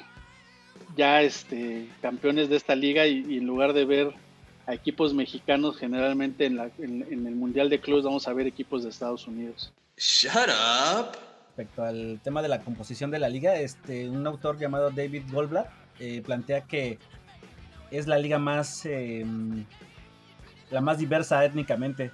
ya 0.96 1.22
este, 1.22 1.88
campeones 2.00 2.48
de 2.48 2.56
esta 2.56 2.74
liga 2.74 3.06
y 3.06 3.36
en 3.36 3.46
lugar 3.46 3.72
de 3.72 3.84
ver 3.84 4.14
a 4.66 4.74
equipos 4.74 5.14
mexicanos 5.14 5.78
generalmente 5.78 6.46
en, 6.46 6.56
la, 6.56 6.70
en, 6.78 7.06
en, 7.10 7.26
el 7.26 7.34
Mundial 7.34 7.70
de 7.70 7.80
Clubes 7.80 8.04
vamos 8.04 8.26
a 8.26 8.32
ver 8.32 8.46
equipos 8.46 8.82
de 8.82 8.90
Estados 8.90 9.26
Unidos. 9.26 9.72
Shut 9.96 10.48
up. 10.48 11.16
Respecto 11.46 11.84
al 11.84 12.20
tema 12.22 12.42
de 12.42 12.48
la 12.48 12.60
composición 12.60 13.10
de 13.10 13.18
la 13.18 13.28
liga, 13.28 13.56
este, 13.56 14.08
un 14.08 14.26
autor 14.26 14.58
llamado 14.58 14.90
David 14.90 15.22
Goldblatt 15.32 15.68
eh, 15.98 16.20
plantea 16.20 16.62
que 16.62 16.98
es 17.90 18.06
la 18.06 18.18
liga 18.18 18.38
más 18.38 18.84
eh, 18.84 19.24
la 20.70 20.80
más 20.80 20.98
diversa 20.98 21.44
étnicamente 21.44 22.10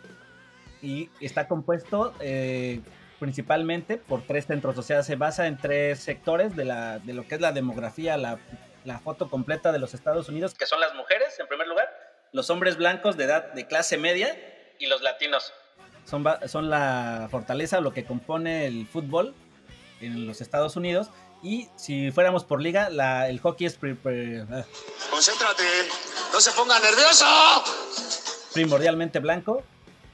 y 0.83 1.09
está 1.21 1.49
compuesto 1.49 2.15
eh, 2.21 2.81
principalmente 3.19 3.97
por 3.97 4.27
tres 4.27 4.47
centros, 4.47 4.77
o 4.79 4.83
sea, 4.83 5.03
se 5.03 5.17
basa 5.17 5.47
en 5.47 5.57
tres 5.57 6.01
sectores 6.01 6.57
de, 6.57 6.65
la, 6.65 6.99
de 6.99 7.13
lo 7.13 7.27
que 7.27 7.37
es 7.37 7.41
la 7.41 7.53
demografía, 7.53 8.17
la, 8.17 8.39
la 8.85 8.99
foto 8.99 9.31
completa 9.31 9.71
de 9.71 9.79
los 9.79 9.95
Estados 9.95 10.29
Unidos, 10.29 10.55
que 10.55 10.67
son 10.67 10.81
las 10.81 10.95
mujeres 10.95 11.39
en 11.39 11.47
primer 11.47 11.69
lugar, 11.69 11.89
los 12.33 12.51
hombres 12.51 12.76
blancos 12.76 13.16
de 13.16 13.24
edad 13.24 13.53
de 13.53 13.66
clase 13.66 13.99
media 13.99 14.37
y 14.78 14.87
los 14.87 15.03
latinos. 15.03 15.53
Son, 16.05 16.24
son 16.47 16.70
la 16.70 17.28
fortaleza, 17.30 17.80
lo 17.80 17.93
que 17.93 18.05
compone 18.05 18.66
el 18.66 18.87
fútbol 18.87 19.35
en 20.01 20.26
los 20.26 20.41
Estados 20.41 20.76
Unidos. 20.76 21.11
Y 21.43 21.68
si 21.76 22.11
fuéramos 22.11 22.45
por 22.45 22.61
liga, 22.61 22.89
la, 22.91 23.28
el 23.28 23.41
hockey 23.41 23.66
es... 23.66 23.76
Uh, 23.76 24.64
Concéntrate, 25.11 25.64
no 26.33 26.41
se 26.41 26.53
ponga 26.53 26.78
nervioso. 26.80 27.26
Primordialmente 28.53 29.18
blanco. 29.18 29.62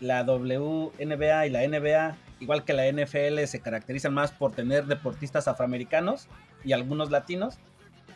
La 0.00 0.22
WNBA 0.22 1.46
y 1.46 1.50
la 1.50 1.66
NBA, 1.66 2.16
igual 2.40 2.64
que 2.64 2.72
la 2.72 2.86
NFL, 2.90 3.44
se 3.46 3.60
caracterizan 3.60 4.14
más 4.14 4.30
por 4.30 4.52
tener 4.52 4.86
deportistas 4.86 5.48
afroamericanos 5.48 6.28
y 6.64 6.72
algunos 6.72 7.10
latinos. 7.10 7.58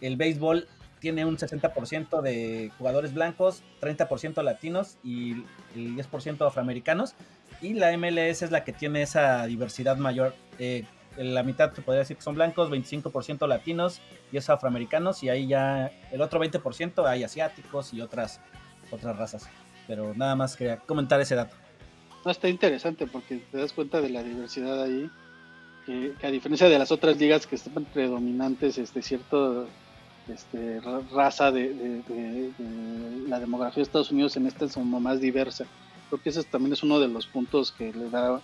El 0.00 0.16
béisbol 0.16 0.68
tiene 1.03 1.24
un 1.24 1.36
60% 1.36 2.22
de 2.22 2.70
jugadores 2.78 3.12
blancos, 3.12 3.64
30% 3.80 4.40
latinos 4.44 4.98
y 5.03 5.32
el 5.74 5.96
10% 5.96 6.46
afroamericanos. 6.46 7.16
Y 7.61 7.74
la 7.74 7.94
MLS 7.98 8.42
es 8.42 8.53
la 8.53 8.62
que 8.62 8.72
tiene 8.72 9.03
esa 9.03 9.44
diversidad 9.46 9.96
mayor. 9.96 10.32
Eh, 10.61 10.84
la 11.16 11.42
mitad 11.42 11.72
se 11.74 11.82
podría 11.82 11.98
decir 11.98 12.16
que 12.16 12.22
son 12.22 12.36
blancos, 12.36 12.70
25% 12.70 13.48
latinos 13.48 14.00
y 14.30 14.36
es 14.36 14.48
afroamericanos. 14.48 15.24
Y 15.24 15.28
ahí 15.28 15.48
ya 15.48 15.90
el 16.12 16.22
otro 16.22 16.40
20% 16.40 17.05
hay 17.05 17.24
asiáticos 17.24 17.92
y 17.92 18.00
otras, 18.00 18.40
otras 18.92 19.16
razas. 19.16 19.48
Pero 19.88 20.14
nada 20.14 20.36
más 20.36 20.55
quería 20.55 20.76
comentar 20.76 21.20
ese 21.20 21.34
dato. 21.34 21.57
No, 22.24 22.30
está 22.30 22.48
interesante 22.48 23.09
porque 23.09 23.38
te 23.50 23.59
das 23.59 23.72
cuenta 23.72 24.00
de 24.00 24.09
la 24.09 24.22
diversidad 24.22 24.80
ahí. 24.80 25.11
Que, 25.84 26.12
que 26.20 26.26
a 26.28 26.30
diferencia 26.30 26.68
de 26.68 26.78
las 26.78 26.92
otras 26.92 27.16
ligas 27.16 27.48
que 27.48 27.57
están 27.57 27.84
predominantes, 27.86 28.78
este 28.78 29.03
cierto 29.03 29.66
este, 30.29 30.81
raza 31.12 31.51
de, 31.51 31.73
de, 31.75 32.03
de, 32.03 32.53
de, 32.59 33.29
la 33.29 33.41
demografía 33.41 33.77
de 33.77 33.83
Estados 33.83 34.11
Unidos 34.11 34.37
en 34.37 34.47
esta 34.47 34.64
es 34.64 34.75
como 34.75 35.01
más 35.01 35.20
diversa. 35.20 35.64
Creo 36.09 36.23
que 36.23 36.31
ese 36.31 36.43
también 36.45 36.73
es 36.73 36.83
uno 36.83 37.01
de 37.01 37.09
los 37.09 37.27
puntos 37.27 37.73
que 37.73 37.93
le 37.93 38.11
da 38.11 38.41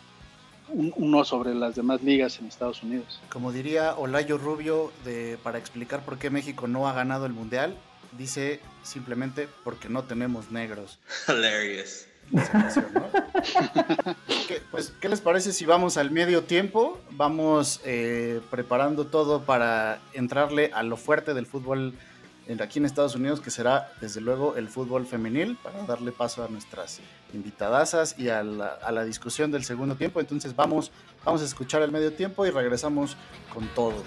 un, 0.71 0.93
uno 0.97 1.25
sobre 1.25 1.55
las 1.55 1.75
demás 1.75 2.03
ligas 2.03 2.39
en 2.39 2.47
Estados 2.47 2.83
Unidos. 2.83 3.21
Como 3.31 3.53
diría 3.53 3.95
Olayo 3.97 4.39
Rubio, 4.39 4.93
de, 5.05 5.39
para 5.43 5.59
explicar 5.59 6.05
por 6.05 6.19
qué 6.19 6.31
México 6.31 6.67
no 6.67 6.89
ha 6.89 6.93
ganado 6.93 7.27
el 7.27 7.33
Mundial, 7.33 7.77
dice 8.17 8.61
simplemente 8.83 9.49
porque 9.65 9.89
no 9.89 10.05
tenemos 10.05 10.51
negros. 10.51 10.99
Hilarious. 11.29 12.08
¿No? 12.33 12.43
¿Qué, 14.49 14.63
pues, 14.71 14.93
¿Qué 15.01 15.09
les 15.09 15.21
parece 15.21 15.53
si 15.53 15.65
vamos 15.65 15.97
al 15.97 16.11
medio 16.11 16.45
tiempo? 16.45 16.99
Vamos 17.11 17.81
eh, 17.85 18.41
preparando 18.51 19.07
todo 19.07 19.43
para 19.43 20.01
entrarle 20.13 20.71
a 20.75 20.83
lo 20.83 20.97
fuerte 20.97 21.35
del 21.35 21.47
fútbol 21.47 21.95
aquí 22.61 22.79
en 22.79 22.87
Estados 22.87 23.15
Unidos, 23.15 23.41
que 23.41 23.51
será 23.51 23.93
desde 24.01 24.21
luego 24.23 24.57
el 24.57 24.69
fútbol 24.69 25.07
femenil, 25.07 25.59
para 25.63 25.85
darle 25.85 26.13
paso 26.13 26.43
a 26.43 26.49
nuestras 26.49 27.01
invitadasas 27.35 28.19
y 28.19 28.31
a 28.31 28.43
la, 28.43 28.69
a 28.69 28.91
la 28.91 29.05
discusión 29.05 29.51
del 29.51 29.65
segundo 29.65 29.97
tiempo. 29.97 30.19
Entonces 30.19 30.57
vamos, 30.57 30.91
vamos 31.25 31.43
a 31.43 31.45
escuchar 31.45 31.83
el 31.83 31.93
medio 31.93 32.13
tiempo 32.13 32.47
y 32.47 32.51
regresamos 32.51 33.17
con 33.53 33.69
todo. 33.75 34.03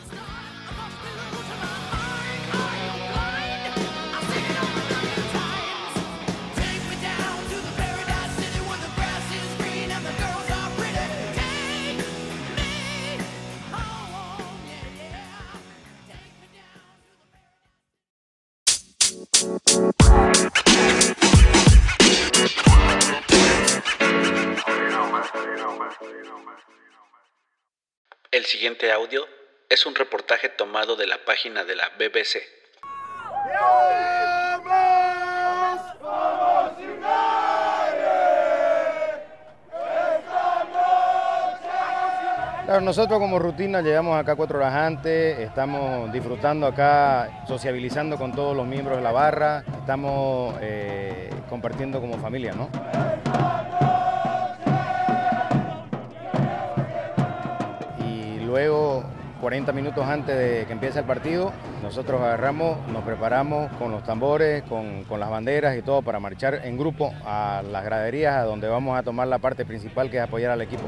Audio 28.92 29.26
es 29.70 29.86
un 29.86 29.96
reportaje 29.96 30.50
tomado 30.50 30.96
de 30.96 31.08
la 31.08 31.18
página 31.24 31.64
de 31.64 31.76
la 31.76 31.90
BBC. 31.98 32.40
Claro, 42.66 42.82
nosotros 42.82 43.20
como 43.20 43.40
rutina 43.40 43.82
llegamos 43.82 44.20
acá 44.20 44.36
cuatro 44.36 44.60
horas 44.60 44.74
antes, 44.74 45.40
estamos 45.40 46.12
disfrutando 46.12 46.68
acá, 46.68 47.44
sociabilizando 47.48 48.18
con 48.18 48.34
todos 48.34 48.56
los 48.56 48.68
miembros 48.68 48.98
de 48.98 49.04
la 49.04 49.12
barra, 49.12 49.64
estamos 49.80 50.56
eh, 50.62 51.30
compartiendo 51.50 52.00
como 52.02 52.18
familia, 52.18 52.54
¿no? 52.54 52.70
Luego 58.52 59.06
40 59.40 59.72
minutos 59.72 60.06
antes 60.06 60.38
de 60.38 60.66
que 60.68 60.74
empiece 60.74 61.00
el 61.00 61.06
partido, 61.06 61.54
nosotros 61.82 62.20
agarramos, 62.20 62.86
nos 62.90 63.02
preparamos 63.04 63.72
con 63.78 63.92
los 63.92 64.04
tambores, 64.04 64.62
con, 64.64 65.06
con, 65.06 65.22
las 65.22 65.30
banderas 65.30 65.78
y 65.78 65.82
todo 65.82 66.02
para 66.02 66.20
marchar 66.20 66.62
en 66.66 66.78
grupo 66.78 67.14
a 67.26 67.64
las 67.72 67.86
graderías 67.86 68.36
a 68.36 68.44
donde 68.44 68.68
vamos 68.68 69.00
a 69.00 69.04
tomar 69.04 69.30
la 69.30 69.40
parte 69.40 69.64
principal 69.64 70.10
que 70.10 70.18
es 70.18 70.24
apoyar 70.24 70.52
al 70.52 70.62
equipo. 70.62 70.84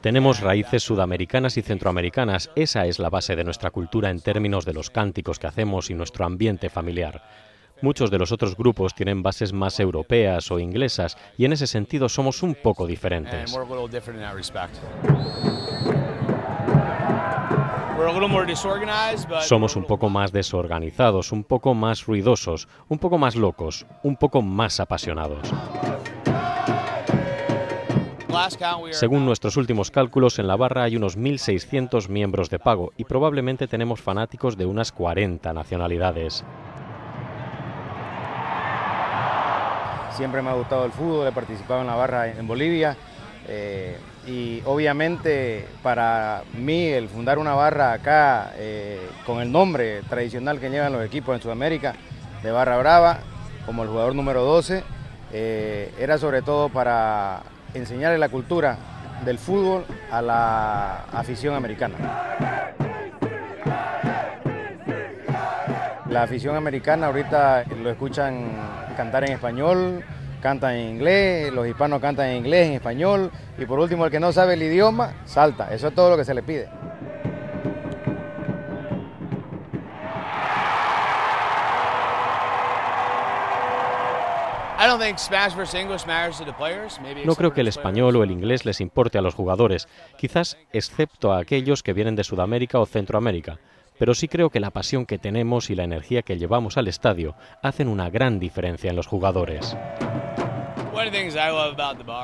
Tenemos 0.00 0.40
raíces 0.40 0.82
sudamericanas 0.82 1.58
y 1.58 1.62
centroamericanas. 1.62 2.50
Esa 2.56 2.86
es 2.86 2.98
la 2.98 3.10
base 3.10 3.36
de 3.36 3.44
nuestra 3.44 3.70
cultura 3.70 4.08
en 4.08 4.20
términos 4.20 4.64
de 4.64 4.72
los 4.72 4.88
cánticos 4.88 5.38
que 5.38 5.46
hacemos 5.46 5.90
y 5.90 5.94
nuestro 5.94 6.24
ambiente 6.24 6.70
familiar. 6.70 7.22
Muchos 7.80 8.10
de 8.10 8.18
los 8.18 8.32
otros 8.32 8.56
grupos 8.56 8.94
tienen 8.94 9.22
bases 9.22 9.52
más 9.52 9.78
europeas 9.78 10.50
o 10.50 10.58
inglesas 10.58 11.16
y 11.36 11.44
en 11.44 11.52
ese 11.52 11.66
sentido 11.66 12.08
somos 12.08 12.42
un 12.42 12.56
poco 12.56 12.86
diferentes. 12.86 13.54
Somos 19.42 19.76
un 19.76 19.84
poco 19.84 20.08
más 20.08 20.32
desorganizados, 20.32 21.32
un 21.32 21.44
poco 21.44 21.74
más 21.74 22.06
ruidosos, 22.06 22.68
un 22.88 22.98
poco 22.98 23.18
más 23.18 23.36
locos, 23.36 23.86
un 24.02 24.16
poco 24.16 24.42
más 24.42 24.80
apasionados. 24.80 25.52
Según 28.90 29.24
nuestros 29.24 29.56
últimos 29.56 29.90
cálculos, 29.90 30.38
en 30.38 30.46
la 30.46 30.56
barra 30.56 30.84
hay 30.84 30.96
unos 30.96 31.18
1.600 31.18 32.08
miembros 32.08 32.50
de 32.50 32.58
pago 32.58 32.92
y 32.96 33.04
probablemente 33.04 33.66
tenemos 33.66 34.00
fanáticos 34.00 34.56
de 34.56 34.66
unas 34.66 34.92
40 34.92 35.52
nacionalidades. 35.52 36.44
Siempre 40.18 40.42
me 40.42 40.50
ha 40.50 40.54
gustado 40.54 40.84
el 40.84 40.90
fútbol, 40.90 41.28
he 41.28 41.32
participado 41.32 41.82
en 41.82 41.86
la 41.86 41.94
barra 41.94 42.26
en 42.26 42.44
Bolivia 42.44 42.96
eh, 43.46 43.96
y 44.26 44.60
obviamente 44.66 45.64
para 45.80 46.42
mí 46.54 46.88
el 46.88 47.08
fundar 47.08 47.38
una 47.38 47.54
barra 47.54 47.92
acá 47.92 48.50
eh, 48.56 49.08
con 49.24 49.40
el 49.40 49.52
nombre 49.52 50.02
tradicional 50.08 50.58
que 50.58 50.70
llevan 50.70 50.92
los 50.92 51.06
equipos 51.06 51.36
en 51.36 51.40
Sudamérica 51.40 51.94
de 52.42 52.50
Barra 52.50 52.78
Brava 52.78 53.20
como 53.64 53.84
el 53.84 53.90
jugador 53.90 54.16
número 54.16 54.42
12 54.42 54.82
eh, 55.32 55.94
era 56.00 56.18
sobre 56.18 56.42
todo 56.42 56.68
para 56.68 57.42
enseñarle 57.72 58.18
la 58.18 58.28
cultura 58.28 58.76
del 59.24 59.38
fútbol 59.38 59.84
a 60.10 60.20
la 60.20 61.04
afición 61.12 61.54
americana. 61.54 61.94
La 66.10 66.24
afición 66.24 66.56
americana 66.56 67.06
ahorita 67.06 67.66
lo 67.80 67.88
escuchan 67.88 68.77
cantar 68.98 69.22
en 69.22 69.30
español, 69.30 70.02
cantan 70.42 70.74
en 70.74 70.88
inglés, 70.96 71.52
los 71.52 71.68
hispanos 71.68 72.00
cantan 72.00 72.30
en 72.30 72.38
inglés, 72.38 72.66
en 72.66 72.72
español, 72.72 73.30
y 73.56 73.64
por 73.64 73.78
último 73.78 74.04
el 74.04 74.10
que 74.10 74.18
no 74.18 74.32
sabe 74.32 74.54
el 74.54 74.62
idioma, 74.64 75.14
salta. 75.24 75.72
Eso 75.72 75.86
es 75.86 75.94
todo 75.94 76.10
lo 76.10 76.16
que 76.16 76.24
se 76.24 76.34
le 76.34 76.42
pide. 76.42 76.68
No 87.24 87.34
creo 87.36 87.52
que 87.52 87.60
el 87.60 87.68
español 87.68 88.16
o 88.16 88.24
el 88.24 88.32
inglés 88.32 88.64
les 88.64 88.80
importe 88.80 89.18
a 89.18 89.22
los 89.22 89.34
jugadores, 89.36 89.86
quizás 90.16 90.58
excepto 90.72 91.32
a 91.32 91.38
aquellos 91.38 91.84
que 91.84 91.92
vienen 91.92 92.16
de 92.16 92.24
Sudamérica 92.24 92.80
o 92.80 92.86
Centroamérica, 92.86 93.60
pero 93.98 94.14
sí 94.14 94.28
creo 94.28 94.50
que 94.50 94.60
la 94.60 94.70
pasión 94.70 95.06
que 95.06 95.18
tenemos 95.18 95.70
y 95.70 95.74
la 95.74 95.84
energía 95.84 96.22
que 96.22 96.38
llevamos 96.38 96.76
al 96.76 96.88
estadio 96.88 97.34
hacen 97.62 97.88
una 97.88 98.10
gran 98.10 98.38
diferencia 98.38 98.90
en 98.90 98.96
los 98.96 99.06
jugadores. 99.06 99.76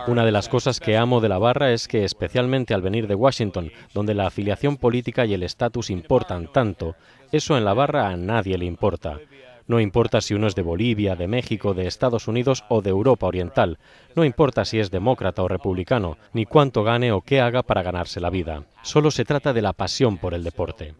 Una 0.08 0.24
de 0.24 0.32
las 0.32 0.48
cosas 0.48 0.80
que 0.80 0.96
amo 0.96 1.20
de 1.20 1.28
la 1.28 1.38
barra 1.38 1.72
es 1.72 1.86
que, 1.86 2.04
especialmente 2.04 2.74
al 2.74 2.82
venir 2.82 3.06
de 3.06 3.14
Washington, 3.14 3.70
donde 3.92 4.14
la 4.14 4.26
afiliación 4.26 4.78
política 4.78 5.24
y 5.26 5.34
el 5.34 5.44
estatus 5.44 5.90
importan 5.90 6.50
tanto, 6.52 6.96
eso 7.30 7.56
en 7.56 7.64
la 7.64 7.74
barra 7.74 8.08
a 8.08 8.16
nadie 8.16 8.58
le 8.58 8.64
importa. 8.64 9.20
No 9.66 9.80
importa 9.80 10.20
si 10.20 10.34
uno 10.34 10.46
es 10.46 10.54
de 10.54 10.62
Bolivia, 10.62 11.16
de 11.16 11.26
México, 11.26 11.72
de 11.72 11.86
Estados 11.86 12.28
Unidos 12.28 12.64
o 12.68 12.82
de 12.82 12.90
Europa 12.90 13.26
Oriental. 13.26 13.78
No 14.14 14.24
importa 14.24 14.64
si 14.64 14.78
es 14.78 14.90
demócrata 14.90 15.42
o 15.42 15.48
republicano, 15.48 16.18
ni 16.32 16.44
cuánto 16.44 16.84
gane 16.84 17.12
o 17.12 17.22
qué 17.22 17.40
haga 17.40 17.62
para 17.62 17.82
ganarse 17.82 18.20
la 18.20 18.28
vida. 18.28 18.64
Solo 18.82 19.10
se 19.10 19.24
trata 19.24 19.52
de 19.52 19.62
la 19.62 19.72
pasión 19.72 20.18
por 20.18 20.34
el 20.34 20.44
deporte. 20.44 20.94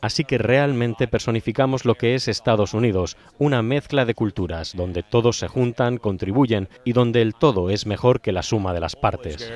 Así 0.00 0.24
que 0.24 0.38
realmente 0.38 1.08
personificamos 1.08 1.84
lo 1.84 1.96
que 1.96 2.14
es 2.14 2.28
Estados 2.28 2.74
Unidos, 2.74 3.16
una 3.38 3.62
mezcla 3.62 4.04
de 4.04 4.14
culturas, 4.14 4.76
donde 4.76 5.02
todos 5.02 5.38
se 5.38 5.48
juntan, 5.48 5.98
contribuyen 5.98 6.68
y 6.84 6.92
donde 6.92 7.22
el 7.22 7.34
todo 7.34 7.70
es 7.70 7.86
mejor 7.86 8.20
que 8.20 8.32
la 8.32 8.42
suma 8.42 8.72
de 8.72 8.80
las 8.80 8.96
partes. 8.96 9.50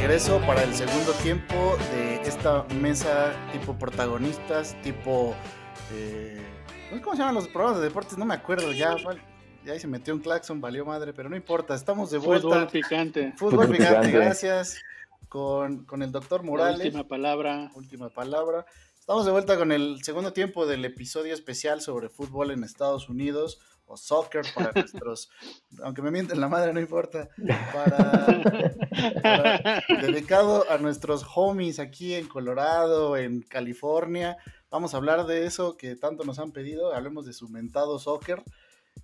Regreso 0.00 0.40
para 0.46 0.62
el 0.62 0.72
segundo 0.74 1.12
tiempo 1.22 1.76
de 1.92 2.22
esta 2.22 2.62
mesa 2.80 3.34
tipo 3.52 3.78
protagonistas, 3.78 4.74
tipo... 4.80 5.34
eh, 5.92 6.40
¿Cómo 7.02 7.12
se 7.12 7.18
llaman 7.18 7.34
los 7.34 7.48
programas 7.48 7.80
de 7.80 7.88
deportes? 7.88 8.16
No 8.16 8.24
me 8.24 8.32
acuerdo 8.32 8.72
ya. 8.72 8.96
Ya 9.62 9.74
ahí 9.74 9.78
se 9.78 9.86
metió 9.86 10.14
un 10.14 10.20
claxon, 10.20 10.58
valió 10.58 10.86
madre, 10.86 11.12
pero 11.12 11.28
no 11.28 11.36
importa, 11.36 11.74
estamos 11.74 12.10
de 12.10 12.16
vuelta. 12.16 12.48
Fútbol 12.48 12.66
picante. 12.68 13.34
Fútbol, 13.36 13.66
Fútbol 13.66 13.76
picante, 13.76 14.06
picante. 14.06 14.12
gracias. 14.12 14.78
Con, 15.28 15.84
con 15.84 16.02
el 16.02 16.10
doctor 16.10 16.44
Morales. 16.44 16.78
La 16.78 16.84
última 16.86 17.06
palabra. 17.06 17.70
Última 17.74 18.08
palabra. 18.08 18.64
Estamos 18.98 19.26
de 19.26 19.32
vuelta 19.32 19.58
con 19.58 19.70
el 19.70 20.02
segundo 20.02 20.32
tiempo 20.32 20.66
del 20.66 20.82
episodio 20.86 21.34
especial 21.34 21.82
sobre 21.82 22.08
fútbol 22.08 22.52
en 22.52 22.64
Estados 22.64 23.10
Unidos 23.10 23.60
o 23.90 23.96
soccer 23.96 24.44
para 24.54 24.70
nuestros, 24.74 25.28
aunque 25.82 26.00
me 26.00 26.10
mienten 26.12 26.40
la 26.40 26.48
madre, 26.48 26.72
no 26.72 26.80
importa, 26.80 27.28
para, 27.72 28.42
para- 29.22 29.82
dedicado 30.00 30.64
a 30.70 30.78
nuestros 30.78 31.26
homies 31.34 31.78
aquí 31.80 32.14
en 32.14 32.28
Colorado, 32.28 33.16
en 33.16 33.42
California. 33.42 34.36
Vamos 34.70 34.94
a 34.94 34.98
hablar 34.98 35.26
de 35.26 35.44
eso 35.46 35.76
que 35.76 35.96
tanto 35.96 36.22
nos 36.24 36.38
han 36.38 36.52
pedido, 36.52 36.94
hablemos 36.94 37.26
de 37.26 37.32
su 37.32 37.48
mentado 37.48 37.98
soccer. 37.98 38.42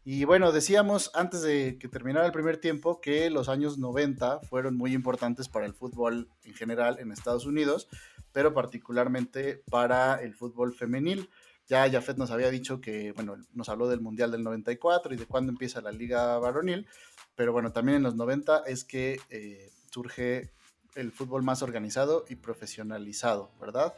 Y 0.04 0.24
bueno, 0.24 0.52
decíamos 0.52 1.10
antes 1.14 1.42
de 1.42 1.78
que 1.80 1.88
terminara 1.88 2.26
el 2.26 2.32
primer 2.32 2.58
tiempo 2.58 3.00
que 3.00 3.28
los 3.28 3.48
años 3.48 3.78
90 3.78 4.40
fueron 4.40 4.76
muy 4.76 4.92
importantes 4.94 5.48
para 5.48 5.66
el 5.66 5.74
fútbol 5.74 6.28
en 6.44 6.54
general 6.54 6.98
en 7.00 7.10
Estados 7.10 7.44
Unidos, 7.44 7.88
pero 8.32 8.54
particularmente 8.54 9.62
para 9.68 10.22
el 10.22 10.34
fútbol 10.34 10.74
femenil. 10.74 11.28
Ya 11.68 11.90
Jafet 11.90 12.16
nos 12.16 12.30
había 12.30 12.50
dicho 12.50 12.80
que, 12.80 13.12
bueno, 13.12 13.36
nos 13.52 13.68
habló 13.68 13.88
del 13.88 14.00
Mundial 14.00 14.30
del 14.30 14.44
94 14.44 15.14
y 15.14 15.16
de 15.16 15.26
cuándo 15.26 15.50
empieza 15.50 15.80
la 15.80 15.90
liga 15.90 16.38
varonil, 16.38 16.86
pero 17.34 17.52
bueno, 17.52 17.72
también 17.72 17.96
en 17.96 18.02
los 18.04 18.14
90 18.14 18.62
es 18.66 18.84
que 18.84 19.20
eh, 19.30 19.70
surge 19.90 20.50
el 20.94 21.12
fútbol 21.12 21.42
más 21.42 21.62
organizado 21.62 22.24
y 22.28 22.36
profesionalizado, 22.36 23.50
¿verdad? 23.60 23.94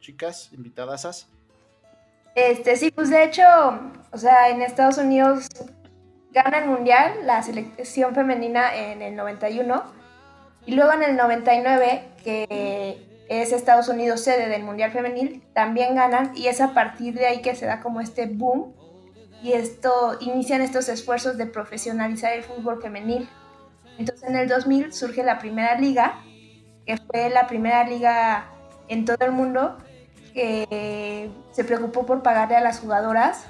Chicas, 0.00 0.50
invitadasas. 0.52 1.28
Este, 2.34 2.76
sí, 2.76 2.90
pues 2.90 3.10
de 3.10 3.24
hecho, 3.24 3.42
o 4.12 4.18
sea, 4.18 4.50
en 4.50 4.62
Estados 4.62 4.98
Unidos 4.98 5.48
gana 6.30 6.58
el 6.58 6.68
mundial 6.68 7.26
la 7.26 7.42
selección 7.42 8.14
femenina 8.14 8.74
en 8.76 9.02
el 9.02 9.16
91 9.16 9.82
y 10.66 10.74
luego 10.74 10.92
en 10.92 11.02
el 11.02 11.16
99, 11.16 12.02
que 12.22 12.98
es 13.28 13.52
Estados 13.52 13.88
Unidos 13.88 14.22
sede 14.22 14.48
del 14.48 14.64
mundial 14.64 14.90
femenil, 14.90 15.42
también 15.54 15.94
ganan 15.94 16.32
y 16.34 16.48
es 16.48 16.60
a 16.60 16.72
partir 16.74 17.14
de 17.14 17.26
ahí 17.26 17.42
que 17.42 17.54
se 17.54 17.66
da 17.66 17.80
como 17.80 18.00
este 18.00 18.26
boom 18.26 18.74
y 19.42 19.52
esto 19.52 20.16
inician 20.20 20.62
estos 20.62 20.88
esfuerzos 20.88 21.36
de 21.36 21.46
profesionalizar 21.46 22.32
el 22.32 22.42
fútbol 22.42 22.82
femenil. 22.82 23.28
Entonces 23.98 24.28
en 24.28 24.36
el 24.36 24.48
2000 24.48 24.92
surge 24.92 25.22
la 25.22 25.38
primera 25.38 25.78
liga, 25.78 26.22
que 26.86 26.96
fue 26.96 27.28
la 27.30 27.46
primera 27.46 27.84
liga 27.84 28.50
en 28.88 29.04
todo 29.04 29.18
el 29.20 29.32
mundo 29.32 29.76
que 30.32 31.30
se 31.52 31.64
preocupó 31.64 32.06
por 32.06 32.22
pagarle 32.22 32.56
a 32.56 32.60
las 32.60 32.80
jugadoras 32.80 33.44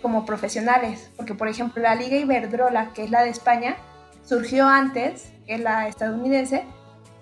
como 0.00 0.24
profesionales, 0.24 1.10
porque 1.16 1.34
por 1.34 1.48
ejemplo 1.48 1.82
la 1.82 1.94
Liga 1.94 2.16
Iberdrola, 2.16 2.92
que 2.94 3.04
es 3.04 3.10
la 3.10 3.22
de 3.22 3.30
España, 3.30 3.76
surgió 4.24 4.66
antes, 4.66 5.32
que 5.46 5.58
la 5.58 5.88
estadounidense, 5.88 6.64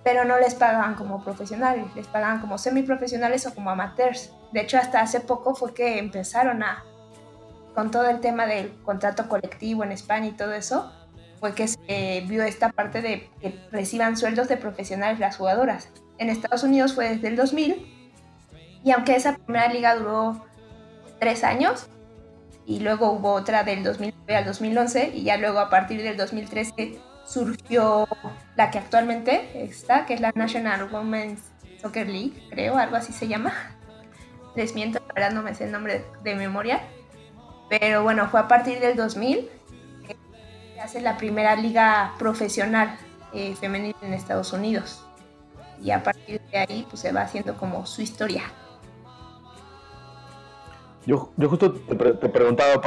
pero 0.09 0.25
no 0.25 0.39
les 0.39 0.55
pagaban 0.55 0.95
como 0.95 1.23
profesionales, 1.23 1.85
les 1.95 2.07
pagaban 2.07 2.41
como 2.41 2.57
semiprofesionales 2.57 3.47
o 3.47 3.55
como 3.55 3.69
amateurs. 3.69 4.33
De 4.53 4.63
hecho, 4.63 4.79
hasta 4.79 5.03
hace 5.03 5.21
poco 5.21 5.55
fue 5.55 5.75
que 5.75 5.99
empezaron 5.99 6.63
a, 6.63 6.83
con 7.75 7.91
todo 7.91 8.09
el 8.09 8.21
tema 8.21 8.47
del 8.47 8.73
contrato 8.85 9.29
colectivo 9.29 9.85
en 9.85 9.93
España 9.93 10.29
y 10.29 10.33
todo 10.33 10.55
eso, 10.55 10.91
fue 11.41 11.55
que 11.55 11.69
se 11.69 12.25
vio 12.27 12.43
esta 12.43 12.71
parte 12.71 13.03
de 13.03 13.29
que 13.43 13.61
reciban 13.71 14.17
sueldos 14.17 14.49
de 14.49 14.57
profesionales 14.57 15.19
las 15.19 15.37
jugadoras. 15.37 15.91
En 16.17 16.31
Estados 16.31 16.63
Unidos 16.63 16.95
fue 16.95 17.11
desde 17.11 17.29
el 17.29 17.37
2000 17.37 18.81
y 18.85 18.91
aunque 18.93 19.15
esa 19.15 19.37
primera 19.37 19.71
liga 19.71 19.95
duró 19.95 20.43
tres 21.19 21.45
años 21.45 21.87
y 22.65 22.81
luego 22.81 23.13
hubo 23.13 23.33
otra 23.35 23.63
del 23.63 23.85
2009 23.85 24.37
al 24.37 24.47
2011 24.47 25.11
y 25.17 25.25
ya 25.25 25.37
luego 25.37 25.59
a 25.59 25.69
partir 25.69 26.03
del 26.03 26.17
2013 26.17 26.99
surgió 27.29 28.09
la 28.57 28.71
que 28.71 28.79
actualmente 28.79 29.63
está, 29.63 30.07
que 30.07 30.15
es 30.15 30.21
la 30.21 30.33
National 30.35 30.89
Women's 30.93 31.41
Soccer 31.81 32.09
League, 32.09 32.43
creo, 32.51 32.77
algo 32.79 32.97
así 32.97 33.13
se 33.13 33.29
llama. 33.29 33.53
Les 34.57 34.75
miento, 34.75 34.99
la 35.07 35.15
verdad 35.15 35.31
no 35.33 35.43
me 35.43 35.55
sé 35.55 35.65
el 35.65 35.73
nombre 35.73 36.05
de 36.23 36.35
memoria. 36.35 36.81
Pero 37.69 38.03
bueno, 38.03 38.29
fue 38.31 38.41
a 38.41 38.49
partir 38.49 38.81
del 38.81 38.97
2000 38.97 39.49
que 40.07 40.17
se 40.75 40.81
hace 40.81 41.01
la 41.03 41.19
primera 41.19 41.55
liga 41.55 42.15
profesional 42.19 42.97
eh, 43.35 43.55
femenil 43.57 43.95
en 44.01 44.15
Estados 44.15 44.53
Unidos. 44.55 45.05
Y 45.83 45.91
a 45.91 46.03
partir 46.03 46.41
de 46.51 46.59
ahí 46.59 46.87
pues 46.89 47.03
se 47.03 47.13
va 47.13 47.21
haciendo 47.21 47.57
como 47.59 47.85
su 47.85 48.01
historia. 48.03 48.43
Yo, 51.07 51.31
yo 51.37 51.49
justo 51.49 51.73
te, 51.73 51.95
pre- 51.95 52.15
te 52.15 52.29
preguntaba, 52.29 52.81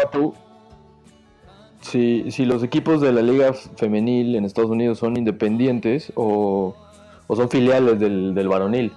si, 1.82 2.32
si 2.32 2.46
los 2.46 2.64
equipos 2.64 3.02
de 3.02 3.12
la 3.12 3.22
liga 3.22 3.54
femenil 3.54 4.36
en 4.36 4.46
Estados 4.46 4.70
Unidos 4.72 5.00
son 5.00 5.18
independientes 5.18 6.12
o, 6.16 6.76
o 7.28 7.36
son 7.36 7.50
filiales 7.50 8.00
del, 8.00 8.34
del 8.34 8.48
varonil. 8.48 8.94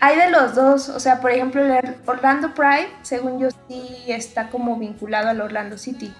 Hay 0.00 0.16
de 0.16 0.30
los 0.30 0.54
dos, 0.54 0.88
o 0.90 1.00
sea, 1.00 1.20
por 1.20 1.30
ejemplo, 1.30 1.62
el 1.64 1.96
Orlando 2.06 2.52
Pride, 2.54 2.88
según 3.02 3.38
yo, 3.40 3.48
sí 3.68 3.82
está 4.08 4.50
como 4.50 4.76
vinculado 4.78 5.28
al 5.30 5.40
Orlando 5.40 5.78
City. 5.78 6.12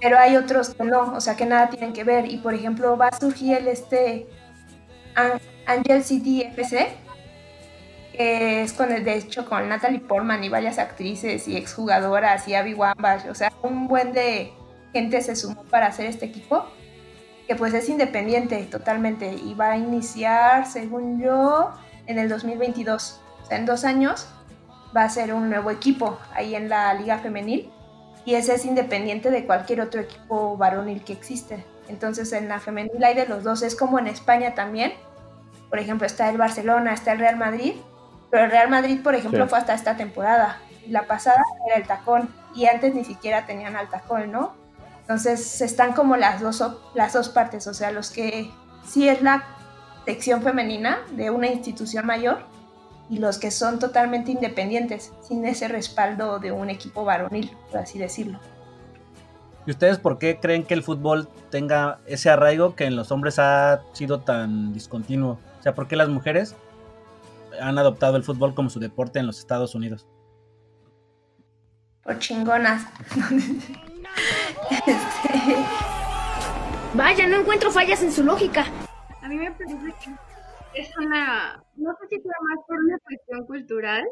Pero 0.00 0.16
hay 0.18 0.36
otros 0.36 0.70
que 0.70 0.84
no, 0.84 1.12
o 1.14 1.20
sea, 1.20 1.36
que 1.36 1.44
nada 1.44 1.68
tienen 1.68 1.92
que 1.92 2.04
ver. 2.04 2.30
Y 2.32 2.38
por 2.38 2.54
ejemplo, 2.54 2.96
va 2.96 3.08
a 3.08 3.20
surgir 3.20 3.56
el 3.58 3.68
este 3.68 4.28
An- 5.14 5.40
Angel 5.66 6.02
City 6.04 6.42
FC, 6.42 6.88
que 8.12 8.62
es 8.62 8.72
con 8.72 8.92
el, 8.92 9.04
de 9.04 9.16
hecho 9.16 9.48
con 9.48 9.68
Natalie 9.68 10.00
Portman 10.00 10.42
y 10.42 10.48
varias 10.48 10.78
actrices 10.78 11.46
y 11.48 11.56
exjugadoras 11.56 12.46
y 12.48 12.54
Abby 12.54 12.74
Wambach, 12.74 13.26
o 13.28 13.34
sea, 13.34 13.52
un 13.62 13.88
buen 13.88 14.12
de 14.12 14.52
gente 14.92 15.20
se 15.22 15.36
sumó 15.36 15.62
para 15.64 15.86
hacer 15.86 16.06
este 16.06 16.26
equipo, 16.26 16.66
que 17.46 17.56
pues 17.56 17.74
es 17.74 17.88
independiente 17.88 18.64
totalmente 18.64 19.32
y 19.32 19.54
va 19.54 19.72
a 19.72 19.76
iniciar, 19.76 20.66
según 20.66 21.20
yo, 21.20 21.70
en 22.06 22.18
el 22.18 22.28
2022, 22.28 23.20
o 23.42 23.46
sea, 23.46 23.58
en 23.58 23.66
dos 23.66 23.84
años 23.84 24.28
va 24.96 25.04
a 25.04 25.08
ser 25.08 25.32
un 25.32 25.48
nuevo 25.48 25.70
equipo 25.70 26.18
ahí 26.34 26.54
en 26.54 26.68
la 26.68 26.92
liga 26.94 27.18
femenil 27.18 27.70
y 28.24 28.34
ese 28.34 28.54
es 28.54 28.64
independiente 28.64 29.30
de 29.30 29.46
cualquier 29.46 29.80
otro 29.80 30.00
equipo 30.00 30.56
varonil 30.56 31.02
que 31.04 31.12
existe. 31.12 31.64
Entonces 31.88 32.32
en 32.32 32.48
la 32.48 32.60
femenil 32.60 33.02
hay 33.02 33.14
de 33.14 33.26
los 33.26 33.42
dos, 33.42 33.62
es 33.62 33.74
como 33.74 33.98
en 33.98 34.06
España 34.06 34.54
también. 34.54 34.92
Por 35.68 35.78
ejemplo, 35.78 36.06
está 36.06 36.28
el 36.30 36.36
Barcelona, 36.36 36.92
está 36.92 37.12
el 37.12 37.18
Real 37.20 37.36
Madrid, 37.36 37.74
pero 38.30 38.44
el 38.44 38.50
Real 38.50 38.68
Madrid, 38.70 39.00
por 39.02 39.14
ejemplo, 39.14 39.44
Sí. 39.44 39.50
fue 39.50 39.58
hasta 39.58 39.74
esta 39.74 39.96
temporada. 39.96 40.58
La 40.88 41.06
pasada 41.06 41.40
era 41.66 41.76
el 41.76 41.86
tacón 41.86 42.28
y 42.54 42.66
antes 42.66 42.94
ni 42.94 43.04
siquiera 43.04 43.46
tenían 43.46 43.76
al 43.76 43.88
tacón, 43.88 44.30
¿no? 44.32 44.54
Entonces 45.02 45.60
están 45.60 45.92
como 45.92 46.16
las 46.16 46.40
dos, 46.40 46.62
las 46.94 47.12
dos 47.12 47.28
partes, 47.28 47.66
o 47.66 47.74
sea, 47.74 47.90
los 47.90 48.10
que 48.10 48.50
sí 48.86 49.08
es 49.08 49.22
la 49.22 49.44
sección 50.04 50.42
femenina 50.42 50.98
de 51.10 51.30
una 51.30 51.48
institución 51.48 52.06
mayor 52.06 52.38
y 53.08 53.18
los 53.18 53.38
que 53.38 53.50
son 53.50 53.78
totalmente 53.80 54.30
independientes, 54.30 55.12
sin 55.26 55.44
ese 55.44 55.66
respaldo 55.66 56.38
de 56.38 56.52
un 56.52 56.70
equipo 56.70 57.04
varonil, 57.04 57.56
por 57.70 57.80
así 57.80 57.98
decirlo. 57.98 58.38
¿Y 59.66 59.72
ustedes 59.72 59.98
por 59.98 60.18
qué 60.18 60.38
creen 60.40 60.64
que 60.64 60.74
el 60.74 60.82
fútbol 60.82 61.28
tenga 61.50 61.98
ese 62.06 62.30
arraigo 62.30 62.74
que 62.76 62.84
en 62.84 62.96
los 62.96 63.10
hombres 63.12 63.38
ha 63.38 63.82
sido 63.92 64.20
tan 64.20 64.72
discontinuo? 64.72 65.38
O 65.58 65.62
sea, 65.62 65.74
¿por 65.74 65.86
qué 65.88 65.96
las 65.96 66.08
mujeres 66.08 66.54
han 67.60 67.78
adoptado 67.78 68.16
el 68.16 68.22
fútbol 68.22 68.54
como 68.54 68.70
su 68.70 68.80
deporte 68.80 69.18
en 69.18 69.26
los 69.26 69.38
Estados 69.38 69.74
Unidos? 69.74 70.06
Por 72.02 72.18
chingonas. 72.18 72.86
Vaya, 76.94 77.28
no 77.28 77.40
encuentro 77.40 77.70
fallas 77.70 78.02
en 78.02 78.12
su 78.12 78.24
lógica. 78.24 78.66
A 79.22 79.28
mí 79.28 79.36
me 79.36 79.52
parece 79.52 79.76
que 80.02 80.10
es 80.74 80.96
una, 80.98 81.62
no 81.76 81.94
sé 82.00 82.08
si 82.08 82.20
fue 82.20 82.32
más 82.48 82.58
por 82.66 82.78
una 82.78 82.98
cuestión 82.98 83.46
cultural, 83.46 84.04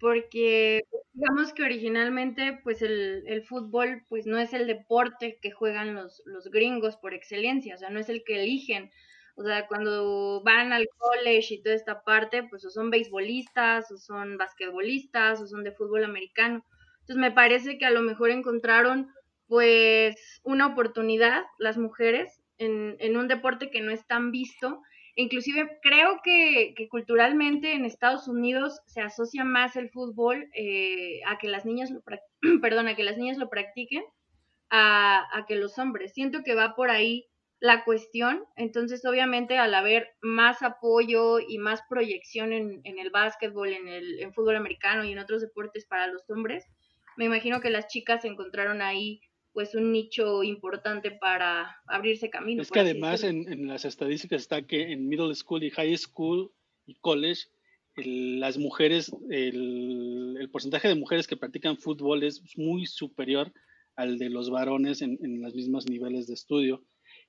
porque 0.00 0.84
digamos 1.12 1.52
que 1.52 1.62
originalmente 1.62 2.58
pues 2.62 2.82
el, 2.82 3.24
el 3.26 3.42
fútbol 3.42 4.04
pues 4.08 4.26
no 4.26 4.38
es 4.38 4.54
el 4.54 4.66
deporte 4.66 5.38
que 5.40 5.50
juegan 5.50 5.94
los, 5.94 6.22
los 6.24 6.50
gringos 6.50 6.96
por 6.96 7.14
excelencia, 7.14 7.74
o 7.74 7.78
sea, 7.78 7.90
no 7.90 8.00
es 8.00 8.08
el 8.08 8.24
que 8.24 8.42
eligen. 8.42 8.90
O 9.36 9.42
sea, 9.42 9.66
cuando 9.66 10.42
van 10.44 10.72
al 10.72 10.86
college 10.96 11.54
y 11.54 11.62
toda 11.62 11.74
esta 11.74 12.02
parte, 12.02 12.44
pues 12.44 12.64
o 12.64 12.70
son 12.70 12.90
beisbolistas, 12.90 13.90
o 13.90 13.96
son 13.98 14.38
basquetbolistas, 14.38 15.40
o 15.40 15.46
son 15.46 15.64
de 15.64 15.72
fútbol 15.72 16.04
americano. 16.04 16.64
Entonces 17.00 17.16
me 17.16 17.32
parece 17.32 17.76
que 17.78 17.84
a 17.84 17.90
lo 17.90 18.02
mejor 18.02 18.30
encontraron 18.30 19.10
pues 19.46 20.40
una 20.44 20.66
oportunidad 20.68 21.42
las 21.58 21.76
mujeres 21.76 22.42
en, 22.58 22.96
en 23.00 23.16
un 23.16 23.28
deporte 23.28 23.70
que 23.70 23.80
no 23.80 23.90
es 23.90 24.06
tan 24.06 24.30
visto. 24.30 24.80
Inclusive 25.16 25.78
creo 25.82 26.20
que, 26.22 26.74
que 26.76 26.88
culturalmente 26.88 27.72
en 27.74 27.84
Estados 27.84 28.28
Unidos 28.28 28.80
se 28.86 29.00
asocia 29.00 29.44
más 29.44 29.76
el 29.76 29.90
fútbol 29.90 30.48
eh, 30.54 31.20
a 31.26 31.38
que 31.38 31.48
las 31.48 31.64
niñas 31.66 31.90
lo 31.90 32.02
perdón, 32.62 32.88
a 32.88 32.96
que 32.96 33.04
las 33.04 33.18
niñas 33.18 33.38
lo 33.38 33.50
practiquen 33.50 34.02
a, 34.70 35.24
a 35.36 35.46
que 35.46 35.56
los 35.56 35.78
hombres. 35.78 36.12
Siento 36.14 36.42
que 36.44 36.54
va 36.54 36.74
por 36.74 36.90
ahí 36.90 37.26
la 37.60 37.84
cuestión. 37.84 38.44
Entonces, 38.56 39.04
obviamente, 39.04 39.56
al 39.58 39.74
haber 39.74 40.08
más 40.22 40.62
apoyo 40.62 41.38
y 41.40 41.58
más 41.58 41.80
proyección 41.88 42.52
en, 42.52 42.80
en 42.84 42.98
el 42.98 43.10
básquetbol, 43.10 43.68
en 43.72 43.88
el 43.88 44.20
en 44.20 44.32
fútbol 44.34 44.56
americano 44.56 45.04
y 45.04 45.12
en 45.12 45.18
otros 45.18 45.40
deportes 45.40 45.86
para 45.86 46.06
los 46.08 46.28
hombres, 46.30 46.64
me 47.16 47.24
imagino 47.26 47.60
que 47.60 47.70
las 47.70 47.86
chicas 47.88 48.24
encontraron 48.24 48.82
ahí 48.82 49.20
pues 49.52 49.74
un 49.76 49.92
nicho 49.92 50.42
importante 50.42 51.12
para 51.12 51.76
abrirse 51.86 52.28
camino. 52.28 52.62
Es 52.62 52.70
que 52.70 52.80
además 52.80 53.22
en, 53.22 53.50
en 53.52 53.68
las 53.68 53.84
estadísticas 53.84 54.42
está 54.42 54.66
que 54.66 54.92
en 54.92 55.08
middle 55.08 55.34
school 55.34 55.62
y 55.62 55.70
high 55.70 55.96
school 55.96 56.52
y 56.86 56.94
college, 56.96 57.42
el- 57.96 58.40
las 58.40 58.58
mujeres, 58.58 59.12
el, 59.30 60.36
el 60.40 60.50
porcentaje 60.50 60.88
de 60.88 60.96
mujeres 60.96 61.26
que 61.28 61.36
practican 61.36 61.76
fútbol 61.78 62.24
es 62.24 62.42
muy 62.56 62.86
superior 62.86 63.52
al 63.96 64.18
de 64.18 64.28
los 64.28 64.50
varones 64.50 65.02
en, 65.02 65.18
en 65.22 65.40
los 65.40 65.54
mismos 65.54 65.88
niveles 65.88 66.26
de 66.26 66.34
estudio. 66.34 66.84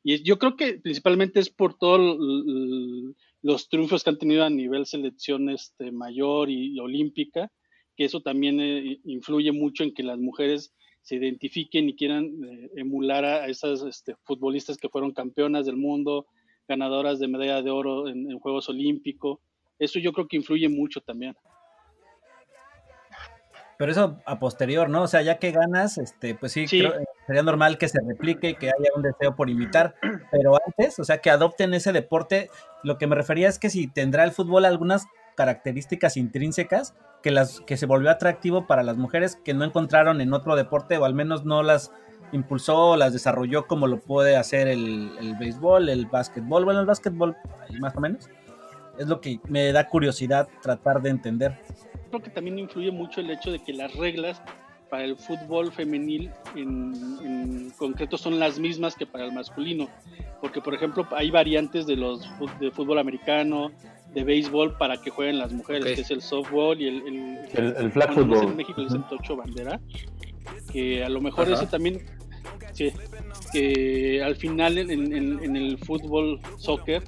Y 0.07 0.21
yo 0.21 0.37
creo 0.37 0.55
que 0.55 0.75
principalmente 0.75 1.39
es 1.39 1.49
por 1.49 1.73
todos 1.79 1.99
los 3.41 3.69
triunfos 3.69 4.03
que 4.03 4.11
han 4.11 4.19
tenido 4.19 4.43
a 4.43 4.51
nivel 4.51 4.85
selección 4.85 5.49
este, 5.49 5.91
mayor 5.91 6.51
y, 6.51 6.75
y 6.75 6.79
olímpica, 6.79 7.51
que 7.97 8.05
eso 8.05 8.21
también 8.21 8.59
eh, 8.59 8.99
influye 9.05 9.51
mucho 9.51 9.83
en 9.83 9.95
que 9.95 10.03
las 10.03 10.19
mujeres 10.19 10.75
se 11.01 11.15
identifiquen 11.15 11.89
y 11.89 11.95
quieran 11.95 12.25
eh, 12.43 12.69
emular 12.75 13.25
a 13.25 13.43
a 13.45 13.47
esas 13.47 13.81
este, 13.81 14.15
futbolistas 14.25 14.77
que 14.77 14.89
fueron 14.89 15.11
campeonas 15.11 15.65
del 15.65 15.77
mundo, 15.77 16.27
ganadoras 16.67 17.17
de 17.19 17.27
medalla 17.27 17.63
de 17.63 17.71
oro 17.71 18.07
en, 18.07 18.29
en 18.29 18.37
Juegos 18.37 18.69
Olímpicos. 18.69 19.39
Eso 19.79 19.97
yo 19.97 20.13
creo 20.13 20.27
que 20.27 20.37
influye 20.37 20.69
mucho 20.69 21.01
también. 21.01 21.35
Pero 23.79 23.91
eso 23.91 24.21
a 24.25 24.37
posterior, 24.39 24.87
¿no? 24.87 25.01
O 25.03 25.07
sea, 25.07 25.23
ya 25.23 25.39
que 25.39 25.51
ganas, 25.51 25.97
este, 25.97 26.35
pues 26.35 26.51
sí, 26.51 26.67
Sí. 26.67 26.79
creo- 26.79 26.93
sería 27.25 27.43
normal 27.43 27.77
que 27.77 27.87
se 27.87 27.99
replique 28.05 28.55
que 28.55 28.67
haya 28.67 28.89
un 28.95 29.01
deseo 29.01 29.35
por 29.35 29.49
imitar. 29.49 29.95
Pero 30.31 30.57
antes, 30.65 30.99
o 30.99 31.03
sea, 31.03 31.19
que 31.19 31.29
adopten 31.29 31.73
ese 31.73 31.91
deporte, 31.91 32.49
lo 32.83 32.97
que 32.97 33.07
me 33.07 33.15
refería 33.15 33.49
es 33.49 33.59
que 33.59 33.69
si 33.69 33.87
tendrá 33.87 34.23
el 34.23 34.31
fútbol 34.31 34.65
algunas 34.65 35.05
características 35.35 36.17
intrínsecas 36.17 36.95
que 37.21 37.31
las 37.31 37.59
que 37.61 37.77
se 37.77 37.85
volvió 37.85 38.09
atractivo 38.09 38.67
para 38.67 38.83
las 38.83 38.97
mujeres 38.97 39.35
que 39.43 39.53
no 39.53 39.65
encontraron 39.65 40.21
en 40.21 40.33
otro 40.33 40.55
deporte 40.55 40.97
o 40.97 41.05
al 41.05 41.13
menos 41.13 41.43
no 41.43 41.63
las 41.63 41.91
impulsó 42.31 42.91
o 42.91 42.97
las 42.97 43.13
desarrolló 43.13 43.67
como 43.67 43.87
lo 43.87 43.99
puede 43.99 44.37
hacer 44.37 44.67
el, 44.67 45.11
el 45.19 45.35
béisbol, 45.35 45.89
el 45.89 46.05
básquetbol, 46.05 46.65
bueno, 46.65 46.79
el 46.79 46.85
básquetbol 46.85 47.35
más 47.79 47.95
o 47.95 47.99
menos. 47.99 48.29
Es 48.97 49.07
lo 49.07 49.19
que 49.19 49.39
me 49.49 49.71
da 49.73 49.89
curiosidad 49.89 50.47
tratar 50.61 51.01
de 51.01 51.09
entender. 51.09 51.59
Creo 52.09 52.21
que 52.21 52.29
también 52.29 52.59
influye 52.59 52.91
mucho 52.91 53.19
el 53.19 53.29
hecho 53.29 53.51
de 53.51 53.61
que 53.61 53.73
las 53.73 53.93
reglas 53.95 54.41
para 54.95 55.03
el 55.07 55.17
fútbol 55.17 55.73
femenil 55.73 56.29
en, 56.55 56.93
en 57.21 57.69
concreto 57.77 58.17
son 58.17 58.39
las 58.39 58.59
mismas 58.59 58.95
que 58.95 59.05
para 59.05 59.25
el 59.25 59.33
masculino. 59.33 59.89
Porque, 60.39 60.61
por 60.61 60.73
ejemplo, 60.73 61.05
hay 61.11 61.29
variantes 61.31 61.85
de 61.85 61.97
los 61.97 62.25
de 62.61 62.71
fútbol 62.71 62.99
americano, 62.99 63.71
de 64.13 64.23
béisbol 64.23 64.77
para 64.77 64.95
que 65.01 65.09
jueguen 65.09 65.37
las 65.37 65.51
mujeres, 65.51 65.95
que 65.95 66.01
es 66.01 66.11
el 66.11 66.21
softball 66.21 66.79
y 66.79 66.87
el, 66.87 66.95
el, 67.07 67.39
El- 67.55 67.75
el 67.75 67.91
flag 67.91 68.13
football. 68.13 68.47
En 68.47 68.55
México 68.55 68.79
el 68.79 68.87
Ujú. 68.87 69.03
tocho 69.09 69.35
bandera. 69.35 69.81
Que 70.71 71.03
a 71.03 71.09
lo 71.09 71.19
mejor 71.19 71.43
Ajá. 71.47 71.55
ese 71.55 71.67
también, 71.67 71.99
sí, 72.71 72.93
que 73.51 74.21
al 74.23 74.37
final 74.37 74.77
en, 74.77 74.91
en- 74.91 75.43
en 75.43 75.55
el 75.57 75.77
fútbol, 75.77 76.39
soccer, 76.57 77.03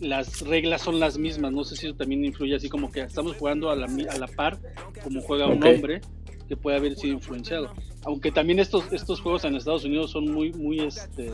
las 0.00 0.40
reglas 0.46 0.80
son 0.80 0.98
las 0.98 1.18
mismas. 1.18 1.52
No 1.52 1.62
sé 1.64 1.76
si 1.76 1.88
eso 1.88 1.94
también 1.94 2.24
influye 2.24 2.54
así 2.56 2.70
como 2.70 2.90
que 2.90 3.00
estamos 3.02 3.36
jugando 3.36 3.68
a 3.70 3.76
la, 3.76 3.84
a 3.86 4.16
la 4.16 4.28
par 4.28 4.56
como 5.04 5.20
juega 5.20 5.46
un 5.46 5.62
hombre 5.62 6.00
que 6.48 6.56
puede 6.56 6.76
haber 6.78 6.96
sido 6.96 7.14
influenciado. 7.14 7.70
Aunque 8.04 8.32
también 8.32 8.58
estos, 8.58 8.90
estos 8.92 9.20
juegos 9.20 9.44
en 9.44 9.54
Estados 9.54 9.84
Unidos 9.84 10.10
son 10.10 10.30
muy, 10.32 10.52
muy 10.52 10.80
este, 10.80 11.30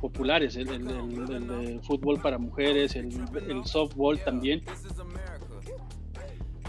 populares. 0.00 0.56
El, 0.56 0.68
el- 0.68 0.88
el- 0.90 1.30
el 1.32 1.48
de 1.48 1.80
fútbol 1.82 2.20
para 2.20 2.38
mujeres, 2.38 2.94
el, 2.96 3.08
el 3.48 3.64
softball 3.64 4.18
también. 4.22 4.62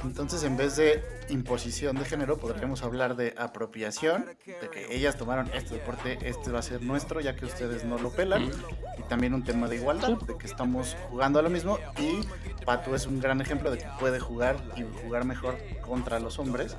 Entonces, 0.08 0.44
en 0.44 0.56
vez 0.56 0.78
de 0.78 1.04
imposición 1.28 1.98
de 1.98 2.06
género, 2.06 2.38
podríamos 2.38 2.82
hablar 2.82 3.18
de 3.18 3.34
apropiación, 3.38 4.26
de 4.46 4.70
que 4.70 4.88
ellas 4.96 5.18
tomaron 5.18 5.52
este 5.54 5.76
deporte, 5.76 6.18
este 6.22 6.50
va 6.50 6.60
a 6.60 6.62
ser 6.62 6.82
nuestro, 6.82 7.20
ya 7.20 7.36
que 7.36 7.46
ustedes 7.46 7.84
no 7.84 7.98
lo 7.98 8.10
pelan, 8.10 8.50
y 8.98 9.02
también 9.10 9.34
un 9.34 9.44
tema 9.44 9.68
de 9.68 9.76
igualdad, 9.76 10.18
de 10.26 10.38
que 10.38 10.48
estamos 10.48 10.96
jugando 11.10 11.40
a 11.40 11.42
lo 11.42 11.50
mismo, 11.50 11.78
y 12.00 12.22
Pato 12.66 12.96
es 12.96 13.06
un 13.06 13.20
gran 13.20 13.42
ejemplo 13.42 13.70
de 13.70 13.80
que 13.80 13.88
puede 14.00 14.20
jugar 14.22 14.56
y 14.78 14.84
jugar 15.04 15.26
mejor 15.26 15.58
contra 15.82 16.20
los 16.20 16.40
hombres, 16.40 16.78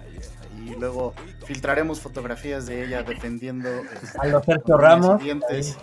y 0.57 0.75
luego 0.75 1.13
filtraremos 1.45 2.01
fotografías 2.01 2.67
de 2.67 2.85
ella 2.85 3.03
defendiendo 3.03 3.69
este, 3.69 4.19
A 4.19 4.27
los 4.27 4.45
Sergio 4.45 4.79
Ramos. 4.79 5.23
dientes. 5.23 5.77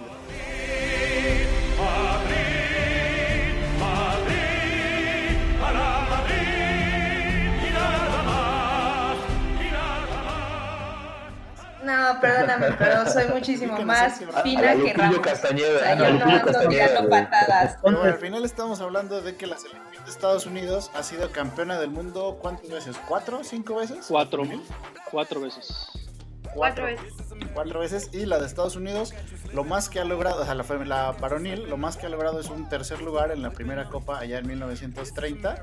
No, 11.86 12.20
perdóname, 12.20 12.72
pero 12.80 13.08
soy 13.08 13.28
muchísimo 13.28 13.78
más 13.82 14.20
fina 14.44 14.76
que 14.76 14.94
Ramos. 14.94 15.20
Castañeda, 15.20 15.76
O 15.76 15.80
sea, 15.80 15.96
yo 15.96 16.14
no 16.14 16.26
ando 16.26 16.68
tirando 16.68 17.10
patadas. 17.10 17.78
Pero 17.84 17.98
bueno, 17.98 18.14
al 18.14 18.20
final 18.20 18.44
estamos 18.44 18.82
hablando 18.82 19.22
de 19.22 19.36
que 19.36 19.46
la 19.46 19.58
selección 19.58 20.04
de 20.04 20.10
Estados 20.10 20.46
Unidos 20.48 20.90
ha 20.96 21.04
sido 21.04 21.32
campeona 21.32 21.80
del 21.80 21.92
mundo, 21.92 22.40
¿cuántas 22.42 22.70
veces? 22.70 22.98
¿Cuatro? 23.08 23.44
¿Cinco 23.44 23.76
veces? 23.76 24.06
Cuatro, 24.08 24.44
cuatro 25.12 25.42
veces. 25.42 25.88
Cuatro 26.56 26.86
veces. 26.86 27.14
cuatro 27.54 27.80
veces. 27.82 28.10
Y 28.14 28.26
la 28.26 28.40
de 28.40 28.48
Estados 28.48 28.76
Unidos, 28.76 29.14
lo 29.54 29.64
más 29.64 29.90
que 29.90 30.00
ha 30.00 30.06
logrado, 30.06 30.42
o 30.42 30.46
sea, 30.46 30.56
la, 30.56 30.64
la 30.86 31.12
varonil, 31.12 31.70
lo 31.70 31.78
más 31.78 31.98
que 31.98 32.08
ha 32.08 32.10
logrado 32.10 32.40
es 32.40 32.50
un 32.50 32.68
tercer 32.68 33.02
lugar 33.02 33.32
en 33.32 33.42
la 33.44 33.52
primera 33.52 33.90
copa 33.90 34.20
allá 34.20 34.40
en 34.40 34.48
1930. 34.48 35.62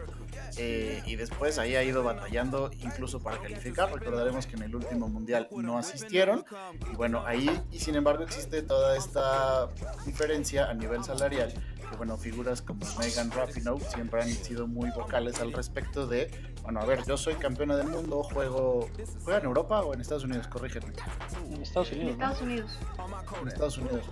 Eh, 0.58 1.02
y 1.06 1.16
después 1.16 1.58
ahí 1.58 1.76
ha 1.76 1.82
ido 1.82 2.02
batallando 2.02 2.70
incluso 2.82 3.20
para 3.20 3.38
calificar. 3.38 3.92
Recordaremos 3.92 4.46
que 4.46 4.56
en 4.56 4.62
el 4.62 4.76
último 4.76 5.08
mundial 5.08 5.48
no 5.52 5.78
asistieron. 5.78 6.44
Y 6.92 6.96
bueno, 6.96 7.24
ahí, 7.26 7.50
y 7.70 7.78
sin 7.78 7.94
embargo, 7.94 8.24
existe 8.24 8.62
toda 8.62 8.96
esta 8.96 9.68
diferencia 10.04 10.68
a 10.68 10.74
nivel 10.74 11.04
salarial 11.04 11.52
bueno, 11.96 12.16
figuras 12.16 12.62
como 12.62 12.80
Megan 12.98 13.30
Rapinoe 13.30 13.80
siempre 13.80 14.22
han 14.22 14.28
sido 14.28 14.66
muy 14.66 14.90
vocales 14.90 15.40
al 15.40 15.52
respecto 15.52 16.06
de, 16.06 16.30
bueno, 16.62 16.80
a 16.80 16.86
ver, 16.86 17.04
yo 17.06 17.16
soy 17.16 17.34
campeona 17.34 17.76
del 17.76 17.88
mundo, 17.88 18.22
juego, 18.22 18.88
¿juega 19.24 19.40
en 19.40 19.46
Europa 19.46 19.82
o 19.82 19.94
en 19.94 20.00
Estados 20.00 20.24
Unidos? 20.24 20.46
Corrígeme. 20.48 20.92
En 21.52 21.62
Estados 21.62 21.92
Unidos. 21.92 22.14
En 22.14 22.20
Estados 22.20 22.42
Unidos. 22.42 22.78
En 23.40 23.48
Estados 23.48 23.78
Unidos. 23.78 24.04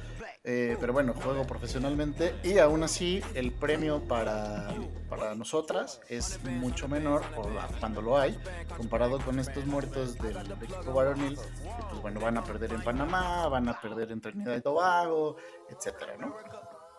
Eh, 0.43 0.79
pero 0.81 0.95
bueno, 0.95 1.13
juego 1.13 1.47
profesionalmente 1.47 2.35
y 2.43 2.57
aún 2.59 2.83
así 2.83 3.23
el 3.35 3.53
premio 3.53 4.09
para, 4.09 4.69
para 5.11 5.35
nosotras 5.35 6.01
es 6.09 6.43
mucho 6.45 6.89
menor, 6.89 7.23
o 7.37 7.47
cuando 7.79 8.01
lo 8.01 8.17
hay, 8.17 8.39
comparado 8.75 9.19
con 9.21 9.39
estos 9.39 9.67
muertos 9.67 10.17
del 10.17 10.39
equipo 10.63 10.95
varonil, 10.95 11.37
que 11.37 11.43
pues 11.91 12.01
bueno, 12.01 12.21
van 12.21 12.39
a 12.39 12.45
perder 12.45 12.73
en 12.73 12.83
Panamá, 12.83 13.49
van 13.49 13.69
a 13.69 13.79
perder 13.79 14.13
en 14.13 14.23
Trinidad 14.23 14.57
y 14.57 14.63
Tobago, 14.63 15.37
etcétera, 15.69 16.17
¿no? 16.19 16.35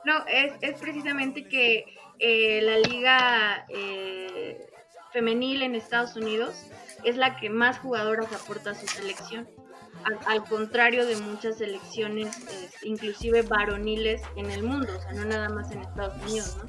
No, 0.05 0.23
es, 0.27 0.53
es 0.61 0.79
precisamente 0.79 1.47
que 1.47 1.95
eh, 2.19 2.61
la 2.61 2.77
liga 2.77 3.65
eh, 3.69 4.71
femenil 5.11 5.63
en 5.63 5.73
Estados 5.73 6.15
Unidos 6.15 6.67
es 7.03 7.17
la 7.17 7.37
que 7.37 7.49
más 7.49 7.79
jugadoras 7.79 8.31
aporta 8.33 8.71
a 8.71 8.75
su 8.75 8.87
selección. 8.87 9.49
Al, 10.25 10.43
contrario 10.45 11.05
de 11.05 11.17
muchas 11.17 11.57
selecciones, 11.57 12.35
inclusive 12.83 13.41
varoniles 13.43 14.21
en 14.35 14.49
el 14.51 14.63
mundo, 14.63 14.91
o 14.97 15.01
sea, 15.01 15.13
no 15.13 15.25
nada 15.25 15.49
más 15.49 15.71
en 15.71 15.81
Estados 15.81 16.21
Unidos, 16.23 16.57
¿no? 16.57 16.65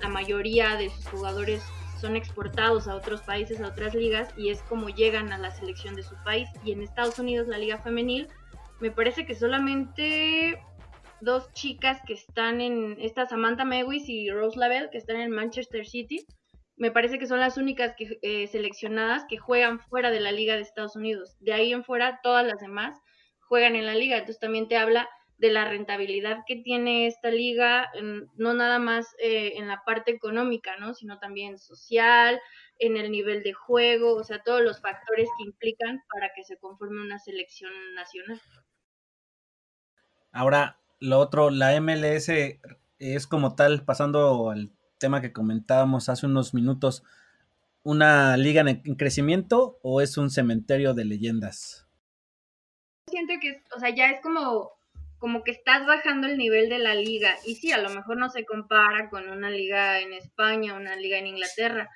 La 0.00 0.08
mayoría 0.08 0.76
de 0.76 0.90
sus 0.90 1.06
jugadores 1.08 1.62
son 2.00 2.16
exportados 2.16 2.86
a 2.88 2.96
otros 2.96 3.22
países, 3.22 3.60
a 3.60 3.68
otras 3.68 3.94
ligas, 3.94 4.28
y 4.36 4.50
es 4.50 4.60
como 4.62 4.88
llegan 4.88 5.32
a 5.32 5.38
la 5.38 5.50
selección 5.50 5.94
de 5.94 6.02
su 6.02 6.14
país. 6.24 6.48
Y 6.64 6.72
en 6.72 6.82
Estados 6.82 7.18
Unidos, 7.18 7.48
la 7.48 7.58
liga 7.58 7.78
femenil, 7.78 8.28
me 8.80 8.90
parece 8.90 9.24
que 9.24 9.34
solamente 9.34 10.60
dos 11.20 11.50
chicas 11.52 12.00
que 12.06 12.12
están 12.12 12.60
en, 12.60 12.96
esta 13.00 13.26
Samantha 13.26 13.64
Mewis 13.64 14.08
y 14.08 14.30
Rose 14.30 14.58
Lavelle, 14.58 14.90
que 14.90 14.98
están 14.98 15.16
en 15.16 15.30
Manchester 15.30 15.86
City, 15.86 16.26
me 16.76 16.90
parece 16.90 17.18
que 17.18 17.26
son 17.26 17.40
las 17.40 17.56
únicas 17.56 17.94
que, 17.96 18.18
eh, 18.22 18.46
seleccionadas 18.48 19.24
que 19.28 19.38
juegan 19.38 19.80
fuera 19.80 20.10
de 20.10 20.20
la 20.20 20.32
liga 20.32 20.56
de 20.56 20.62
Estados 20.62 20.96
Unidos. 20.96 21.36
De 21.40 21.52
ahí 21.52 21.72
en 21.72 21.84
fuera, 21.84 22.20
todas 22.22 22.44
las 22.44 22.60
demás 22.60 22.98
juegan 23.40 23.76
en 23.76 23.86
la 23.86 23.94
liga. 23.94 24.16
Entonces 24.16 24.40
también 24.40 24.68
te 24.68 24.76
habla 24.76 25.08
de 25.38 25.50
la 25.50 25.64
rentabilidad 25.64 26.38
que 26.46 26.56
tiene 26.56 27.06
esta 27.06 27.30
liga, 27.30 27.90
no 28.36 28.54
nada 28.54 28.78
más 28.78 29.14
eh, 29.18 29.54
en 29.56 29.68
la 29.68 29.82
parte 29.84 30.12
económica, 30.12 30.76
¿no? 30.76 30.94
sino 30.94 31.18
también 31.18 31.58
social, 31.58 32.40
en 32.78 32.96
el 32.96 33.10
nivel 33.10 33.42
de 33.42 33.52
juego, 33.52 34.14
o 34.14 34.24
sea, 34.24 34.42
todos 34.42 34.62
los 34.62 34.80
factores 34.80 35.28
que 35.36 35.44
implican 35.44 36.02
para 36.12 36.32
que 36.34 36.44
se 36.44 36.56
conforme 36.56 37.02
una 37.02 37.18
selección 37.18 37.72
nacional. 37.94 38.40
Ahora, 40.32 40.80
lo 41.00 41.18
otro, 41.18 41.50
la 41.50 41.78
MLS 41.80 42.28
es 42.98 43.26
como 43.26 43.54
tal, 43.54 43.84
pasando 43.84 44.50
al 44.50 44.72
tema 45.04 45.20
que 45.20 45.34
comentábamos 45.34 46.08
hace 46.08 46.24
unos 46.24 46.54
minutos, 46.54 47.02
¿una 47.82 48.38
liga 48.38 48.62
en 48.62 48.94
crecimiento 48.94 49.78
o 49.82 50.00
es 50.00 50.16
un 50.16 50.30
cementerio 50.30 50.94
de 50.94 51.04
leyendas? 51.04 51.86
Siento 53.06 53.34
que, 53.38 53.62
o 53.76 53.80
sea, 53.80 53.94
ya 53.94 54.08
es 54.08 54.22
como, 54.22 54.70
como 55.18 55.44
que 55.44 55.50
estás 55.50 55.86
bajando 55.86 56.26
el 56.26 56.38
nivel 56.38 56.70
de 56.70 56.78
la 56.78 56.94
liga. 56.94 57.36
Y 57.44 57.56
sí, 57.56 57.70
a 57.70 57.82
lo 57.82 57.90
mejor 57.90 58.16
no 58.16 58.30
se 58.30 58.46
compara 58.46 59.10
con 59.10 59.28
una 59.28 59.50
liga 59.50 60.00
en 60.00 60.14
España, 60.14 60.72
una 60.72 60.96
liga 60.96 61.18
en 61.18 61.26
Inglaterra, 61.26 61.90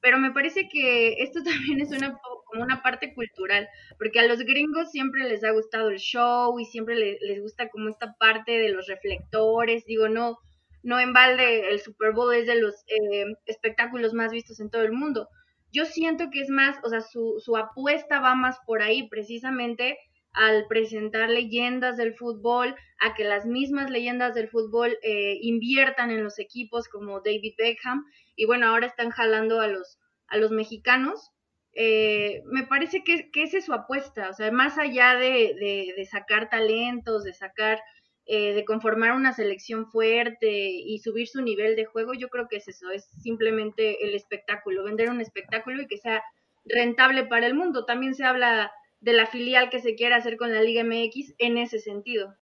pero 0.00 0.20
me 0.20 0.30
parece 0.30 0.68
que 0.68 1.14
esto 1.24 1.42
también 1.44 1.80
es 1.80 1.90
una 1.90 2.16
como 2.44 2.62
una 2.62 2.80
parte 2.80 3.12
cultural, 3.12 3.68
porque 3.98 4.20
a 4.20 4.28
los 4.28 4.38
gringos 4.38 4.92
siempre 4.92 5.28
les 5.28 5.42
ha 5.42 5.50
gustado 5.50 5.88
el 5.88 5.98
show 5.98 6.60
y 6.60 6.64
siempre 6.66 6.94
les, 6.94 7.42
gusta 7.42 7.68
como 7.70 7.88
esta 7.88 8.14
parte 8.20 8.52
de 8.52 8.68
los 8.68 8.86
reflectores, 8.86 9.84
digo, 9.84 10.08
no, 10.08 10.38
no 10.82 10.98
en 11.00 11.12
balde 11.12 11.70
el 11.70 11.80
Super 11.80 12.12
Bowl 12.12 12.34
es 12.34 12.46
de 12.46 12.60
los 12.60 12.74
eh, 12.86 13.24
espectáculos 13.46 14.14
más 14.14 14.32
vistos 14.32 14.60
en 14.60 14.70
todo 14.70 14.82
el 14.82 14.92
mundo. 14.92 15.28
Yo 15.72 15.86
siento 15.86 16.30
que 16.30 16.40
es 16.40 16.50
más, 16.50 16.76
o 16.84 16.90
sea, 16.90 17.00
su, 17.00 17.56
apuesta 17.56 18.20
va 18.20 18.34
más 18.34 18.58
por 18.66 18.82
ahí, 18.82 19.08
precisamente 19.08 19.98
al 20.34 20.66
presentar 20.66 21.30
leyendas 21.30 21.96
del 21.96 22.14
fútbol, 22.14 22.74
a 23.00 23.14
que 23.14 23.24
las 23.24 23.46
mismas 23.46 23.90
leyendas 23.90 24.34
del 24.34 24.48
fútbol 24.48 24.98
eh, 25.02 25.38
inviertan 25.42 26.10
en 26.10 26.24
los 26.24 26.38
equipos 26.38 26.88
como 26.88 27.20
David 27.20 27.54
Beckham 27.58 28.04
y 28.36 28.46
bueno, 28.46 28.68
ahora 28.68 28.86
están 28.86 29.10
jalando 29.10 29.60
a 29.60 29.68
los, 29.68 29.98
a 30.26 30.36
los 30.36 30.50
mexicanos. 30.50 31.30
Eh, 31.74 32.42
me 32.46 32.66
parece 32.66 33.02
que, 33.02 33.30
que 33.30 33.44
esa 33.44 33.58
es 33.58 33.64
su 33.64 33.72
apuesta, 33.72 34.28
o 34.28 34.34
sea, 34.34 34.50
más 34.52 34.76
allá 34.76 35.14
de, 35.14 35.54
de, 35.96 36.04
sacar 36.04 36.50
talentos, 36.50 37.24
de 37.24 37.32
sacar, 37.32 37.80
eh, 38.26 38.54
de 38.54 38.64
conformar 38.64 39.12
una 39.12 39.32
selección 39.32 39.90
fuerte 39.90 40.50
y 40.50 40.98
subir 40.98 41.28
su 41.28 41.42
nivel 41.42 41.76
de 41.76 41.84
juego, 41.84 42.14
yo 42.14 42.28
creo 42.28 42.46
que 42.48 42.56
es 42.56 42.68
eso, 42.68 42.90
es 42.90 43.06
simplemente 43.20 44.04
el 44.04 44.14
espectáculo, 44.14 44.84
vender 44.84 45.10
un 45.10 45.20
espectáculo 45.20 45.82
y 45.82 45.86
que 45.88 45.98
sea 45.98 46.22
rentable 46.64 47.24
para 47.24 47.46
el 47.46 47.54
mundo. 47.54 47.84
También 47.84 48.14
se 48.14 48.24
habla 48.24 48.70
de 49.00 49.12
la 49.12 49.26
filial 49.26 49.70
que 49.70 49.80
se 49.80 49.96
quiere 49.96 50.14
hacer 50.14 50.36
con 50.36 50.52
la 50.52 50.62
Liga 50.62 50.84
MX 50.84 51.34
en 51.38 51.58
ese 51.58 51.80
sentido. 51.80 52.34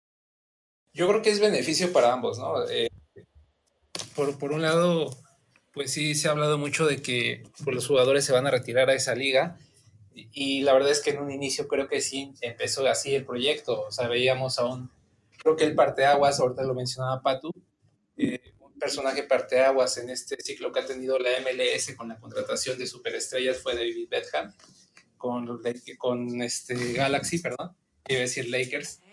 Yo 0.93 1.07
creo 1.09 1.22
que 1.22 1.31
es 1.31 1.39
beneficio 1.39 1.93
para 1.93 2.12
ambos, 2.12 2.39
¿no? 2.39 2.68
Eh, 2.68 2.89
por, 4.16 4.37
por, 4.39 4.53
un 4.53 4.62
lado, 4.62 5.11
pues 5.72 5.93
sí 5.93 6.16
se 6.16 6.26
ha 6.26 6.33
hablado 6.33 6.59
mucho 6.59 6.87
de 6.87 7.01
que 7.01 7.45
pues, 7.62 7.74
los 7.74 7.87
jugadores 7.87 8.24
se 8.24 8.33
van 8.33 8.49
a 8.49 8.51
retirar 8.51 8.91
a 8.91 8.95
esa 8.95 9.14
liga 9.14 9.57
y, 10.33 10.62
la 10.62 10.72
verdad 10.72 10.91
es 10.91 11.01
que 11.01 11.11
en 11.11 11.20
un 11.20 11.31
inicio 11.31 11.68
creo 11.68 11.89
que 11.89 12.01
sí 12.01 12.35
empezó 12.41 12.87
así 12.89 13.14
el 13.14 13.24
proyecto, 13.24 13.83
o 13.83 13.93
sea, 13.93 14.09
veíamos 14.09 14.59
a 14.59 14.64
un, 14.64 14.91
creo 15.39 15.57
que 15.57 15.64
el 15.64 15.74
parteaguas, 15.74 16.41
ahorita 16.41 16.62
lo 16.64 16.74
mencionaba 16.74 17.22
Patu, 17.22 17.51
eh, 18.16 18.55
un 18.61 18.78
personaje 18.78 19.22
parteaguas 19.22 19.97
en 19.99 20.11
este 20.11 20.36
ciclo 20.41 20.72
que 20.72 20.80
ha 20.80 20.86
tenido 20.86 21.18
la 21.18 21.30
MLS 21.41 21.95
con 21.97 22.09
la 22.09 22.18
contratación 22.18 22.78
de 22.78 22.86
superestrellas 22.86 23.59
fue 23.59 23.74
David 23.74 24.09
Beckham, 24.11 24.53
con, 25.16 25.62
con 25.99 26.43
este 26.43 26.93
Galaxy, 26.93 27.39
perdón, 27.39 27.74
iba 28.07 28.18
a 28.18 28.22
decir 28.22 28.49
Lakers. 28.49 29.01
Galaxy 29.01 29.09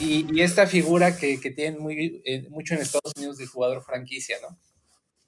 y, 0.00 0.40
esta 0.40 0.66
figura 0.66 1.16
que, 1.16 1.40
que 1.40 1.50
tienen 1.50 1.80
muy, 1.80 2.22
eh, 2.24 2.46
mucho 2.50 2.74
en 2.74 2.80
Estados 2.80 3.12
Unidos 3.16 3.38
del 3.38 3.48
jugador 3.48 3.82
franquicia, 3.82 4.36
¿no? 4.42 4.58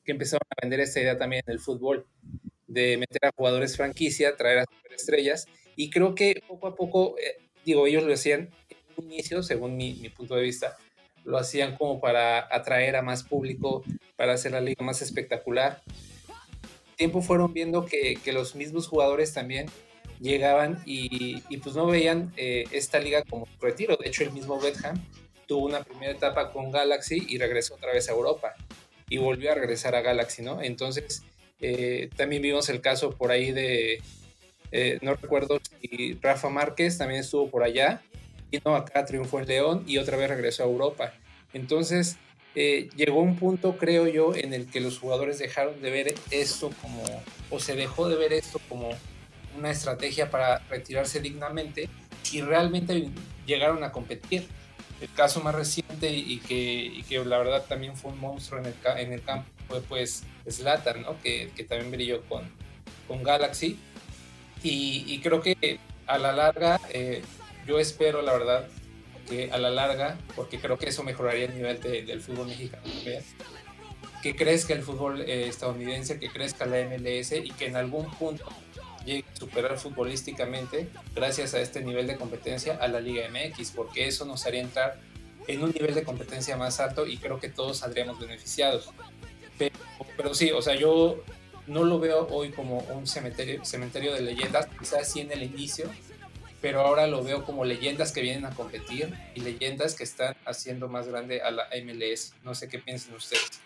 Que 0.04 0.12
empezaron 0.12 0.42
a 0.50 0.62
vender 0.62 0.80
esta 0.80 1.00
idea 1.00 1.16
también 1.16 1.42
en 1.46 1.52
el 1.52 1.60
fútbol, 1.60 2.06
de 2.66 2.96
meter 2.96 3.26
a 3.26 3.30
jugadores 3.36 3.76
franquicia, 3.76 4.36
traer 4.36 4.58
a 4.58 4.64
superestrellas, 4.64 5.46
y 5.76 5.90
creo 5.90 6.14
que 6.14 6.42
poco 6.46 6.66
a 6.66 6.74
poco, 6.74 7.16
eh, 7.18 7.48
digo, 7.64 7.86
ellos 7.86 8.04
lo 8.04 8.12
hacían 8.12 8.50
en 8.68 8.76
un 8.96 9.12
inicio, 9.12 9.42
según 9.42 9.76
mi, 9.76 9.94
mi, 9.94 10.08
punto 10.08 10.34
de 10.34 10.42
vista, 10.42 10.76
lo 11.24 11.38
hacían 11.38 11.76
como 11.76 12.00
para 12.00 12.48
atraer 12.54 12.96
a 12.96 13.02
más 13.02 13.22
público, 13.22 13.84
para 14.16 14.32
hacer 14.32 14.52
la 14.52 14.60
liga 14.60 14.84
más 14.84 15.02
espectacular. 15.02 15.82
Tiempo 16.96 17.20
fueron 17.20 17.52
viendo 17.52 17.84
que, 17.84 18.16
que 18.16 18.32
los 18.32 18.54
mismos 18.54 18.88
jugadores 18.88 19.34
también 19.34 19.66
llegaban 20.20 20.82
y, 20.84 21.40
pues 21.58 21.74
no 21.74 21.86
veían 21.86 22.32
eh, 22.36 22.64
esta 22.72 22.98
liga 22.98 23.22
como 23.22 23.48
retiro. 23.60 23.96
De 23.96 24.08
hecho, 24.08 24.24
el 24.24 24.32
mismo 24.32 24.60
Beckham 24.60 25.02
tuvo 25.46 25.66
una 25.66 25.82
primera 25.82 26.12
etapa 26.12 26.52
con 26.52 26.70
Galaxy 26.70 27.24
y 27.28 27.38
regresó 27.38 27.74
otra 27.74 27.92
vez 27.92 28.08
a 28.08 28.12
Europa 28.12 28.54
y 29.08 29.18
volvió 29.18 29.52
a 29.52 29.54
regresar 29.54 29.94
a 29.94 30.00
Galaxy, 30.00 30.42
¿no? 30.42 30.60
Entonces, 30.60 31.22
eh, 31.60 32.10
también 32.16 32.42
vimos 32.42 32.68
el 32.68 32.80
caso 32.80 33.10
por 33.10 33.30
ahí 33.30 33.52
de, 33.52 34.02
eh, 34.72 34.98
no 35.02 35.14
recuerdo 35.14 35.60
si 35.80 36.18
Rafa 36.20 36.48
Márquez 36.48 36.98
también 36.98 37.20
estuvo 37.20 37.48
por 37.48 37.62
allá, 37.62 38.02
y 38.50 38.58
no, 38.64 38.74
acá 38.74 39.04
triunfó 39.04 39.38
en 39.40 39.46
León 39.46 39.84
y 39.86 39.98
otra 39.98 40.16
vez 40.16 40.28
regresó 40.28 40.64
a 40.64 40.66
Europa. 40.66 41.12
Entonces, 41.52 42.16
llegó 42.54 43.20
un 43.20 43.36
punto, 43.36 43.76
creo 43.76 44.06
yo, 44.06 44.34
en 44.34 44.54
el 44.54 44.70
que 44.70 44.80
los 44.80 44.98
jugadores 44.98 45.38
dejaron 45.38 45.80
de 45.82 45.90
ver 45.90 46.14
esto 46.30 46.70
como, 46.80 47.02
o 47.50 47.60
se 47.60 47.76
dejó 47.76 48.08
de 48.08 48.16
ver 48.16 48.32
esto 48.32 48.60
como 48.68 48.90
una 49.56 49.70
estrategia 49.70 50.30
para 50.30 50.58
retirarse 50.70 51.20
dignamente 51.20 51.88
y 52.32 52.40
realmente 52.42 53.08
llegaron 53.46 53.84
a 53.84 53.92
competir. 53.92 54.46
el 55.00 55.12
caso 55.12 55.40
más 55.42 55.54
reciente 55.54 56.10
y 56.10 56.38
que, 56.38 57.04
que, 57.08 57.22
la 57.24 57.38
verdad 57.38 57.64
también 57.68 57.96
fue 57.96 58.12
un 58.12 58.18
monstruo 58.18 58.60
en 58.60 58.66
el, 58.66 58.74
en 58.98 59.12
el 59.12 59.22
campo 59.22 59.50
fue 59.68 59.80
pues 59.82 60.22
Slatan, 60.48 61.02
¿no? 61.02 61.20
que, 61.20 61.50
que, 61.56 61.64
también 61.64 61.90
brilló 61.90 62.22
con, 62.28 62.44
con 63.08 63.22
Galaxy. 63.22 63.78
Y, 64.62 65.04
y 65.06 65.20
creo 65.20 65.42
que 65.42 65.78
a 66.06 66.18
la 66.18 66.32
larga, 66.32 66.80
eh, 66.90 67.22
yo 67.66 67.78
espero 67.78 68.22
la 68.22 68.32
verdad 68.32 68.68
que 69.28 69.50
a 69.50 69.58
la 69.58 69.70
larga, 69.70 70.16
porque 70.34 70.58
creo 70.58 70.78
que 70.78 70.88
eso 70.88 71.02
mejoraría 71.02 71.46
el 71.46 71.54
nivel 71.54 71.80
del 71.80 72.20
fútbol 72.20 72.46
mexicano 72.46 72.84
que 74.22 74.34
crezca 74.34 74.74
el 74.74 74.82
fútbol 74.82 75.20
eh, 75.20 75.46
estadounidense, 75.46 76.18
que 76.18 76.28
crezca 76.28 76.66
la 76.66 76.78
MLS 76.84 77.30
y 77.30 77.50
que 77.52 77.66
en 77.66 77.76
algún 77.76 78.10
punto 78.10 78.44
superar 79.38 79.78
futbolísticamente, 79.78 80.88
gracias 81.14 81.54
a 81.54 81.60
este 81.60 81.82
nivel 81.82 82.06
de 82.06 82.16
competencia, 82.16 82.76
a 82.76 82.88
la 82.88 83.00
Liga 83.00 83.28
MX, 83.28 83.72
porque 83.72 84.06
eso 84.06 84.24
nos 84.24 84.46
haría 84.46 84.62
entrar 84.62 84.98
en 85.46 85.62
un 85.62 85.70
nivel 85.70 85.94
de 85.94 86.02
competencia 86.02 86.56
más 86.56 86.80
alto 86.80 87.06
y 87.06 87.18
creo 87.18 87.38
que 87.38 87.48
todos 87.48 87.78
saldríamos 87.78 88.18
beneficiados. 88.18 88.90
Pero, 89.58 89.74
pero 90.16 90.34
sí, 90.34 90.50
o 90.52 90.62
sea, 90.62 90.74
yo 90.74 91.22
no 91.66 91.84
lo 91.84 91.98
veo 91.98 92.26
hoy 92.28 92.50
como 92.50 92.78
un 92.78 93.06
cementerio, 93.06 93.64
cementerio 93.64 94.14
de 94.14 94.22
leyendas, 94.22 94.68
quizás 94.78 95.10
sí 95.10 95.20
en 95.20 95.32
el 95.32 95.42
inicio, 95.42 95.90
pero 96.60 96.80
ahora 96.80 97.06
lo 97.06 97.22
veo 97.22 97.44
como 97.44 97.64
leyendas 97.64 98.12
que 98.12 98.22
vienen 98.22 98.44
a 98.46 98.50
competir 98.50 99.14
y 99.34 99.40
leyendas 99.40 99.94
que 99.94 100.04
están 100.04 100.34
haciendo 100.44 100.88
más 100.88 101.06
grande 101.06 101.42
a 101.42 101.50
la 101.50 101.68
MLS. 101.84 102.32
No 102.42 102.54
sé 102.54 102.68
qué 102.68 102.78
piensan 102.78 103.14
ustedes. 103.14 103.60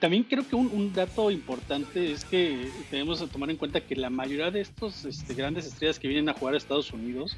También 0.00 0.24
creo 0.24 0.46
que 0.46 0.56
un, 0.56 0.92
dato 0.92 1.30
importante 1.30 2.12
es 2.12 2.24
que 2.24 2.68
tenemos 2.90 3.20
que 3.20 3.26
tomar 3.28 3.50
en 3.50 3.56
cuenta 3.56 3.80
que 3.80 3.96
la 3.96 4.10
mayoría 4.10 4.50
de 4.50 4.60
estos 4.60 5.04
este, 5.04 5.34
grandes 5.34 5.66
estrellas 5.66 5.98
que 5.98 6.08
vienen 6.08 6.28
a 6.28 6.34
jugar 6.34 6.54
a 6.54 6.56
Estados 6.56 6.92
Unidos 6.92 7.36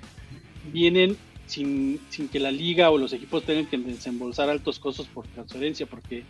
vienen 0.73 1.17
sin, 1.47 2.01
sin, 2.09 2.29
que 2.29 2.41
la 2.41 2.51
liga 2.51 2.91
o 2.91 2.99
los 2.99 3.13
equipos 3.13 3.45
tengan 3.45 3.67
que 3.67 3.79
desembolsar 3.79 4.49
altos 4.49 4.79
costos 4.79 5.07
por 5.07 5.27
transferencia, 5.27 5.87
porque 5.87 6.25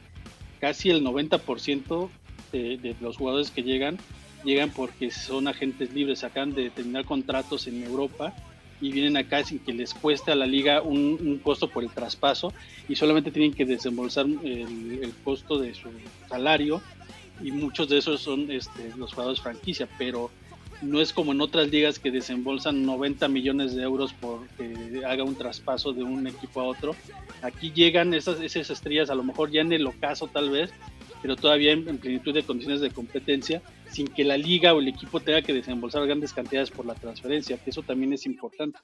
casi 0.61 0.91
el 0.91 1.05
90% 1.05 2.09
de, 2.53 2.77
de, 2.79 2.97
los 3.01 3.17
jugadores 3.17 3.51
que 3.51 3.63
llegan 3.63 3.99
llegan 4.45 4.71
porque 4.71 5.11
son 5.11 5.49
agentes 5.49 5.93
libres, 5.93 6.25
acaban 6.25 6.55
de 6.55 6.71
terminar 6.71 7.05
contratos 7.05 7.67
en 7.67 7.83
Europa 7.83 8.35
y 8.81 8.93
vienen 8.93 9.17
acá 9.17 9.45
sin 9.45 9.59
que 9.59 9.73
les 9.73 9.95
cueste 9.95 10.33
a 10.33 10.35
la 10.35 10.47
liga 10.47 10.83
un, 10.83 11.41
costo 11.43 11.69
por 11.69 11.85
el 11.85 11.91
traspaso 11.91 12.53
y 12.89 12.97
solamente 12.97 13.31
tienen 13.31 13.53
que 13.53 13.65
desembolsar 13.65 14.27
el, 14.27 15.13
costo 15.25 15.59
de 15.59 15.75
su 15.75 15.89
salario 16.29 16.81
y 17.43 17.53
muchos 17.53 17.89
de 17.89 17.99
esos 17.99 18.21
son 18.21 18.51
este, 18.51 18.93
los 18.97 19.13
jugadores 19.13 19.41
franquicia, 19.41 19.89
pero 19.99 20.31
no 20.83 21.01
es 21.01 21.13
como 21.13 21.33
en 21.33 21.41
otras 21.41 21.69
ligas 21.69 21.99
que 21.99 22.11
desembolsan 22.11 22.85
90 22.85 23.29
millones 23.29 23.75
de 23.75 23.83
euros 23.83 24.13
por 24.13 24.47
que 24.49 25.03
haga 25.07 25.25
un 25.25 25.35
traspaso 25.35 25.93
de 25.93 26.03
un 26.03 26.27
equipo 26.27 26.61
a 26.61 26.65
otro. 26.65 26.97
Aquí 27.43 27.73
llegan 27.73 28.15
esas, 28.15 28.41
esas 28.41 28.71
estrellas, 28.71 29.11
a 29.11 29.15
lo 29.15 29.23
mejor 29.23 29.51
ya 29.51 29.61
en 29.61 29.73
el 29.73 29.87
ocaso 29.87 30.29
tal 30.29 30.51
vez, 30.51 30.71
pero 31.23 31.37
todavía 31.37 31.73
en, 31.73 31.99
plenitud 31.99 32.35
de 32.35 32.43
condiciones 32.43 32.81
de 32.81 32.91
competencia, 32.91 33.63
sin 33.91 34.07
que 34.07 34.25
la 34.25 34.37
liga 34.37 34.75
o 34.75 34.81
el 34.81 34.89
equipo 34.89 35.21
tenga 35.21 35.43
que 35.43 35.53
desembolsar 35.53 36.07
grandes 36.07 36.33
cantidades 36.33 36.71
por 36.71 36.87
la 36.87 36.95
transferencia, 36.95 37.59
que 37.59 37.71
eso 37.71 37.83
también 37.83 38.13
es 38.13 38.27
importante. 38.27 38.79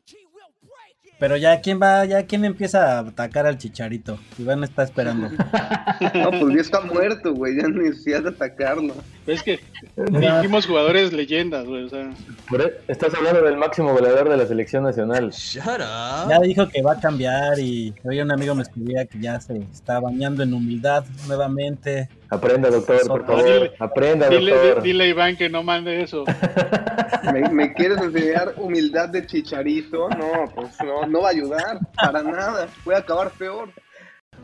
Pero 1.18 1.36
ya 1.38 1.60
quién 1.62 1.80
va, 1.80 2.04
ya 2.04 2.26
quién 2.26 2.44
empieza 2.44 2.98
a 2.98 3.00
atacar 3.00 3.46
al 3.46 3.56
chicharito. 3.56 4.18
Iván 4.38 4.64
está 4.64 4.82
esperando. 4.82 5.30
no, 6.14 6.30
pues 6.30 6.54
ya 6.54 6.60
está 6.60 6.80
muerto, 6.82 7.32
güey, 7.32 7.56
ya 7.56 7.68
necesitas 7.68 8.26
atacarlo. 8.26 8.94
Es 9.26 9.42
que 9.42 9.58
dijimos 9.96 10.66
jugadores 10.66 11.12
leyendas, 11.12 11.66
güey, 11.66 11.84
o 11.84 11.88
sea. 11.88 12.10
E, 12.58 12.80
estás 12.86 13.12
hablando 13.14 13.42
del 13.42 13.56
máximo 13.56 13.92
goleador 13.92 14.28
de 14.28 14.36
la 14.36 14.46
selección 14.46 14.84
nacional. 14.84 15.30
Shut 15.30 15.80
up. 15.80 16.30
Ya 16.30 16.38
dijo 16.40 16.68
que 16.68 16.80
va 16.82 16.92
a 16.92 17.00
cambiar 17.00 17.58
y 17.58 17.92
hoy 18.04 18.20
un 18.20 18.30
amigo 18.30 18.54
me 18.54 18.62
escribía 18.62 19.04
que 19.04 19.18
ya 19.18 19.40
se 19.40 19.58
está 19.58 19.98
bañando 19.98 20.44
en 20.44 20.54
humildad 20.54 21.04
nuevamente. 21.26 22.08
Aprenda, 22.30 22.70
doctor, 22.70 23.06
por 23.06 23.26
favor. 23.26 23.72
Aprenda, 23.78 24.28
doctor. 24.30 24.82
Dile, 24.82 25.04
a 25.04 25.08
Iván 25.08 25.36
que 25.36 25.48
no 25.48 25.62
mande 25.62 26.02
eso. 26.02 26.24
¿Me, 27.52 27.74
quieres 27.74 28.00
enseñar 28.00 28.54
humildad 28.58 29.08
de 29.08 29.26
chicharito? 29.26 30.08
No, 30.10 30.44
pues 30.54 30.70
no, 30.84 31.06
no 31.06 31.22
va 31.22 31.28
a 31.28 31.32
ayudar 31.32 31.80
para 31.96 32.22
nada. 32.22 32.68
Puede 32.84 32.98
acabar 32.98 33.30
peor. 33.32 33.70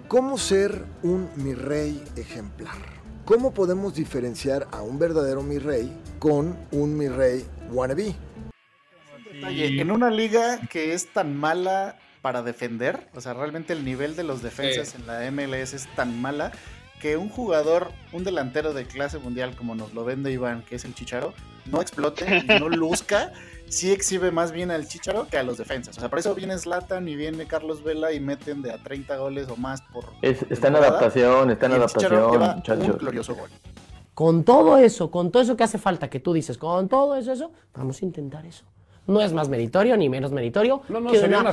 ¿Cómo 0.08 0.36
ser 0.38 0.84
un 1.02 1.28
mi 1.36 1.54
rey 1.54 2.02
ejemplar? 2.16 3.01
¿Cómo 3.24 3.54
podemos 3.54 3.94
diferenciar 3.94 4.66
a 4.72 4.82
un 4.82 4.98
verdadero 4.98 5.44
mi 5.44 5.58
rey 5.58 5.96
con 6.18 6.58
un 6.72 6.98
mi 6.98 7.08
rey 7.08 7.46
wannabe? 7.70 8.16
En 9.44 9.90
una 9.92 10.10
liga 10.10 10.58
que 10.68 10.92
es 10.92 11.06
tan 11.12 11.36
mala 11.36 11.98
para 12.20 12.42
defender, 12.42 13.08
o 13.14 13.20
sea, 13.20 13.34
realmente 13.34 13.72
el 13.74 13.84
nivel 13.84 14.16
de 14.16 14.24
los 14.24 14.42
defensas 14.42 14.96
en 14.96 15.06
la 15.06 15.30
MLS 15.30 15.72
es 15.72 15.86
tan 15.94 16.20
mala 16.20 16.50
que 17.00 17.16
un 17.16 17.28
jugador, 17.28 17.92
un 18.12 18.24
delantero 18.24 18.72
de 18.72 18.86
clase 18.86 19.18
mundial 19.18 19.54
como 19.54 19.76
nos 19.76 19.94
lo 19.94 20.04
vende 20.04 20.32
Iván, 20.32 20.62
que 20.62 20.74
es 20.76 20.84
el 20.84 20.94
Chicharo, 20.94 21.32
no 21.66 21.80
explote 21.80 22.42
no 22.58 22.68
luzca, 22.68 23.32
sí 23.72 23.90
exhibe 23.90 24.30
más 24.30 24.52
bien 24.52 24.70
al 24.70 24.86
Chicharo 24.86 25.26
que 25.28 25.38
a 25.38 25.42
los 25.42 25.56
defensas. 25.58 25.96
O 25.96 26.00
sea, 26.00 26.08
por 26.08 26.18
eso 26.18 26.34
viene 26.34 26.58
Zlatan 26.58 27.08
y 27.08 27.16
viene 27.16 27.46
Carlos 27.46 27.82
Vela 27.82 28.12
y 28.12 28.20
meten 28.20 28.62
de 28.62 28.72
a 28.72 28.78
30 28.78 29.16
goles 29.16 29.48
o 29.48 29.56
más 29.56 29.82
por. 29.92 30.04
está 30.22 30.68
en 30.68 30.76
adaptación, 30.76 31.50
está 31.50 31.66
en 31.66 31.72
adaptación, 31.72 32.56
muchachos. 32.56 32.98
glorioso 32.98 33.34
gol. 33.34 33.50
Con 34.14 34.44
todo 34.44 34.76
eso, 34.76 35.10
con 35.10 35.30
todo 35.30 35.42
eso 35.42 35.56
que 35.56 35.64
hace 35.64 35.78
falta, 35.78 36.10
que 36.10 36.20
tú 36.20 36.34
dices, 36.34 36.58
con 36.58 36.88
todo 36.88 37.16
eso, 37.16 37.32
eso, 37.32 37.50
vamos 37.74 38.02
a 38.02 38.04
intentar 38.04 38.44
eso 38.44 38.64
no 39.06 39.20
es 39.20 39.32
más 39.32 39.48
meritorio 39.48 39.96
ni 39.96 40.08
menos 40.08 40.30
meritorio 40.30 40.82
no, 40.88 41.00
no, 41.00 41.10
que, 41.10 41.18
una, 41.18 41.40
una 41.40 41.50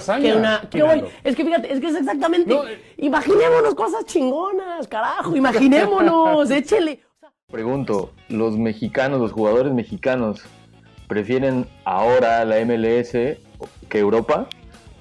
es 1.23 1.35
que 1.35 1.43
fíjate, 1.43 1.73
es 1.73 1.79
que 1.79 1.87
es 1.87 1.95
exactamente. 1.95 2.53
Eh. 2.53 2.95
imaginémonos 2.97 3.73
cosas 3.73 4.05
chingonas, 4.05 4.87
carajo, 4.87 5.35
imaginémonos, 5.35 6.49
échele. 6.51 6.99
Pregunto, 7.51 8.11
¿los 8.27 8.55
mexicanos, 8.57 9.19
los 9.19 9.31
jugadores 9.31 9.73
mexicanos, 9.73 10.43
prefieren 11.09 11.65
ahora 11.83 12.45
la 12.45 12.63
MLS 12.63 13.11
que 13.11 13.99
Europa? 13.99 14.47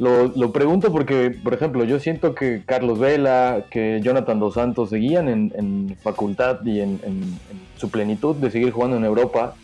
Lo, 0.00 0.26
lo, 0.28 0.52
pregunto 0.52 0.90
porque, 0.90 1.30
por 1.30 1.54
ejemplo, 1.54 1.84
yo 1.84 2.00
siento 2.00 2.34
que 2.34 2.62
Carlos 2.64 2.98
Vela, 2.98 3.66
que 3.70 4.00
Jonathan 4.02 4.40
Dos 4.40 4.54
Santos 4.54 4.90
seguían 4.90 5.28
en, 5.28 5.96
facultad 6.02 6.64
y 6.64 6.80
en, 6.80 7.00
en 7.04 7.38
su 7.76 7.90
plenitud 7.90 8.34
de 8.36 8.50
seguir 8.50 8.72
jugando 8.72 8.96
en 8.96 9.04
Europa 9.04 9.54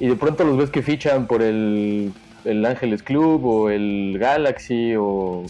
y 0.00 0.06
de 0.06 0.16
pronto 0.16 0.44
los 0.44 0.56
ves 0.56 0.70
que 0.70 0.82
fichan 0.82 1.26
por 1.26 1.42
el, 1.42 2.12
el 2.44 2.66
Ángeles 2.66 3.02
Club 3.02 3.44
o 3.44 3.70
el 3.70 4.16
Galaxy 4.18 4.94
o 4.96 5.44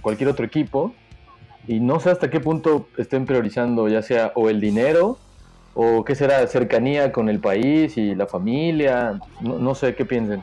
cualquier 0.00 0.30
otro 0.30 0.46
equipo 0.46 0.94
y 1.68 1.80
no 1.80 2.00
sé 2.00 2.10
hasta 2.10 2.30
qué 2.30 2.40
punto 2.40 2.88
estén 2.96 3.26
priorizando 3.26 3.88
ya 3.88 4.00
sea 4.00 4.32
o 4.34 4.48
el 4.48 4.60
dinero 4.60 5.18
o 5.74 6.04
qué 6.04 6.14
será 6.14 6.46
cercanía 6.46 7.12
con 7.12 7.28
el 7.28 7.40
país 7.40 7.96
y 7.96 8.14
la 8.14 8.26
familia, 8.26 9.20
no, 9.40 9.74
sé 9.74 9.94
qué 9.94 10.04
piensen. 10.04 10.42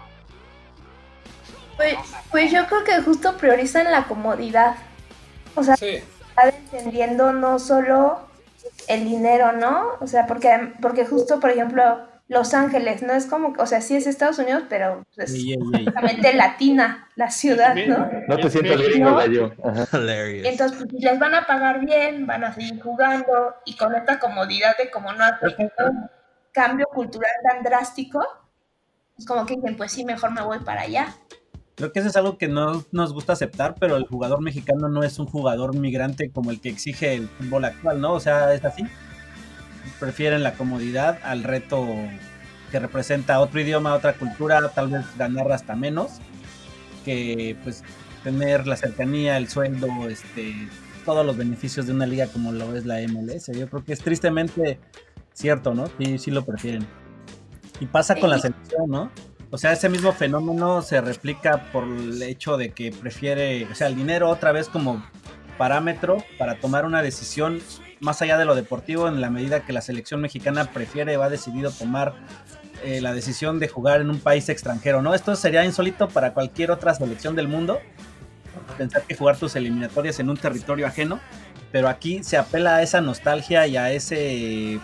Pues, 1.75 1.95
pues 2.32 2.51
yo 2.51 2.65
creo 2.65 2.84
que 2.84 3.01
justo 3.03 3.38
priorizan 3.38 3.91
la 3.91 4.05
comodidad. 4.05 4.75
O 5.55 5.63
sea, 5.63 5.75
están 5.75 6.53
entendiendo 6.55 7.34
no 7.34 7.59
solo 7.59 8.19
el 8.88 9.05
dinero, 9.05 9.51
¿no? 9.51 9.89
O 9.99 10.07
sea, 10.07 10.25
porque, 10.28 10.73
porque 10.82 11.05
justo, 11.05 11.39
por 11.39 11.51
ejemplo, 11.51 11.99
los 12.28 12.53
Ángeles, 12.53 13.03
no 13.03 13.13
es 13.13 13.25
como, 13.25 13.53
o 13.57 13.65
sea, 13.65 13.80
sí 13.80 13.95
es 13.95 14.05
Estados 14.05 14.38
Unidos, 14.38 14.63
pero 14.67 15.05
es 15.15 15.34
prácticamente 15.71 16.34
latina 16.34 17.09
la 17.15 17.32
ciudad, 17.32 17.73
¿no? 17.75 18.09
No 18.28 18.38
te 18.38 18.49
sientas 18.49 18.82
gringo, 18.82 19.15
gallo. 19.15 19.53
Entonces, 20.43 20.78
pues, 20.78 21.03
les 21.03 21.19
van 21.19 21.36
a 21.36 21.45
pagar 21.45 21.86
bien, 21.86 22.28
van 22.28 22.43
a 22.43 22.53
seguir 22.53 22.82
jugando 22.82 23.55
y 23.65 23.78
con 23.78 23.95
esta 23.95 24.19
comodidad 24.19 24.75
de 24.78 24.91
como 24.91 25.13
no 25.13 25.23
ha 25.23 25.39
un 25.41 26.09
cambio 26.51 26.88
cultural 26.93 27.32
tan 27.49 27.63
drástico, 27.63 28.21
es 29.17 29.25
como 29.25 29.45
que 29.45 29.55
dicen, 29.55 29.78
pues 29.78 29.91
sí, 29.91 30.03
mejor 30.03 30.32
me 30.32 30.41
voy 30.41 30.59
para 30.59 30.82
allá. 30.82 31.15
Creo 31.75 31.93
que 31.93 31.99
eso 31.99 32.09
es 32.09 32.15
algo 32.15 32.38
que 32.38 32.47
no 32.47 32.84
nos 32.91 33.13
gusta 33.13 33.34
aceptar, 33.34 33.75
pero 33.80 33.95
el 33.95 34.05
jugador 34.05 34.41
mexicano 34.41 34.89
no 34.89 35.03
es 35.03 35.17
un 35.19 35.28
jugador 35.28 35.75
migrante 35.75 36.32
como 36.32 36.51
el 36.51 36.59
que 36.59 36.69
exige 36.69 37.13
el 37.13 37.28
fútbol 37.30 37.65
actual, 37.65 38.01
¿no? 38.01 38.13
O 38.13 38.19
sea, 38.19 38.53
es 38.53 38.65
así 38.65 38.84
prefieren 39.99 40.43
la 40.43 40.53
comodidad 40.53 41.19
al 41.23 41.43
reto 41.43 41.85
que 42.71 42.79
representa 42.79 43.39
otro 43.39 43.61
idioma, 43.61 43.93
otra 43.93 44.13
cultura, 44.13 44.69
tal 44.69 44.89
vez 44.89 45.05
ganar 45.17 45.51
hasta 45.51 45.75
menos, 45.75 46.19
que 47.05 47.55
pues 47.63 47.83
tener 48.23 48.67
la 48.67 48.75
cercanía, 48.75 49.38
el 49.38 49.47
sueldo, 49.47 49.88
este, 50.09 50.53
todos 51.05 51.25
los 51.25 51.38
beneficios 51.38 51.88
de 51.88 51.93
una 51.93 52.05
liga 52.05 52.27
como 52.27 52.51
lo 52.51 52.75
es 52.75 52.85
la 52.85 52.99
MLS. 53.07 53.47
Yo 53.47 53.69
creo 53.69 53.83
que 53.83 53.93
es 53.93 53.99
tristemente 53.99 54.79
cierto, 55.33 55.73
¿no? 55.73 55.88
Sí, 55.97 56.17
sí 56.17 56.31
lo 56.31 56.43
prefieren. 56.43 56.85
Y 57.79 57.85
pasa 57.85 58.15
con 58.15 58.29
la 58.29 58.39
selección, 58.39 58.89
¿no? 58.89 59.11
O 59.49 59.57
sea, 59.57 59.71
ese 59.71 59.88
mismo 59.88 60.11
fenómeno 60.11 60.81
se 60.81 60.99
replica 60.99 61.71
por 61.71 61.85
el 61.85 62.21
hecho 62.21 62.57
de 62.57 62.71
que 62.71 62.91
prefiere, 62.91 63.65
o 63.71 63.75
sea, 63.75 63.88
el 63.88 63.95
dinero 63.95 64.29
otra 64.29 64.51
vez 64.51 64.67
como 64.67 65.05
parámetro 65.57 66.23
para 66.37 66.55
tomar 66.55 66.85
una 66.85 67.01
decisión 67.01 67.61
más 67.99 68.21
allá 68.21 68.37
de 68.37 68.45
lo 68.45 68.55
deportivo, 68.55 69.07
en 69.07 69.21
la 69.21 69.29
medida 69.29 69.61
que 69.61 69.73
la 69.73 69.81
selección 69.81 70.21
mexicana 70.21 70.65
prefiere 70.71 71.17
o 71.17 71.23
ha 71.23 71.29
decidido 71.29 71.71
tomar 71.71 72.13
eh, 72.83 73.01
la 73.01 73.13
decisión 73.13 73.59
de 73.59 73.67
jugar 73.67 74.01
en 74.01 74.09
un 74.09 74.19
país 74.19 74.49
extranjero, 74.49 75.01
¿no? 75.01 75.15
Esto 75.15 75.35
sería 75.35 75.65
insólito 75.65 76.07
para 76.09 76.33
cualquier 76.33 76.69
otra 76.69 76.93
selección 76.93 77.35
del 77.35 77.47
mundo, 77.47 77.79
pensar 78.77 79.03
que 79.03 79.15
jugar 79.15 79.37
tus 79.37 79.55
eliminatorias 79.55 80.19
en 80.19 80.29
un 80.29 80.37
territorio 80.37 80.85
ajeno, 80.85 81.19
pero 81.71 81.89
aquí 81.89 82.23
se 82.23 82.37
apela 82.37 82.75
a 82.75 82.83
esa 82.83 83.01
nostalgia 83.01 83.65
y 83.67 83.77
a 83.77 83.91
ese 83.91 84.79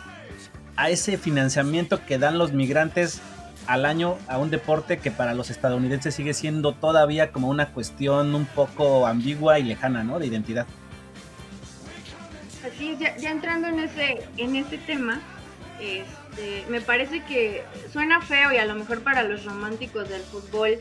a 0.76 0.90
ese 0.90 1.20
financiamiento 1.20 2.04
que 2.04 2.18
dan 2.18 2.40
los 2.40 2.52
migrantes 2.52 3.22
al 3.68 3.86
año 3.86 4.18
a 4.28 4.38
un 4.38 4.50
deporte 4.50 4.98
que 5.00 5.12
para 5.12 5.34
los 5.34 5.50
estadounidenses 5.50 6.16
sigue 6.16 6.34
siendo 6.34 6.74
todavía 6.74 7.32
como 7.32 7.50
una 7.50 7.72
cuestión 7.72 8.36
un 8.36 8.46
poco 8.46 9.08
ambigua 9.08 9.60
y 9.60 9.64
lejana, 9.64 10.04
¿no? 10.04 10.20
De 10.20 10.28
identidad. 10.28 10.68
Así 12.66 12.96
ya, 13.00 13.16
ya 13.18 13.32
entrando 13.32 13.68
en 13.68 13.80
ese, 13.80 14.26
en 14.38 14.56
ese 14.56 14.78
tema, 14.78 15.22
este, 15.80 16.66
me 16.70 16.82
parece 16.82 17.24
que 17.26 17.64
suena 17.92 18.22
feo 18.22 18.52
y 18.54 18.58
a 18.58 18.66
lo 18.66 18.76
mejor 18.76 19.02
para 19.02 19.24
los 19.24 19.44
románticos 19.44 20.08
del 20.10 20.22
fútbol 20.22 20.80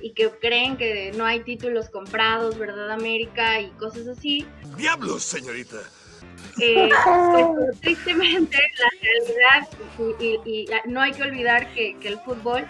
y 0.00 0.12
que 0.12 0.30
creen 0.30 0.76
que 0.76 1.12
no 1.16 1.24
hay 1.24 1.40
títulos 1.40 1.88
comprados, 1.88 2.58
¿verdad, 2.58 2.90
América? 2.90 3.60
Y 3.60 3.70
cosas 3.70 4.06
así. 4.06 4.46
¡Diablos, 4.76 5.22
señorita! 5.24 5.78
Eh, 6.60 6.88
pues, 7.54 7.80
tristemente 7.80 8.58
la 8.78 8.88
realidad 9.02 9.68
y, 10.20 10.66
no 10.86 11.00
hay 11.00 11.12
que 11.12 11.22
olvidar 11.22 11.72
que, 11.72 11.96
el 12.02 12.18
fútbol 12.18 12.64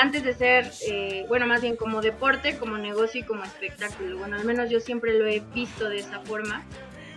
antes 0.00 0.24
de 0.24 0.34
ser 0.34 0.70
eh, 0.88 1.24
bueno 1.28 1.46
más 1.46 1.62
bien 1.62 1.76
como 1.76 2.00
deporte 2.00 2.58
como 2.58 2.76
negocio 2.76 3.20
y 3.20 3.24
como 3.24 3.44
espectáculo. 3.44 4.18
Bueno 4.18 4.36
al 4.36 4.44
menos 4.44 4.70
yo 4.70 4.80
siempre 4.80 5.18
lo 5.18 5.26
he 5.26 5.40
visto 5.54 5.88
de 5.88 5.98
esa 5.98 6.20
forma. 6.20 6.62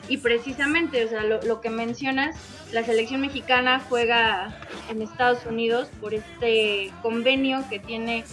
Y 0.10 0.18
precisamente 0.18 1.04
o 1.04 1.10
sea 1.10 1.24
lo, 1.24 1.42
lo 1.44 1.60
que 1.60 1.70
mencionas 1.70 2.36
la 2.72 2.84
selección 2.84 3.22
mexicana 3.22 3.82
juega 3.90 4.58
en 4.90 5.02
Estados 5.02 5.46
Unidos 5.46 5.90
por 6.00 6.14
este 6.14 6.92
convenio 7.02 7.64
que 7.70 7.80
tiene 7.80 8.24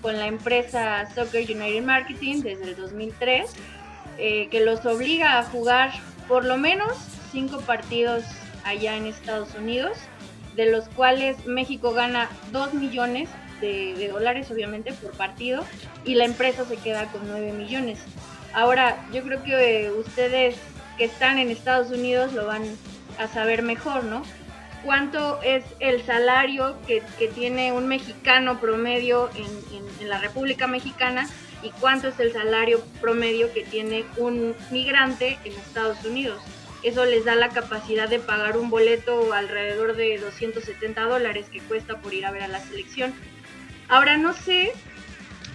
con 0.00 0.18
la 0.18 0.26
empresa 0.26 1.08
Soccer 1.14 1.42
United 1.42 1.82
Marketing 1.82 2.42
desde 2.42 2.64
el 2.64 2.76
2003 2.76 3.50
eh, 4.16 4.48
que 4.48 4.64
los 4.64 4.86
obliga 4.86 5.38
a 5.38 5.42
jugar 5.42 5.90
por 6.28 6.44
lo 6.44 6.56
menos 6.56 6.92
cinco 7.32 7.60
partidos 7.60 8.24
allá 8.64 8.96
en 8.96 9.06
Estados 9.06 9.54
Unidos, 9.54 9.96
de 10.56 10.70
los 10.70 10.88
cuales 10.88 11.46
México 11.46 11.92
gana 11.92 12.28
2 12.52 12.74
millones 12.74 13.28
de, 13.60 14.08
dólares, 14.12 14.50
obviamente, 14.50 14.92
por 14.92 15.12
partido, 15.12 15.64
y 16.04 16.16
la 16.16 16.24
empresa 16.24 16.64
se 16.64 16.76
queda 16.76 17.06
con 17.06 17.26
9 17.26 17.52
millones. 17.52 17.98
Ahora, 18.52 19.06
yo 19.12 19.22
creo 19.22 19.42
que 19.42 19.90
ustedes 19.90 20.56
que 20.98 21.04
están 21.04 21.38
en 21.38 21.50
Estados 21.50 21.90
Unidos 21.90 22.34
lo 22.34 22.46
van 22.46 22.62
a 23.18 23.26
saber 23.26 23.62
mejor, 23.62 24.04
¿no? 24.04 24.22
¿Cuánto 24.84 25.40
es 25.42 25.64
el 25.80 26.04
salario 26.04 26.76
que, 26.86 27.02
tiene 27.34 27.72
un 27.72 27.88
mexicano 27.88 28.60
promedio 28.60 29.30
en 29.34 30.08
la 30.08 30.18
República 30.18 30.66
Mexicana 30.66 31.26
y 31.64 31.70
cuánto 31.80 32.08
es 32.08 32.20
el 32.20 32.32
salario 32.32 32.84
promedio 33.00 33.52
que 33.52 33.64
tiene 33.64 34.04
un 34.16 34.54
migrante 34.70 35.38
en 35.44 35.52
Estados 35.52 36.04
Unidos? 36.04 36.40
Eso 36.84 37.06
les 37.06 37.24
da 37.24 37.34
la 37.34 37.48
capacidad 37.48 38.08
de 38.08 38.18
pagar 38.18 38.58
un 38.58 38.68
boleto 38.68 39.32
alrededor 39.32 39.96
de 39.96 40.18
270 40.18 41.00
dólares 41.02 41.46
que 41.50 41.60
cuesta 41.60 41.98
por 42.00 42.12
ir 42.12 42.26
a 42.26 42.30
ver 42.30 42.42
a 42.42 42.48
la 42.48 42.60
selección. 42.60 43.14
Ahora 43.88 44.18
no 44.18 44.34
sé 44.34 44.72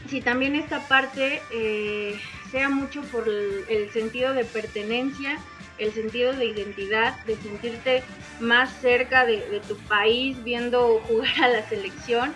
si 0.09 0.21
también 0.21 0.55
esta 0.55 0.87
parte 0.87 1.41
eh, 1.53 2.19
sea 2.51 2.69
mucho 2.69 3.01
por 3.03 3.27
el, 3.27 3.91
sentido 3.91 4.33
de 4.33 4.43
pertenencia, 4.43 5.37
el 5.77 5.93
sentido 5.93 6.33
de 6.33 6.45
identidad, 6.45 7.23
de 7.25 7.35
sentirte 7.37 8.03
más 8.39 8.73
cerca 8.81 9.25
de, 9.25 9.61
tu 9.67 9.77
país 9.77 10.43
viendo 10.43 10.99
jugar 11.07 11.43
a 11.43 11.47
la 11.47 11.69
selección. 11.69 12.33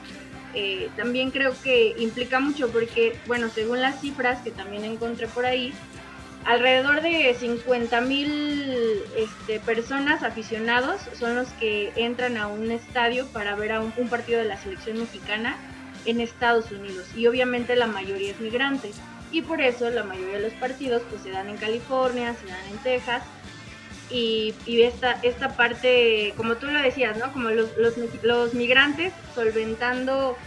Eh, 0.53 0.89
también 0.95 1.31
creo 1.31 1.53
que 1.63 1.95
implica 1.97 2.39
mucho 2.39 2.69
porque, 2.69 3.15
bueno, 3.25 3.49
según 3.49 3.81
las 3.81 4.01
cifras 4.01 4.41
que 4.41 4.51
también 4.51 4.83
encontré 4.83 5.27
por 5.27 5.45
ahí, 5.45 5.73
alrededor 6.45 7.01
de 7.01 7.35
50 7.39 8.01
mil 8.01 9.01
este, 9.17 9.59
personas 9.59 10.23
aficionados 10.23 11.01
son 11.17 11.35
los 11.35 11.47
que 11.53 11.91
entran 11.95 12.37
a 12.37 12.47
un 12.47 12.71
estadio 12.71 13.25
para 13.27 13.55
ver 13.55 13.71
a 13.71 13.81
un, 13.81 13.91
partido 14.09 14.39
de 14.39 14.45
la 14.45 14.57
selección 14.57 14.99
mexicana 14.99 15.57
en 16.05 16.21
Estados 16.21 16.71
Unidos. 16.71 17.07
Y 17.15 17.27
obviamente 17.27 17.75
la 17.75 17.87
mayoría 17.87 18.31
es 18.31 18.39
migrante. 18.39 18.91
Y 19.31 19.41
por 19.41 19.61
eso 19.61 19.89
la 19.89 20.03
mayoría 20.03 20.35
de 20.35 20.43
los 20.43 20.53
partidos 20.53 21.01
pues 21.09 21.23
se 21.23 21.31
dan 21.31 21.49
en 21.49 21.57
California, 21.57 22.35
se 22.35 22.45
dan 22.45 22.65
en 22.69 22.77
Texas 22.79 23.23
y, 24.13 24.53
esta, 24.81 25.19
esta 25.23 25.57
parte, 25.57 26.33
como 26.37 26.55
tú 26.57 26.67
lo 26.67 26.79
decías, 26.79 27.17
¿no? 27.17 27.33
Como 27.33 27.49
los, 27.49 27.75
los, 27.77 27.95
los 28.23 28.53
migrantes 28.53 29.11
solventando 29.33 30.37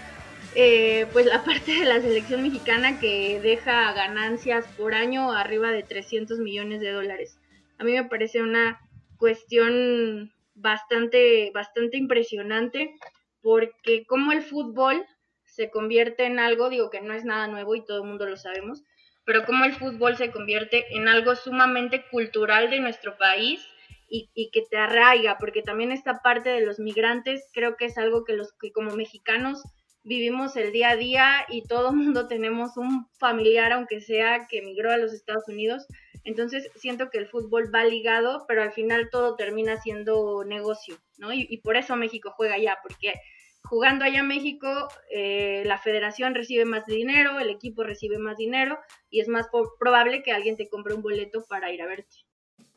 eh, 0.55 1.07
pues 1.13 1.27
la 1.27 1.43
parte 1.45 1.73
de 1.73 1.85
la 1.85 2.01
selección 2.01 2.43
mexicana 2.43 2.99
que 2.99 3.41
deja 3.41 3.93
ganancias 3.93 4.67
por 4.79 4.95
año 4.95 5.33
arriba 5.33 5.71
de 5.71 5.83
300 5.83 6.39
millones 6.39 6.81
de 6.81 6.93
dólares. 6.93 7.39
A 7.79 7.85
mí 7.85 7.93
me 7.93 8.05
parece 8.05 8.41
una 8.41 8.81
cuestión 9.19 10.33
bastante, 10.55 11.51
bastante 11.53 11.99
impresionante 11.99 12.95
porque 13.43 14.07
como 14.07 14.33
el 14.33 14.43
fútbol 14.43 15.05
se 15.45 15.71
convierte 15.71 16.25
en 16.25 16.39
algo, 16.39 16.71
digo 16.71 16.91
que 16.91 17.01
no 17.01 17.15
es 17.15 17.25
nada 17.25 17.49
nuevo 17.49 17.75
y 17.75 17.85
todo 17.85 18.03
el 18.03 18.09
mundo 18.09 18.27
lo 18.27 18.37
sabemos, 18.37 18.83
pero 19.27 19.45
como 19.45 19.65
el 19.65 19.75
fútbol 19.75 20.17
se 20.17 20.31
convierte 20.31 20.97
en 20.97 21.09
algo 21.09 21.37
sumamente 21.37 22.07
cultural 22.11 22.71
de 22.71 22.81
nuestro 22.81 23.19
país 23.19 23.61
y, 24.09 24.31
y, 24.35 24.51
que 24.51 24.63
te 24.63 24.79
arraiga, 24.79 25.37
porque 25.39 25.63
también 25.63 25.93
esta 25.93 26.23
parte 26.23 26.49
de 26.49 26.65
los 26.65 26.79
migrantes 26.79 27.45
creo 27.53 27.77
que 27.77 27.87
es 27.87 27.99
algo 27.99 28.25
que 28.25 28.35
los 28.35 28.55
que 28.55 28.73
como 28.73 28.93
mexicanos 28.93 29.63
vivimos 30.07 30.55
el 30.57 30.71
día 30.71 30.91
a 30.91 30.97
día 30.97 31.45
y 31.49 31.63
todo 31.63 31.91
el 31.91 31.97
mundo 31.97 32.29
tenemos 32.29 32.77
un 32.77 33.09
familiar, 33.19 33.73
aunque 33.73 34.01
sea 34.01 34.47
que 34.49 34.59
emigró 34.59 34.91
a 34.91 34.97
los 34.97 35.13
Estados 35.13 35.47
Unidos. 35.49 35.87
Entonces 36.25 36.71
siento 36.77 37.11
que 37.11 37.19
el 37.19 37.29
fútbol 37.29 37.73
va 37.75 37.85
ligado, 37.85 38.47
pero 38.49 38.63
al 38.63 38.73
final 38.73 39.11
todo 39.11 39.37
termina 39.37 39.77
siendo 39.81 40.45
negocio, 40.45 40.97
¿no? 41.19 41.33
Y, 41.33 41.59
por 41.59 41.77
eso 41.77 41.95
México 41.95 42.33
juega 42.37 42.55
allá, 42.55 42.79
porque 42.83 43.15
jugando 43.69 44.05
allá 44.05 44.23
México, 44.23 44.89
eh, 45.11 45.63
la 45.67 45.79
federación 45.79 46.35
recibe 46.35 46.65
más 46.65 46.87
dinero, 46.87 47.39
el 47.39 47.51
equipo 47.51 47.83
recibe 47.83 48.19
más 48.19 48.37
dinero 48.37 48.79
y 49.11 49.21
es 49.21 49.29
más 49.29 49.47
probable 49.79 50.23
que 50.23 50.33
alguien 50.33 50.57
te 50.57 50.69
compre 50.69 50.95
un 50.95 51.03
boleto 51.03 51.45
para 51.49 51.73
ir 51.73 51.83
a 51.83 51.87
verte. 51.87 52.17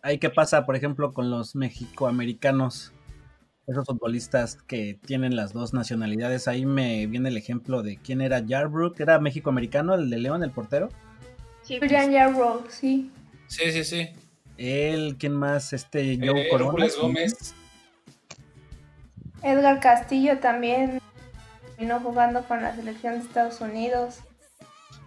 Ahí 0.01 0.17
qué 0.17 0.29
pasa, 0.29 0.65
por 0.65 0.75
ejemplo, 0.75 1.13
con 1.13 1.29
los 1.29 1.55
mexicoamericanos 1.55 2.93
esos 3.67 3.85
futbolistas 3.85 4.55
que 4.55 4.97
tienen 5.05 5.35
las 5.35 5.53
dos 5.53 5.73
nacionalidades. 5.73 6.47
Ahí 6.47 6.65
me 6.65 7.05
viene 7.05 7.29
el 7.29 7.37
ejemplo 7.37 7.83
de 7.83 7.97
quién 7.97 8.19
era 8.21 8.39
Yarbrough, 8.39 8.99
era 8.99 9.19
México-americano, 9.19 9.93
el 9.93 10.09
de 10.09 10.17
León, 10.17 10.43
el 10.43 10.51
portero. 10.51 10.89
Sí, 11.61 11.77
Julian 11.77 12.11
Yarbrough, 12.11 12.67
sí. 12.69 13.11
Sí, 13.47 13.71
sí, 13.71 13.83
sí. 13.83 14.09
Él, 14.57 15.17
¿quién 15.19 15.33
más? 15.33 15.71
Este, 15.73 16.17
Joe 16.17 16.41
eh, 16.41 16.49
Corona. 16.49 16.87
Gómez. 16.99 17.53
Edgar 19.41 19.79
Castillo 19.79 20.39
también 20.39 21.01
vino 21.77 21.99
jugando 21.99 22.43
con 22.43 22.61
la 22.61 22.75
selección 22.75 23.15
de 23.15 23.19
Estados 23.19 23.61
Unidos. 23.61 24.17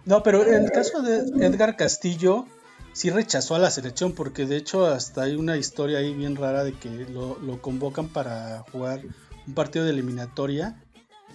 No, 0.05 0.23
pero 0.23 0.45
en 0.45 0.65
el 0.65 0.71
caso 0.71 1.01
de 1.01 1.45
Edgar 1.45 1.77
Castillo, 1.77 2.45
sí 2.93 3.09
rechazó 3.09 3.55
a 3.55 3.59
la 3.59 3.71
selección 3.71 4.13
porque 4.13 4.45
de 4.45 4.57
hecho 4.57 4.85
hasta 4.85 5.23
hay 5.23 5.35
una 5.35 5.57
historia 5.57 5.99
ahí 5.99 6.13
bien 6.13 6.35
rara 6.35 6.63
de 6.63 6.73
que 6.73 6.89
lo, 6.89 7.61
convocan 7.61 8.09
para 8.09 8.63
jugar 8.71 9.01
un 9.47 9.53
partido 9.53 9.85
de 9.85 9.91
eliminatoria 9.91 10.75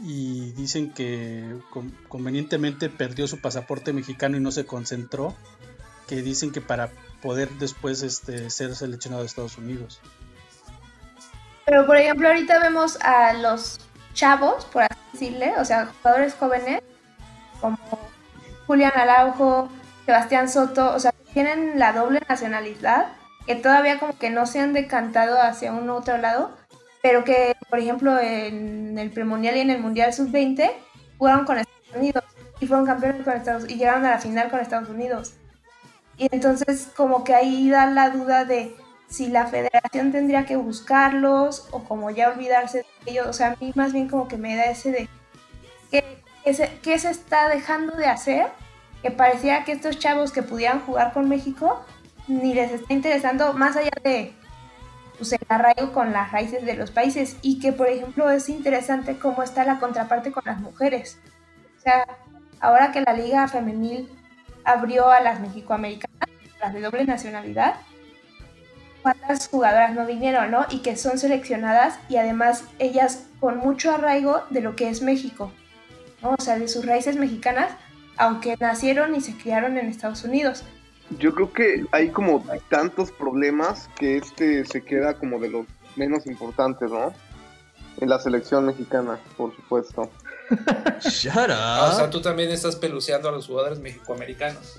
y 0.02 0.52
dicen 0.52 0.92
que 0.92 1.56
convenientemente 2.08 2.88
perdió 2.88 3.26
su 3.26 3.40
pasaporte 3.40 3.92
mexicano 3.92 4.36
y 4.36 4.40
no 4.40 4.52
se 4.52 4.64
concentró, 4.64 5.34
que 6.06 6.22
dicen 6.22 6.52
que 6.52 6.60
para 6.60 6.90
poder 7.20 7.50
después 7.58 8.02
este, 8.02 8.48
ser 8.50 8.76
seleccionado 8.76 9.22
de 9.22 9.26
Estados 9.26 9.58
Unidos. 9.58 10.00
Pero 11.68 11.84
por 11.84 11.98
ejemplo 11.98 12.28
ahorita 12.28 12.60
vemos 12.60 12.98
a 13.02 13.34
los 13.34 13.78
chavos, 14.14 14.64
por 14.66 14.84
así 14.84 14.94
decirle, 15.12 15.52
o 15.58 15.64
sea, 15.66 15.90
jugadores 16.00 16.34
jóvenes 16.34 16.80
como 17.60 17.76
Julián 18.66 18.92
Araujo, 18.94 19.68
Sebastián 20.06 20.48
Soto, 20.48 20.94
o 20.94 20.98
sea, 20.98 21.12
tienen 21.34 21.78
la 21.78 21.92
doble 21.92 22.22
nacionalidad, 22.26 23.08
que 23.46 23.54
todavía 23.54 23.98
como 23.98 24.16
que 24.18 24.30
no 24.30 24.46
se 24.46 24.60
han 24.60 24.72
decantado 24.72 25.42
hacia 25.42 25.74
un 25.74 25.90
otro 25.90 26.16
lado, 26.16 26.56
pero 27.02 27.22
que, 27.22 27.54
por 27.68 27.80
ejemplo, 27.80 28.18
en 28.18 28.98
el 28.98 29.10
premundial 29.10 29.58
y 29.58 29.60
en 29.60 29.70
el 29.70 29.82
mundial 29.82 30.14
sub-20 30.14 30.70
jugaron 31.18 31.44
con 31.44 31.58
Estados 31.58 31.96
Unidos 31.96 32.24
y 32.60 32.66
fueron 32.66 32.86
campeones 32.86 33.22
con 33.24 33.34
Estados 33.34 33.64
Unidos 33.64 33.76
y 33.76 33.78
llegaron 33.78 34.06
a 34.06 34.12
la 34.12 34.18
final 34.18 34.48
con 34.50 34.60
Estados 34.60 34.88
Unidos. 34.88 35.34
Y 36.16 36.28
entonces 36.34 36.88
como 36.96 37.24
que 37.24 37.34
ahí 37.34 37.68
da 37.68 37.84
la 37.84 38.08
duda 38.08 38.46
de 38.46 38.74
si 39.08 39.28
la 39.28 39.46
federación 39.46 40.12
tendría 40.12 40.44
que 40.44 40.56
buscarlos 40.56 41.68
o 41.70 41.84
como 41.84 42.10
ya 42.10 42.30
olvidarse 42.30 42.78
de 42.78 43.10
ellos. 43.10 43.26
O 43.26 43.32
sea, 43.32 43.52
a 43.52 43.56
mí 43.60 43.72
más 43.74 43.92
bien 43.92 44.08
como 44.08 44.28
que 44.28 44.36
me 44.36 44.54
da 44.56 44.64
ese 44.64 44.90
de 44.90 45.08
qué, 45.90 46.04
qué 46.82 46.98
se 46.98 47.10
está 47.10 47.48
dejando 47.48 47.96
de 47.96 48.06
hacer 48.06 48.46
que 49.02 49.10
parecía 49.10 49.64
que 49.64 49.72
estos 49.72 49.98
chavos 49.98 50.32
que 50.32 50.42
pudieran 50.42 50.80
jugar 50.80 51.12
con 51.12 51.28
México 51.28 51.84
ni 52.26 52.52
les 52.52 52.72
está 52.72 52.92
interesando 52.92 53.52
más 53.54 53.76
allá 53.76 53.90
de 54.02 54.34
pues, 55.16 55.32
el 55.32 55.40
arraigo 55.48 55.92
con 55.92 56.12
las 56.12 56.32
raíces 56.32 56.64
de 56.64 56.74
los 56.74 56.90
países 56.90 57.36
y 57.42 57.58
que 57.60 57.72
por 57.72 57.88
ejemplo 57.88 58.30
es 58.30 58.48
interesante 58.48 59.18
cómo 59.18 59.42
está 59.42 59.64
la 59.64 59.78
contraparte 59.78 60.32
con 60.32 60.42
las 60.46 60.60
mujeres. 60.60 61.18
O 61.78 61.80
sea, 61.80 62.06
ahora 62.60 62.92
que 62.92 63.00
la 63.00 63.12
liga 63.12 63.48
femenil 63.48 64.10
abrió 64.64 65.10
a 65.10 65.20
las 65.20 65.40
mexicoamericanas, 65.40 66.28
las 66.60 66.74
de 66.74 66.80
doble 66.80 67.04
nacionalidad, 67.04 67.76
cuántas 69.12 69.48
jugadoras 69.48 69.94
no 69.94 70.06
vinieron, 70.06 70.50
¿no? 70.50 70.66
Y 70.70 70.78
que 70.80 70.96
son 70.96 71.18
seleccionadas 71.18 71.98
y 72.08 72.16
además 72.16 72.64
ellas 72.78 73.26
con 73.40 73.58
mucho 73.58 73.92
arraigo 73.92 74.42
de 74.50 74.60
lo 74.60 74.76
que 74.76 74.88
es 74.88 75.02
México, 75.02 75.52
¿no? 76.22 76.34
O 76.38 76.42
sea, 76.42 76.58
de 76.58 76.68
sus 76.68 76.84
raíces 76.84 77.16
mexicanas, 77.16 77.72
aunque 78.16 78.56
nacieron 78.58 79.14
y 79.14 79.20
se 79.20 79.36
criaron 79.36 79.78
en 79.78 79.88
Estados 79.88 80.24
Unidos. 80.24 80.64
Yo 81.18 81.34
creo 81.34 81.52
que 81.52 81.86
hay 81.92 82.10
como 82.10 82.44
tantos 82.68 83.10
problemas 83.12 83.88
que 83.98 84.18
este 84.18 84.64
se 84.66 84.82
queda 84.82 85.14
como 85.14 85.38
de 85.38 85.48
los 85.48 85.66
menos 85.96 86.26
importantes, 86.26 86.90
¿no? 86.90 87.14
En 88.00 88.08
la 88.08 88.18
selección 88.18 88.66
mexicana, 88.66 89.18
por 89.36 89.54
supuesto. 89.56 90.10
Shut 91.00 91.50
O 91.50 91.92
sea, 91.92 92.10
tú 92.10 92.20
también 92.20 92.50
estás 92.50 92.76
peluceando 92.76 93.28
a 93.28 93.32
los 93.32 93.46
jugadores 93.46 93.78
mexicoamericanos. 93.80 94.78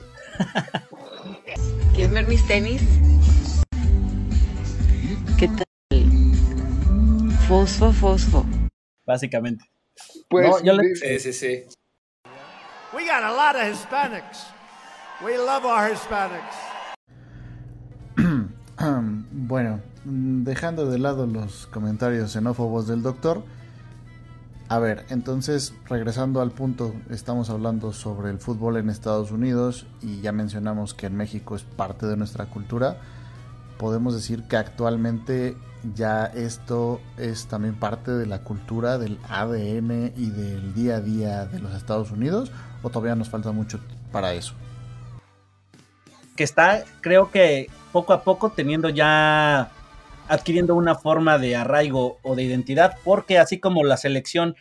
¿Quieres 1.93 2.11
ver 2.13 2.27
mis 2.27 2.47
tenis? 2.47 2.82
Fosfo, 7.50 7.91
fosfo. 7.91 8.45
Básicamente. 9.08 9.66
Pues, 10.30 10.47
No, 10.47 10.64
yo 10.64 10.74
le- 10.74 10.95
Sí, 10.95 11.18
sí, 11.20 11.34
sí. 11.34 11.64
We 12.93 13.06
got 13.06 13.24
a 13.24 13.32
lot 13.32 13.56
of 13.56 13.74
Hispanics. 13.74 14.45
We 15.26 15.36
love 15.36 15.66
our 15.66 15.91
Hispanics. 15.91 16.56
bueno, 19.32 19.82
dejando 20.06 20.86
de 20.91 21.00
lado 21.00 21.26
los 21.26 21.66
comentarios 21.66 22.32
xenófobos 22.34 22.86
del 22.88 23.02
doctor, 23.02 23.41
a 24.68 24.78
ver, 24.78 25.08
entonces 25.10 25.74
regresando 25.88 26.41
al 26.41 26.52
punto, 26.52 26.93
estamos 27.10 27.50
hablando 27.50 27.93
sobre 27.93 28.30
el 28.30 28.38
fútbol 28.38 28.78
en 28.78 28.91
Estados 28.91 29.32
Unidos 29.32 29.88
y 30.04 30.22
ya 30.22 30.32
mencionamos 30.34 30.93
que 30.93 31.08
en 31.08 31.16
México 31.16 31.56
es 31.56 31.64
parte 31.64 32.06
de 32.06 32.16
nuestra 32.16 32.45
cultura. 32.45 32.97
Podemos 33.80 34.14
decir 34.14 34.43
que 34.43 34.56
actualmente 34.56 35.58
ya 35.95 36.25
esto 36.25 36.99
es 37.17 37.47
también 37.47 37.75
parte 37.75 38.11
de 38.11 38.25
la 38.25 38.39
cultura 38.39 38.97
del 38.97 39.17
ADN 39.30 40.13
y 40.15 40.30
del 40.30 40.73
día 40.73 40.97
a 40.97 41.01
día 41.01 41.45
de 41.45 41.59
los 41.59 41.73
Estados 41.73 42.11
Unidos 42.11 42.51
o 42.84 42.89
todavía 42.89 43.15
nos 43.15 43.30
falta 43.30 43.51
mucho 43.51 43.80
para 44.11 44.34
eso. 44.34 44.53
que 46.36 46.43
está, 46.43 46.84
creo 47.01 47.32
que 47.32 47.69
poco 47.91 48.13
a 48.13 48.23
poco 48.23 48.51
teniendo 48.51 48.89
ya 48.89 49.71
adquiriendo 50.30 50.75
una 50.75 50.95
forma 50.95 51.38
de 51.38 51.55
arraigo 51.55 52.19
o 52.21 52.36
de 52.36 52.43
identidad, 52.43 52.97
porque 53.03 53.39
así 53.39 53.59
como 53.59 53.84
la 53.84 53.97
selección 53.97 54.55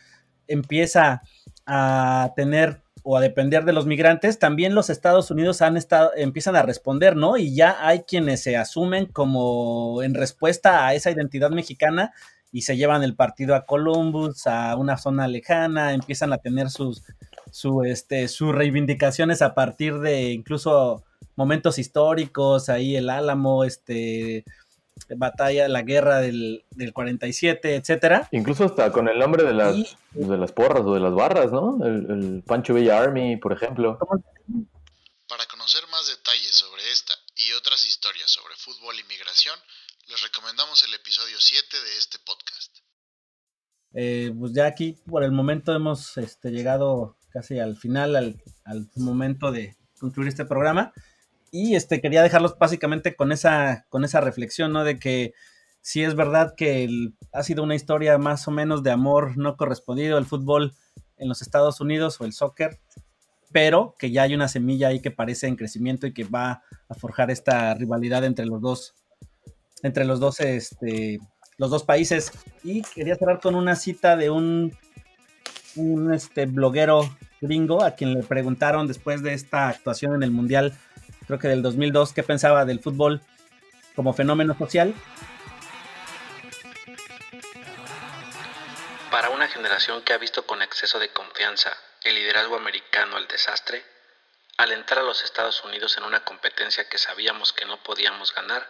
empieza 0.49 1.23
a 1.67 2.33
tener 2.35 2.81
o 3.11 3.17
a 3.17 3.23
depender 3.23 3.65
de 3.65 3.73
los 3.73 3.87
migrantes, 3.87 4.39
también 4.39 4.75
los 4.75 4.91
Estados 4.91 5.31
Unidos 5.31 5.63
han 5.63 5.79
estado, 5.79 6.11
empiezan 6.15 6.57
a 6.57 6.63
responder, 6.63 7.17
¿no? 7.17 7.39
Y 7.39 7.55
ya 7.55 7.79
hay 7.81 8.01
quienes 8.01 8.43
se 8.43 8.59
asumen 8.59 9.07
como 9.07 10.03
en 10.03 10.13
respuesta 10.13 10.87
a 10.87 10.93
esa 10.93 11.11
identidad 11.11 11.49
mexicana 11.49 12.13
y 12.53 12.63
se 12.63 12.77
llevan 12.77 13.03
el 13.03 13.17
partido 13.17 13.55
a 13.55 13.65
Columbus, 13.65 14.47
a 14.47 14.77
una 14.77 14.99
zona 14.99 15.27
lejana, 15.27 15.95
empiezan 15.95 16.35
a 16.35 16.37
tener 16.37 16.69
sus, 16.69 17.03
su, 17.51 17.83
este, 17.83 18.29
sus 18.29 18.55
reivindicaciones 18.55 19.41
a 19.41 19.55
partir 19.55 20.01
de 20.01 20.33
incluso 20.33 21.03
momentos 21.35 21.79
históricos, 21.79 22.69
ahí 22.69 22.95
el 22.95 23.09
Álamo, 23.09 23.65
este, 23.65 24.45
batalla, 25.17 25.69
la 25.69 25.83
guerra 25.83 26.21
del, 26.21 26.65
del 26.71 26.93
47, 26.93 27.77
etcétera. 27.77 28.29
Incluso 28.33 28.65
hasta 28.65 28.93
con 28.93 29.09
el 29.09 29.19
nombre 29.19 29.45
de 29.45 29.55
las, 29.55 29.97
de 30.13 30.37
las 30.37 30.53
porras 30.53 30.83
o 30.85 30.95
de 30.95 31.01
las 31.01 31.15
barras, 31.15 31.51
¿no? 31.53 31.79
El, 31.85 32.11
el 32.11 32.43
Pancho 32.47 32.75
Villa 32.75 32.99
Army, 32.99 33.37
por 33.37 33.53
ejemplo. 33.53 33.99
Para 35.29 35.45
conocer 35.47 35.83
más 35.91 36.07
detalles 36.09 36.53
sobre 36.53 36.91
esta 36.91 37.15
y 37.37 37.53
otras 37.53 37.85
historias 37.87 38.31
sobre 38.31 38.55
fútbol 38.57 38.95
y 38.99 39.05
migración, 39.05 39.59
les 40.09 40.23
recomendamos 40.23 40.83
el 40.83 40.95
episodio 40.95 41.37
7 41.39 41.77
de 41.77 41.99
este 41.99 42.19
podcast. 42.21 42.79
Eh, 43.95 44.33
pues 44.39 44.53
ya 44.53 44.67
aquí 44.67 44.99
por 45.07 45.25
el 45.25 45.33
momento 45.33 45.75
hemos 45.75 46.17
este, 46.17 46.51
llegado 46.51 47.19
casi 47.31 47.59
al 47.59 47.77
final, 47.77 48.17
al, 48.17 48.43
al 48.65 48.89
momento 48.97 49.53
de 49.53 49.77
concluir 49.99 50.29
este 50.29 50.45
programa. 50.45 50.93
Y 51.51 51.77
este, 51.77 52.01
quería 52.01 52.23
dejarlos 52.23 52.59
básicamente 52.59 53.17
con 53.17 53.33
esa, 53.33 53.87
con 53.89 54.05
esa 54.05 54.21
reflexión, 54.21 54.73
¿no? 54.73 54.85
De 54.85 54.99
que 54.99 55.35
sí 55.81 56.03
es 56.03 56.15
verdad 56.15 56.55
que 56.57 57.11
ha 57.33 57.43
sido 57.43 57.63
una 57.63 57.75
historia 57.75 58.19
más 58.19 58.47
o 58.49 58.51
menos 58.51 58.83
de 58.83 58.91
amor 58.91 59.37
no 59.37 59.57
correspondido 59.57 60.19
el 60.19 60.27
fútbol 60.27 60.75
en 61.17 61.29
los 61.29 61.43
Estados 61.43 61.81
Unidos 61.81 62.21
o 62.21 62.25
el 62.25 62.33
soccer, 62.33 62.79
pero 63.53 63.95
que 63.99 64.11
ya 64.11 64.23
hay 64.23 64.35
una 64.35 64.49
semilla 64.49 64.89
ahí 64.89 65.01
que 65.01 65.11
parece 65.11 65.47
en 65.47 65.57
crecimiento 65.57 66.07
y 66.07 66.13
que 66.13 66.25
va 66.25 66.63
a 66.89 66.95
forjar 66.95 67.31
esta 67.31 67.73
rivalidad 67.75 68.25
entre 68.25 68.47
los 68.47 68.61
dos, 68.61 68.95
entre 69.83 70.05
los 70.05 70.21
dos, 70.21 70.41
este, 70.41 71.19
los 71.57 71.71
dos 71.71 71.85
países. 71.85 72.33
Y 72.63 72.83
quería 72.83 73.17
cerrar 73.17 73.41
con 73.41 73.55
una 73.55 73.75
cita 73.75 74.17
de 74.17 74.31
un, 74.31 74.77
un 75.77 76.13
este, 76.13 76.47
bloguero 76.47 77.09
gringo 77.41 77.83
a 77.83 77.93
quien 77.93 78.15
le 78.15 78.23
preguntaron 78.23 78.87
después 78.87 79.23
de 79.23 79.33
esta 79.33 79.69
actuación 79.69 80.15
en 80.15 80.23
el 80.23 80.31
Mundial, 80.31 80.77
creo 81.29 81.39
que 81.39 81.49
del 81.49 81.63
2002, 81.63 82.15
qué 82.15 82.23
pensaba 82.23 82.65
del 82.65 82.81
fútbol 82.81 83.21
como 83.95 84.15
fenómeno 84.15 84.57
social. 84.57 84.95
Para 89.11 89.29
una 89.29 89.47
generación 89.47 90.01
que 90.03 90.15
ha 90.15 90.19
visto 90.19 90.47
con 90.47 90.63
exceso 90.63 90.99
de 90.99 91.11
confianza 91.11 91.77
el 92.05 92.15
liderazgo 92.15 92.57
americano 92.57 93.19
al 93.19 93.29
desastre, 93.29 93.85
alentar 94.57 95.01
a 95.01 95.03
los 95.03 95.23
Estados 95.23 95.63
Unidos 95.65 95.99
en 95.99 96.05
una 96.05 96.25
competencia 96.25 96.89
que 96.89 96.97
sabíamos 96.97 97.53
que 97.53 97.67
no 97.67 97.77
podíamos 97.83 98.35
ganar 98.35 98.67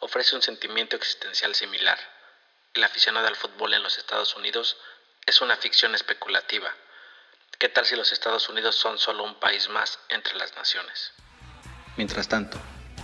ofrece 0.00 0.36
un 0.36 0.42
sentimiento 0.42 0.96
existencial 0.96 1.54
similar. 1.54 1.98
El 2.74 2.84
aficionado 2.84 3.26
al 3.26 3.36
fútbol 3.36 3.72
en 3.72 3.82
los 3.82 3.96
Estados 3.96 4.36
Unidos 4.36 4.76
es 5.24 5.40
una 5.40 5.56
ficción 5.56 5.94
especulativa. 5.94 6.74
¿Qué 7.58 7.70
tal 7.70 7.86
si 7.86 7.96
los 7.96 8.12
Estados 8.12 8.50
Unidos 8.50 8.76
son 8.76 8.98
solo 8.98 9.24
un 9.24 9.36
país 9.36 9.70
más 9.70 9.98
entre 10.10 10.34
las 10.34 10.54
naciones? 10.56 11.12
Mientras 11.96 12.28
tanto, 12.28 12.58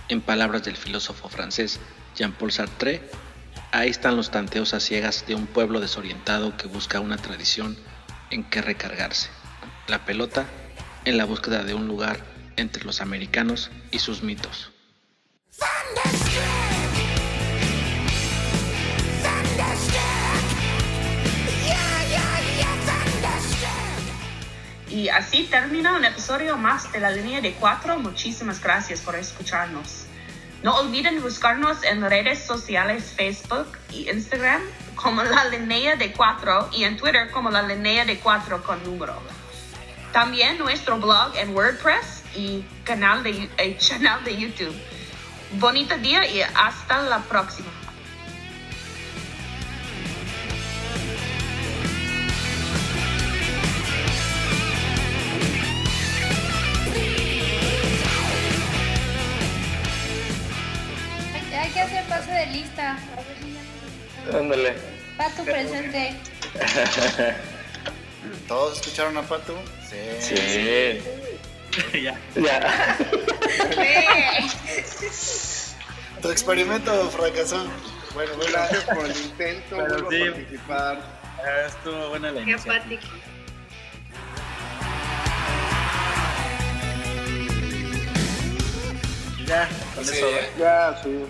en 0.07 0.21
palabras 0.21 0.63
del 0.63 0.75
filósofo 0.75 1.29
francés 1.29 1.79
Jean-Paul 2.15 2.51
Sartre, 2.51 3.01
ahí 3.71 3.89
están 3.89 4.15
los 4.15 4.31
tanteos 4.31 4.73
a 4.73 4.79
ciegas 4.79 5.25
de 5.27 5.35
un 5.35 5.47
pueblo 5.47 5.79
desorientado 5.79 6.57
que 6.57 6.67
busca 6.67 6.99
una 6.99 7.17
tradición 7.17 7.77
en 8.31 8.43
que 8.43 8.61
recargarse. 8.61 9.29
La 9.87 10.05
pelota 10.05 10.45
en 11.05 11.17
la 11.17 11.25
búsqueda 11.25 11.63
de 11.63 11.73
un 11.73 11.87
lugar 11.87 12.19
entre 12.55 12.83
los 12.83 13.01
americanos 13.01 13.71
y 13.91 13.99
sus 13.99 14.23
mitos. 14.23 14.71
Y 24.89 25.09
así 25.09 25.43
termina 25.43 25.95
un 25.95 26.03
episodio 26.03 26.57
más 26.57 26.91
de 26.91 26.99
la 26.99 27.11
línea 27.11 27.41
de 27.41 27.53
cuatro. 27.53 27.99
Muchísimas 27.99 28.59
gracias 28.61 29.01
por 29.01 29.15
escucharnos. 29.15 30.05
No 30.63 30.75
olviden 30.77 31.21
buscarnos 31.21 31.83
en 31.83 32.01
redes 32.01 32.43
sociales 32.43 33.13
Facebook 33.15 33.67
y 33.91 34.09
Instagram 34.09 34.61
como 34.95 35.23
la 35.23 35.45
línea 35.45 35.95
de 35.95 36.11
cuatro 36.11 36.69
y 36.73 36.83
en 36.83 36.97
Twitter 36.97 37.29
como 37.31 37.49
la 37.51 37.61
línea 37.61 38.03
de 38.03 38.19
cuatro 38.19 38.61
con 38.63 38.83
número. 38.83 39.15
También 40.11 40.57
nuestro 40.57 40.97
blog 40.97 41.35
en 41.35 41.55
WordPress 41.55 42.23
y 42.35 42.65
canal 42.83 43.21
de, 43.21 43.47
eh, 43.57 43.77
canal 43.89 44.23
de 44.23 44.35
YouTube. 44.35 44.75
Bonito 45.53 45.97
día 45.97 46.25
y 46.27 46.41
hasta 46.41 47.03
la 47.03 47.19
próxima. 47.19 47.78
Hay, 61.69 61.75
que 61.75 61.81
hacer 61.81 62.03
pase 62.05 62.31
de 62.31 62.45
lista. 62.47 62.97
Ándale. 64.33 64.73
Pato 65.17 65.43
presente. 65.43 66.15
¿Todos 68.47 68.79
escucharon 68.79 69.15
a 69.17 69.21
Pato? 69.21 69.55
Sí. 69.87 69.97
Sí. 70.19 70.99
ya. 72.01 72.19
Ya. 72.35 72.97
Tu 76.23 76.31
experimento 76.31 77.07
fracasó. 77.11 77.67
Bueno, 78.15 78.31
gracias 78.51 78.83
por 78.85 79.05
el 79.05 79.15
intento, 79.15 79.75
vuelvo 79.75 80.09
sí. 80.09 80.19
participar. 80.25 81.01
Estuvo 81.67 82.09
buena 82.09 82.31
la 82.31 82.43
Qué 82.43 82.49
iniciativa. 82.49 82.75
apático. 82.77 83.07
Ya, 89.45 89.69
con 89.93 90.03
Sí, 90.05 90.17
eso. 90.17 90.27
Ya, 90.57 90.99
sí. 91.03 91.25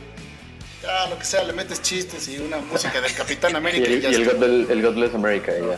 Ya, 0.81 1.07
lo 1.09 1.19
que 1.19 1.25
sea, 1.25 1.43
le 1.43 1.53
metes 1.53 1.81
chistes 1.81 2.27
y 2.29 2.37
una 2.39 2.57
música 2.57 3.01
del 3.01 3.13
Capitán 3.13 3.51
Y 3.53 3.55
América 3.55 3.85
el, 3.87 3.93
y 3.97 4.01
ya 4.01 4.09
y 4.09 4.15
el. 4.15 4.25
God, 4.25 4.35
del- 4.35 4.67
el 4.69 4.81
God 4.81 4.93
Bless 4.95 5.13
America, 5.15 5.51
ya. 5.51 5.77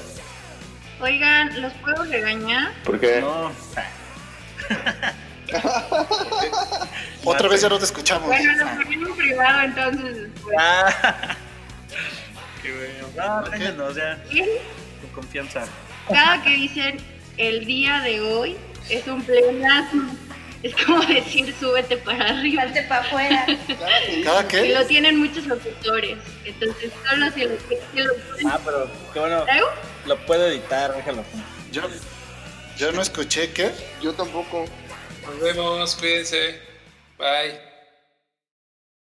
Oigan, 1.03 1.61
¿los 1.61 1.73
puedo 1.73 2.03
regañar? 2.05 2.71
¿Por 2.83 2.99
qué? 2.99 3.21
No. 3.21 3.51
Otra 7.23 7.49
vez 7.49 7.61
ya 7.61 7.69
no 7.69 7.77
te 7.79 7.85
escuchamos. 7.85 8.27
Bueno, 8.27 8.53
lo 8.53 8.65
ponemos 8.83 9.09
en 9.09 9.15
privado 9.15 9.61
entonces. 9.61 10.29
pues. 10.43 10.55
Ah. 10.59 11.35
Qué 12.61 12.71
bueno. 13.13 13.73
No, 13.77 13.91
ya. 13.95 14.23
¿Qué? 14.29 14.61
Con 15.01 15.09
confianza. 15.23 15.65
Cada 16.07 16.41
que 16.43 16.51
dicen 16.51 16.97
el 17.37 17.65
día 17.65 17.99
de 18.01 18.21
hoy 18.21 18.57
es 18.89 19.05
un 19.07 19.21
pleonasmo. 19.23 20.15
Es 20.63 20.75
como 20.85 21.01
decir 21.05 21.53
súbete 21.59 21.97
para 21.97 22.29
arriba. 22.29 22.63
Salte 22.63 22.83
para 22.83 23.01
afuera. 23.01 23.45
¿Cada 24.23 24.47
qué? 24.47 24.67
Y 24.67 24.73
lo 24.73 24.85
tienen 24.85 25.17
muchos 25.19 25.45
locutores. 25.47 26.17
Entonces, 26.45 26.91
solo 27.09 27.31
si 27.31 27.43
lo, 27.43 27.51
si 27.93 28.01
lo 28.01 28.13
Ah, 28.49 28.59
pero 28.63 28.89
qué 29.13 29.19
bueno. 29.19 29.43
¿Traigo? 29.43 29.67
Lo 30.05 30.17
puedo 30.25 30.47
editar, 30.47 30.95
déjalo. 30.95 31.23
Yo, 31.71 31.83
yo 32.77 32.91
no 32.91 33.01
escuché 33.01 33.51
qué. 33.51 33.71
Yo 34.01 34.13
tampoco. 34.13 34.65
Nos 35.25 35.39
vemos, 35.39 35.95
cuídense. 35.95 36.59
Bye. 37.17 37.70